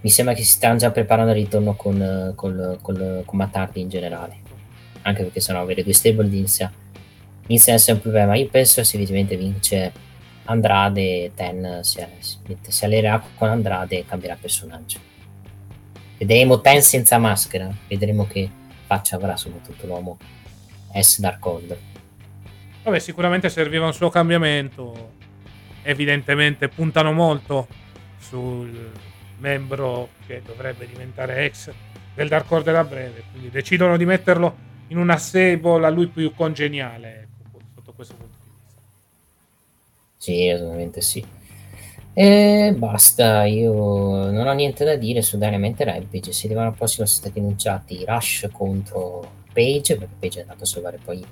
[0.00, 3.88] Mi sembra che si stanno già preparando il ritorno con, con, con, con Matardi in
[3.88, 4.36] generale.
[5.02, 6.72] Anche perché sennò avere due stable inizia,
[7.46, 8.34] inizia a essere un problema.
[8.34, 9.92] Io penso che se evidentemente vince
[10.44, 12.04] Andrade, Ten si,
[12.66, 14.98] si, allererà con Andrade e cambierà personaggio.
[16.18, 18.48] Vedremo Ten senza maschera, vedremo che
[18.86, 20.18] faccia avrà soprattutto l'uomo
[20.92, 21.78] S Dark Order.
[22.82, 25.20] Vabbè, sicuramente serviva un suo cambiamento.
[25.82, 27.66] Evidentemente puntano molto
[28.18, 28.92] sul
[29.38, 31.72] membro che dovrebbe diventare ex
[32.14, 33.24] del Dark Order a breve.
[33.30, 38.36] Quindi decidono di metterlo in una stable a lui più congeniale ecco, sotto questo punto
[38.42, 38.80] di vista.
[40.16, 41.24] Sì, assolutamente sì.
[42.14, 43.72] E basta, io
[44.30, 46.32] non ho niente da dire su Dynamite Rampage.
[46.32, 51.24] Settimana prossima sono stati annunciati Rush contro Page, perché Page è andato a salvare poi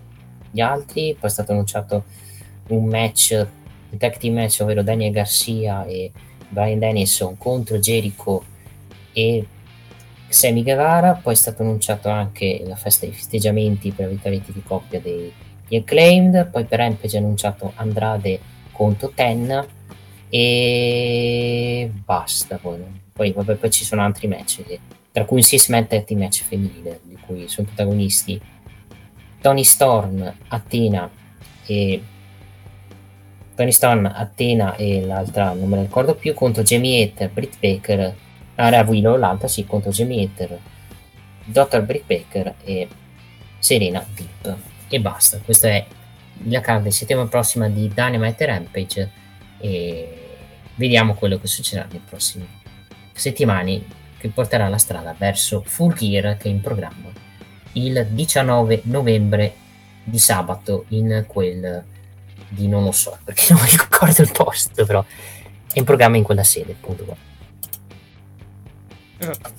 [0.50, 1.14] gli altri.
[1.20, 2.04] Poi è stato annunciato
[2.68, 3.46] un match,
[3.90, 6.10] un tag team match, ovvero Daniel Garcia e
[6.48, 8.44] Brian Dennison contro Jericho
[9.12, 9.46] e
[10.28, 11.14] Sammy Guevara.
[11.14, 15.76] Poi è stato annunciato anche la festa dei festeggiamenti per la vitalità di coppia degli
[15.76, 16.48] Acclaimed.
[16.50, 18.40] Poi per Rampage è annunciato Andrade
[18.72, 19.66] contro Ten
[20.32, 22.78] e basta poi,
[23.12, 24.78] poi, vabbè, poi ci sono altri match che,
[25.10, 28.40] tra cui un six man tag match femminile di cui sono protagonisti
[29.40, 31.10] Tony Storm, Athena
[31.66, 32.02] e
[33.68, 38.14] Storm, Athena e l'altra non me la ricordo più contro Jamie Hater, Britt Baker
[38.54, 40.58] Area Willow, l'altra sì contro Jamie Hater
[41.44, 41.82] Dr.
[41.82, 42.88] Britt Baker e
[43.58, 44.56] Serena Deep
[44.88, 45.86] e basta, questa è
[46.44, 49.10] la card di settimana prossima di Dynamite Rampage
[49.58, 50.18] e
[50.76, 52.46] vediamo quello che succederà nei prossimi
[53.12, 53.82] settimane
[54.18, 57.08] che porterà la strada verso Full Gear che è in programma
[57.72, 59.54] il 19 novembre
[60.02, 61.84] di sabato in quel
[62.50, 65.04] di non lo so perché non mi ricordo il posto però
[65.72, 67.16] è in programma in quella sede appunto
[69.18, 69.58] Esattamente.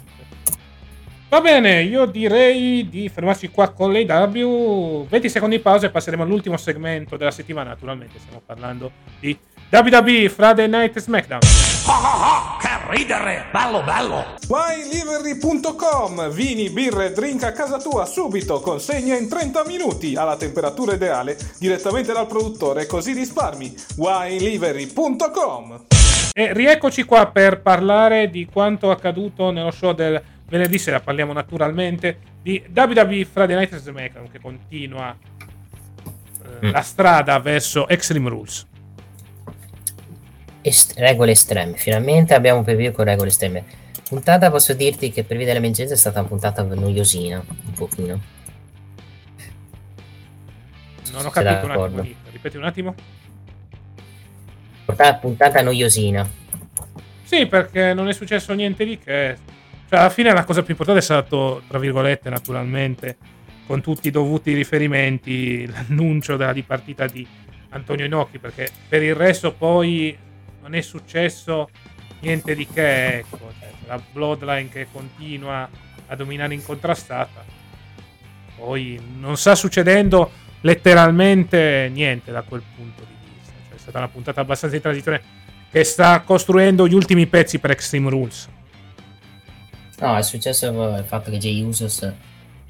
[1.30, 5.06] Va bene, io direi di fermarci qua con l'AW.
[5.08, 7.70] 20 secondi di pausa e passeremo all'ultimo segmento della settimana.
[7.70, 9.38] Naturalmente stiamo parlando di
[9.72, 11.40] WWE Friday Night SmackDown.
[11.88, 13.46] Ah, ah, che ridere!
[13.52, 14.36] Bello, bello!
[14.48, 21.38] WineLivery.com Vini, birre, drink a casa tua subito, consegna in 30 minuti alla temperatura ideale
[21.58, 23.74] direttamente dal produttore, così risparmi.
[23.96, 25.86] WineLivery.com
[26.34, 31.00] E rieccoci qua per parlare di quanto accaduto nello show del venerdì sera.
[31.00, 35.20] Parliamo naturalmente di WWE Friday Night SmackDown che continua eh,
[36.68, 36.72] Mm.
[36.72, 38.68] la strada verso Extreme Rules.
[40.62, 43.64] Est- regole estreme finalmente abbiamo un preview con regole estreme
[44.08, 48.40] puntata posso dirti che per via dell'emergenza è stata una puntata noiosina un pochino
[51.12, 52.08] Non ho capito un attimo.
[52.32, 52.96] Ripeti un attimo.
[54.86, 56.28] puntata, puntata noiosina
[57.24, 59.38] Sì, perché non è successo niente di che.
[59.90, 63.18] Cioè, alla fine la cosa più importante è stato, tra virgolette, naturalmente,
[63.68, 67.28] con tutti i dovuti riferimenti, l'annuncio della dipartita di
[67.70, 70.18] Antonio Inoki, perché per il resto poi
[70.62, 71.70] non è successo
[72.22, 73.38] niente di che, ecco.
[73.60, 75.70] Cioè, la Bloodline che continua
[76.08, 77.44] a dominare incontrastata.
[78.56, 80.32] Poi non sta succedendo
[80.62, 83.54] letteralmente niente da quel punto di vista.
[83.68, 85.22] Cioè, è stata una puntata abbastanza di transizione
[85.72, 88.50] che sta costruendo gli ultimi pezzi per Extreme Rules.
[90.00, 92.12] no è successo il fatto che Jay Usos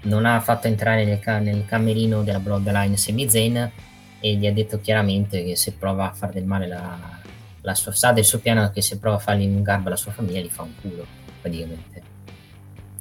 [0.03, 3.71] non ha fatto entrare nel, ca- nel camerino della Bloodline Sami Zayn
[4.19, 7.20] e gli ha detto chiaramente che se prova a fare del male la,
[7.61, 10.11] la sua sa del suo piano che se prova a fargli in garba la sua
[10.11, 11.05] famiglia gli fa un culo
[11.41, 12.01] praticamente.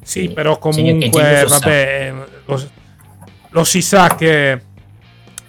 [0.02, 2.14] Sì, Sì, però comunque, vabbè,
[2.46, 2.70] lo,
[3.50, 4.62] lo si sa che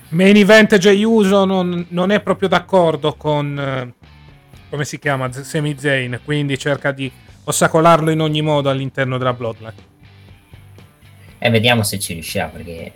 [0.09, 3.93] Main Event Jey Uso non, non è proprio d'accordo con, eh,
[4.69, 7.09] come si chiama, Z- Sami Zayn, quindi cerca di
[7.43, 9.73] ostacolarlo in ogni modo all'interno della Bloodline.
[11.39, 12.91] e vediamo se ci riuscirà perché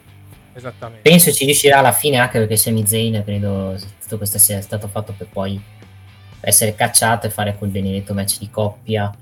[1.02, 5.14] penso ci riuscirà alla fine anche perché Sami Zayn credo tutto questo sia stato fatto
[5.18, 5.60] per poi
[6.46, 9.14] essere cacciato e fare quel benedetto match di coppia.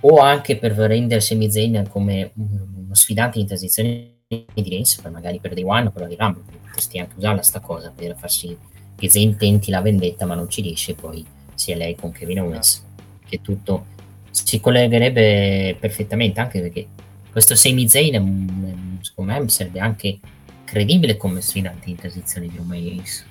[0.00, 5.10] O anche per rendere Sami Zayn come un- uno sfidante in transizione di Reigns per
[5.10, 8.30] magari per Day One o per la Rumble potresti anche usarla sta cosa per far
[8.30, 8.56] sì
[8.96, 11.24] che Zayn tenti la vendetta ma non ci riesce e poi
[11.54, 12.84] sia lei con Kevin Owens
[13.26, 13.86] che tutto
[14.30, 16.86] si collegherebbe perfettamente anche perché
[17.30, 20.18] questo Sami Zayn un- secondo me sarebbe anche
[20.64, 23.24] credibile come sfidante in transizione di Roman Reigns.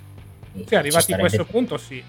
[0.65, 2.01] Sì, arrivati a questo punto sì,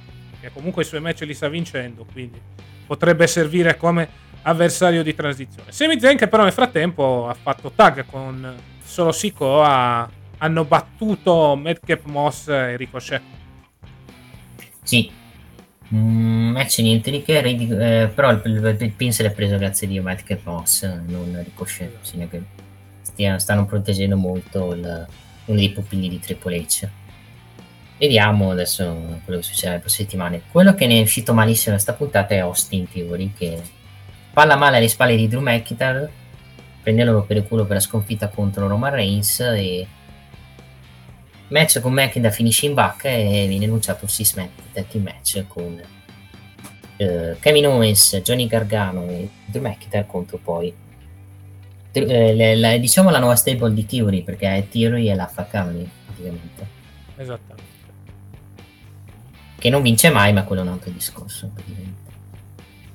[0.44, 2.40] che comunque i suoi match li sta vincendo, quindi
[2.86, 4.08] potrebbe servire come
[4.42, 5.72] avversario di transizione.
[5.72, 10.08] Zayn che però nel frattempo ha fatto tag con Solo Sikoa,
[10.38, 13.22] hanno battuto Madcap Moss e Ricochet.
[14.82, 15.10] Sì,
[15.94, 19.86] Mm, match niente di che, eh, però il, il, il pin se l'è preso grazie
[19.86, 22.42] a Dio Madcap Moss, non Ricochet, segno che
[23.02, 25.06] stia- stanno proteggendo molto il-
[25.44, 26.88] uno dei pupilli di Triple H.
[27.96, 28.84] Vediamo adesso
[29.24, 30.42] quello che succederà le prossime settimane.
[30.50, 33.62] Quello che ne è uscito malissimo da questa puntata è Austin Theory, che
[34.32, 36.10] palla male alle spalle di Drew McIntyre,
[36.82, 39.86] prendendolo per il culo per la sconfitta contro Roman Reigns e
[41.48, 45.44] match con McIntyre finisce in bacca e viene annunciato un six man tag team match
[45.46, 45.80] con
[46.96, 50.74] eh, Kevin Owens, Johnny Gargano e Drew McIntyre contro poi
[51.92, 55.88] eh, le, la, diciamo la nuova stable di Theory perché è Theory e la Family
[56.04, 56.82] praticamente
[57.16, 57.73] Esattamente.
[59.64, 61.50] Che non vince mai ma quello è un altro discorso.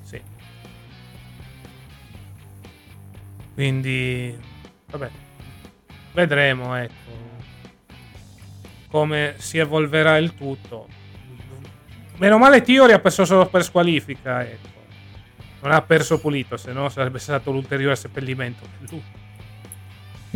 [0.02, 0.22] Sì.
[3.54, 4.38] Quindi,
[4.88, 5.10] vabbè,
[6.12, 7.10] vedremo, ecco,
[8.88, 10.86] come si evolverà il tutto.
[12.18, 14.68] Meno male Theory ha perso solo per squalifica, ecco.
[15.62, 19.02] Non ha perso pulito, se no sarebbe stato l'ulteriore seppellimento per lui.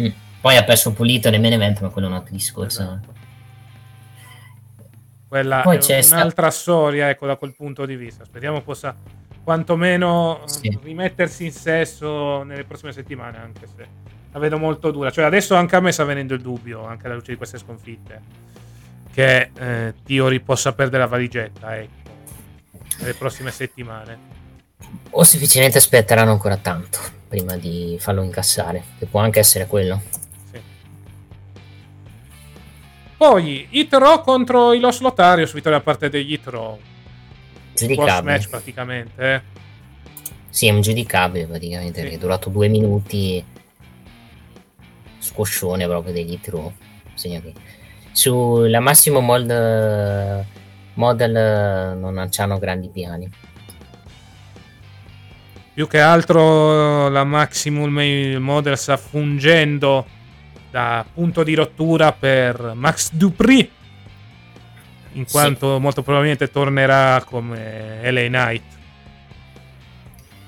[0.01, 0.13] Mm.
[0.41, 2.83] Poi ha perso pulito nel main event, ma quello è un altro discorso.
[2.83, 3.14] Esatto.
[5.35, 8.25] Quella Poi è un'altra storia, ecco, da quel punto di vista.
[8.25, 8.95] Speriamo possa
[9.43, 10.69] quantomeno Sì.
[10.69, 13.85] eh, rimettersi in sesso nelle prossime settimane, anche se
[14.31, 15.11] la vedo molto dura.
[15.11, 18.21] Cioè, adesso anche a me sta venendo il dubbio, anche alla luce di queste sconfitte,
[19.13, 22.11] che eh, Tiori possa perdere la valigetta, ecco,
[23.01, 24.19] nelle prossime settimane.
[25.11, 30.01] O semplicemente aspetteranno ancora tanto prima di farlo incassare, che può anche essere quello.
[33.17, 36.79] Poi, Itro contro i Los Lotarios, vittoria da parte degli Itro.
[37.75, 38.33] Giudicabile.
[38.33, 39.43] match praticamente, eh.
[40.49, 42.01] Sì, è un giudicabile praticamente, Sì.
[42.03, 43.45] perché è durato due minuti.
[45.19, 46.33] Squoscione proprio degli
[47.41, 47.53] che
[48.13, 50.45] sulla Massimo Mod
[50.95, 53.29] Model non c'hanno grandi piani.
[55.73, 60.07] Più che altro la Maximum Model sta fungendo
[60.75, 63.71] da punto di rottura per Max Dupri,
[65.13, 65.31] in Sì.
[65.31, 68.63] quanto molto probabilmente tornerà come LA Knight.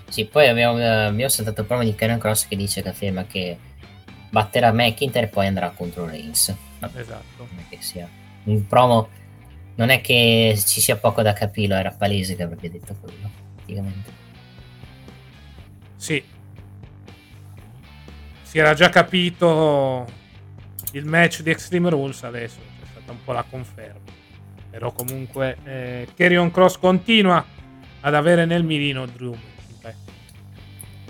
[0.08, 3.24] Sì, poi abbiamo, eh, abbiamo saltato il promo di Karen Cross che dice che afferma
[3.26, 3.56] che
[4.28, 6.52] batterà McIntyre e poi andrà contro Reigns.
[6.96, 7.24] Esatto.
[7.38, 8.08] non è che sia
[8.44, 9.08] un promo,
[9.76, 14.10] non è che ci sia poco da capire, era palese che avrebbe detto quello, praticamente.
[15.94, 16.20] Sì.
[18.42, 20.15] Si era già capito
[20.96, 24.00] il match di Extreme Rules adesso, c'è stata un po' la conferma.
[24.70, 27.44] Però comunque eh, Carrion Cross continua
[28.00, 29.94] ad avere nel mirino Drew McIntyre.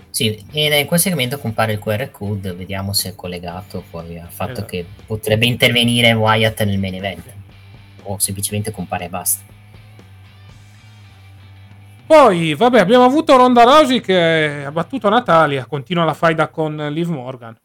[0.09, 4.31] Sì, e in quel segmento compare il QR code, vediamo se è collegato poi al
[4.31, 4.67] fatto Esatto.
[4.67, 7.33] che potrebbe intervenire Wyatt nel main event.
[8.03, 9.43] O semplicemente compare e basta.
[12.05, 17.09] Poi, vabbè, abbiamo avuto Ronda Rousey che ha battuto Natalia, continua la faida con Liv
[17.09, 17.55] Morgan.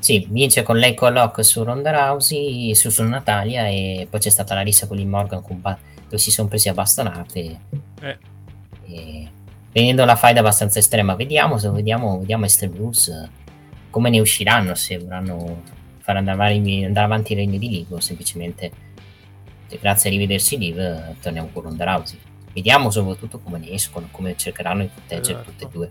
[0.00, 4.30] Sì, vince con lei con lock su Ronda Rousey, su, su Natalia e poi c'è
[4.30, 7.60] stata la rissa con Liv Morgan con ba- dove si sono presi a bastonate
[8.00, 8.18] Eh,
[8.86, 9.28] e
[9.72, 11.14] venendo la faida abbastanza estrema.
[11.14, 13.28] Vediamo se vediamo, vediamo Extreme Rules
[13.90, 15.62] come ne usciranno, se vorranno
[15.98, 18.70] far andare avanti, andare avanti il regno di Liv o semplicemente
[19.66, 22.18] se grazie a rivedersi Liv torniamo con Ronda Rousey.
[22.54, 25.50] Vediamo soprattutto come ne escono, come cercheranno di proteggere Esatto.
[25.50, 25.90] tutte e due.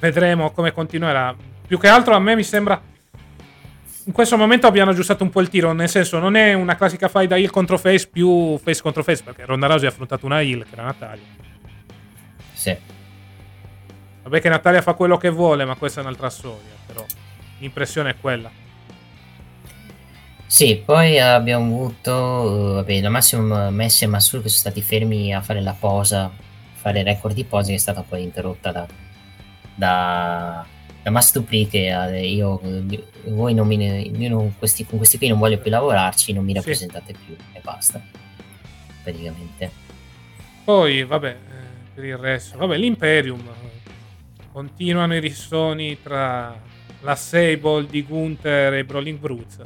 [0.00, 1.34] Vedremo come continuerà.
[1.66, 2.80] Più che altro a me mi sembra.
[4.06, 5.72] In questo momento abbiano aggiustato un po' il tiro.
[5.72, 9.22] Nel senso, non è una classica faida heel contro face più face contro face.
[9.22, 11.24] Perché Ronda Rousey ha affrontato una heel che era Natalia.
[12.52, 12.76] Sì.
[14.22, 16.72] Vabbè, che Natalia fa quello che vuole, ma questa è un'altra storia.
[16.86, 17.04] Però
[17.58, 18.50] l'impressione è quella.
[20.50, 25.32] Sì, poi abbiamo avuto eh, vabbè, la Massimo Messi e Massur che sono stati fermi
[25.32, 26.28] a fare la posa,
[26.72, 28.84] fare il record di posa che è stata poi interrotta da,
[29.74, 30.66] da,
[31.02, 32.60] da Mastupri che eh, io,
[33.26, 36.50] voi non mi, io non- questi, con questi qui non voglio più lavorarci, non mi
[36.52, 36.56] Sì.
[36.58, 38.00] rappresentate più e basta,
[39.02, 39.70] praticamente.
[40.64, 43.42] Poi, vabbè, eh, per il resto, vabbè, l'Imperium.
[44.52, 46.54] Continuano i rissoni tra
[47.02, 49.58] la Sable di Gunther e Brawling Brutes.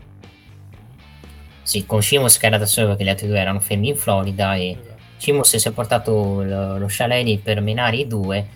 [1.62, 4.54] Sì, con Shimos che era da solo perché gli altri due erano fermi in Florida
[4.54, 4.92] e Esatto.
[5.16, 8.46] Shimos si è portato lo, lo Shaleni per menare i due.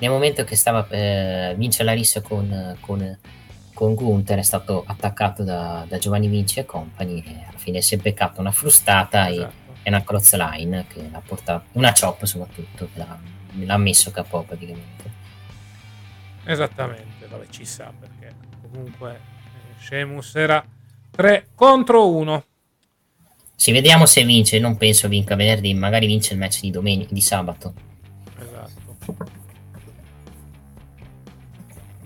[0.00, 3.18] Nel momento che stava per vincere la rissa con, con,
[3.74, 7.22] con Gunther, è stato attaccato da, da Giovanni Vinci e compagni.
[7.22, 9.52] E alla fine si è beccato una frustata e, Esatto.
[9.82, 13.18] e una clothesline che l'ha portato, una chop soprattutto, che l'ha,
[13.64, 15.18] l'ha messo capo praticamente.
[16.44, 20.64] Esattamente, vabbè, ci sa perché comunque eh, Sheamus era
[21.10, 22.44] 3 contro 1.
[23.54, 24.58] Sì, vediamo se vince.
[24.58, 27.74] Non penso vinca venerdì, magari vince il match di domenica, di sabato.
[28.38, 29.16] Esatto.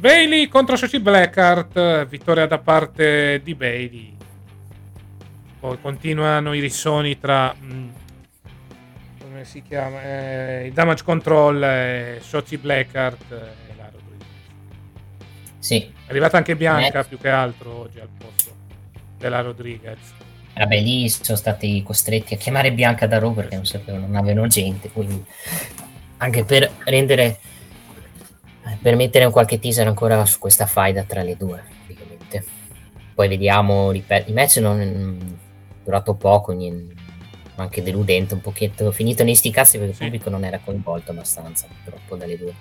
[0.09, 4.15] Bailey contro Sochi Blackheart, vittoria da parte di Bailey.
[5.59, 7.89] Poi continuano i rissoni tra mm,
[9.19, 10.03] come si chiama?
[10.03, 14.29] Eh, il damage control e Sochi Blackheart e la Rodriguez.
[15.59, 17.05] Sì, È arrivata anche Bianca Eh.
[17.07, 18.55] più che altro oggi al posto
[19.17, 20.13] della Rodriguez.
[20.55, 24.49] Vabbè, lì sono stati costretti a chiamare Bianca da Raw perché non sapevano, non avevano
[24.49, 25.25] gente, quindi
[26.19, 27.39] anche per rendere
[28.81, 32.45] per mettere un qualche teaser ancora su questa faida tra le due, praticamente.
[33.15, 35.35] Poi vediamo, ripeto, il match non è
[35.85, 36.95] durato poco, niente,
[37.57, 41.67] anche deludente un pochetto, finito nei sti cazzi perché il pubblico non era coinvolto abbastanza,
[41.67, 42.55] purtroppo dalle due.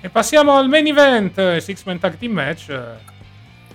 [0.00, 2.78] E passiamo al main event, Six Man Tag Team Match,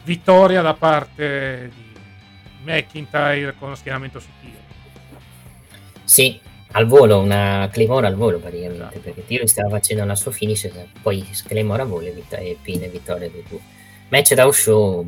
[0.04, 1.94] vittoria da parte di
[2.64, 4.58] McIntyre con schieramento su Tio.
[6.04, 6.40] Sì,
[6.72, 9.00] al volo, una Claymore al volo praticamente, esatto.
[9.00, 10.70] perché Tio stava facendo la sua finish,
[11.02, 13.60] poi Claymore a volo e, vit- e pin vittoria di tu.
[14.10, 15.06] Match da show,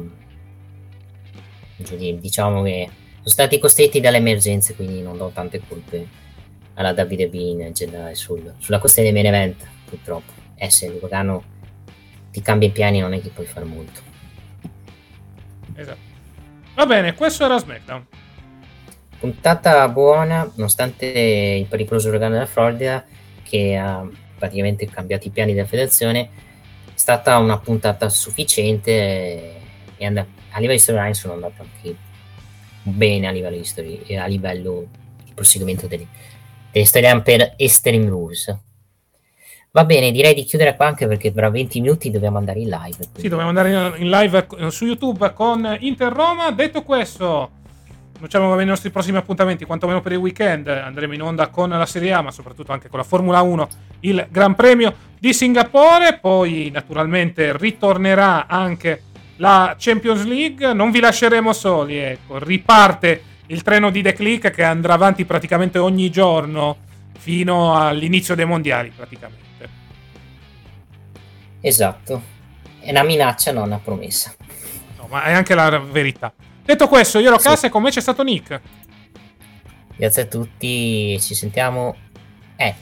[1.78, 6.08] diciamo che sono stati costretti dalle emergenze, quindi non do tante colpe
[6.76, 10.32] alla WWE in generale sul, sulla questione dei main event, purtroppo.
[10.56, 11.44] Eh, se il Lugano
[12.32, 14.02] ti cambia i piani non è che puoi fare molto.
[15.76, 16.10] Esatto.
[16.76, 18.06] Va bene, questo era SmackDown.
[19.22, 23.06] Puntata buona, nonostante il pericoloso uragano della Florida
[23.44, 24.04] che ha
[24.36, 28.92] praticamente cambiato i piani della federazione, è stata una puntata sufficiente
[29.96, 31.96] e and- a livello di storyline sono andate anche
[32.82, 34.88] bene a livello di story a livello
[35.24, 36.08] di proseguimento delle,
[36.72, 38.60] delle storyline per Extreme Rules.
[39.70, 42.98] Va bene, direi di chiudere qua anche perché tra 20 minuti dobbiamo andare in live.
[42.98, 43.22] Quindi.
[43.22, 46.50] Sì, dobbiamo andare in live su YouTube con Inter Roma.
[46.50, 47.60] Detto questo,
[48.22, 50.68] annunciamo i nostri prossimi appuntamenti, quantomeno per il weekend.
[50.68, 53.68] Andremo in onda con la Serie A, ma soprattutto anche con la Formula 1,
[54.02, 56.20] il Gran Premio di Singapore.
[56.22, 59.04] Poi, naturalmente, ritornerà anche
[59.38, 60.72] la Champions League.
[60.74, 62.38] Non vi lasceremo soli, ecco.
[62.38, 66.78] Riparte il treno di The Click che andrà avanti praticamente ogni giorno
[67.18, 69.40] fino all'inizio dei mondiali, praticamente.
[71.60, 72.22] Esatto.
[72.80, 74.34] È una minaccia, non una promessa.
[74.98, 76.32] No, ma è anche la verità.
[76.64, 77.48] Detto questo, io ero sì.
[77.48, 78.62] Casa e con me c'è stato Nick.
[79.96, 81.96] Grazie a tutti, ci sentiamo...
[82.56, 82.74] Eh,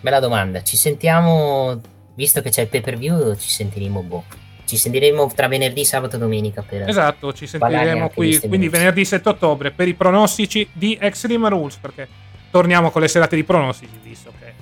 [0.00, 0.62] bella domanda.
[0.62, 1.80] Ci sentiamo,
[2.14, 4.24] visto che c'è il pay per view, ci sentiremo boh.
[4.64, 6.62] Ci sentiremo tra venerdì, sabato e domenica.
[6.62, 11.76] Per esatto, ci sentiremo qui, quindi venerdì 7 ottobre per i pronostici di Extreme Rules,
[11.76, 12.06] perché
[12.50, 14.52] torniamo con le serate di pronostici, visto che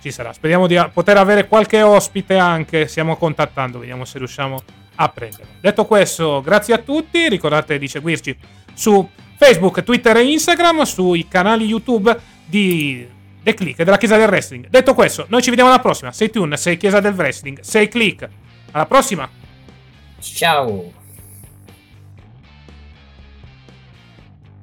[0.00, 0.32] ci sarà.
[0.32, 2.88] Speriamo di poter avere qualche ospite anche.
[2.88, 4.60] Stiamo contattando, vediamo se riusciamo
[4.96, 5.46] a prenderlo.
[5.60, 7.28] Detto questo, grazie a tutti.
[7.28, 8.36] Ricordate di seguirci
[8.74, 13.06] su Facebook, Twitter e Instagram, sui canali YouTube di
[13.42, 14.68] The Click della Chiesa del Wrestling.
[14.68, 16.12] Detto questo, noi ci vediamo alla prossima.
[16.12, 18.28] Sei Tune, sei Chiesa del Wrestling, sei Click.
[18.72, 19.28] Alla prossima.
[20.20, 21.03] Ciao.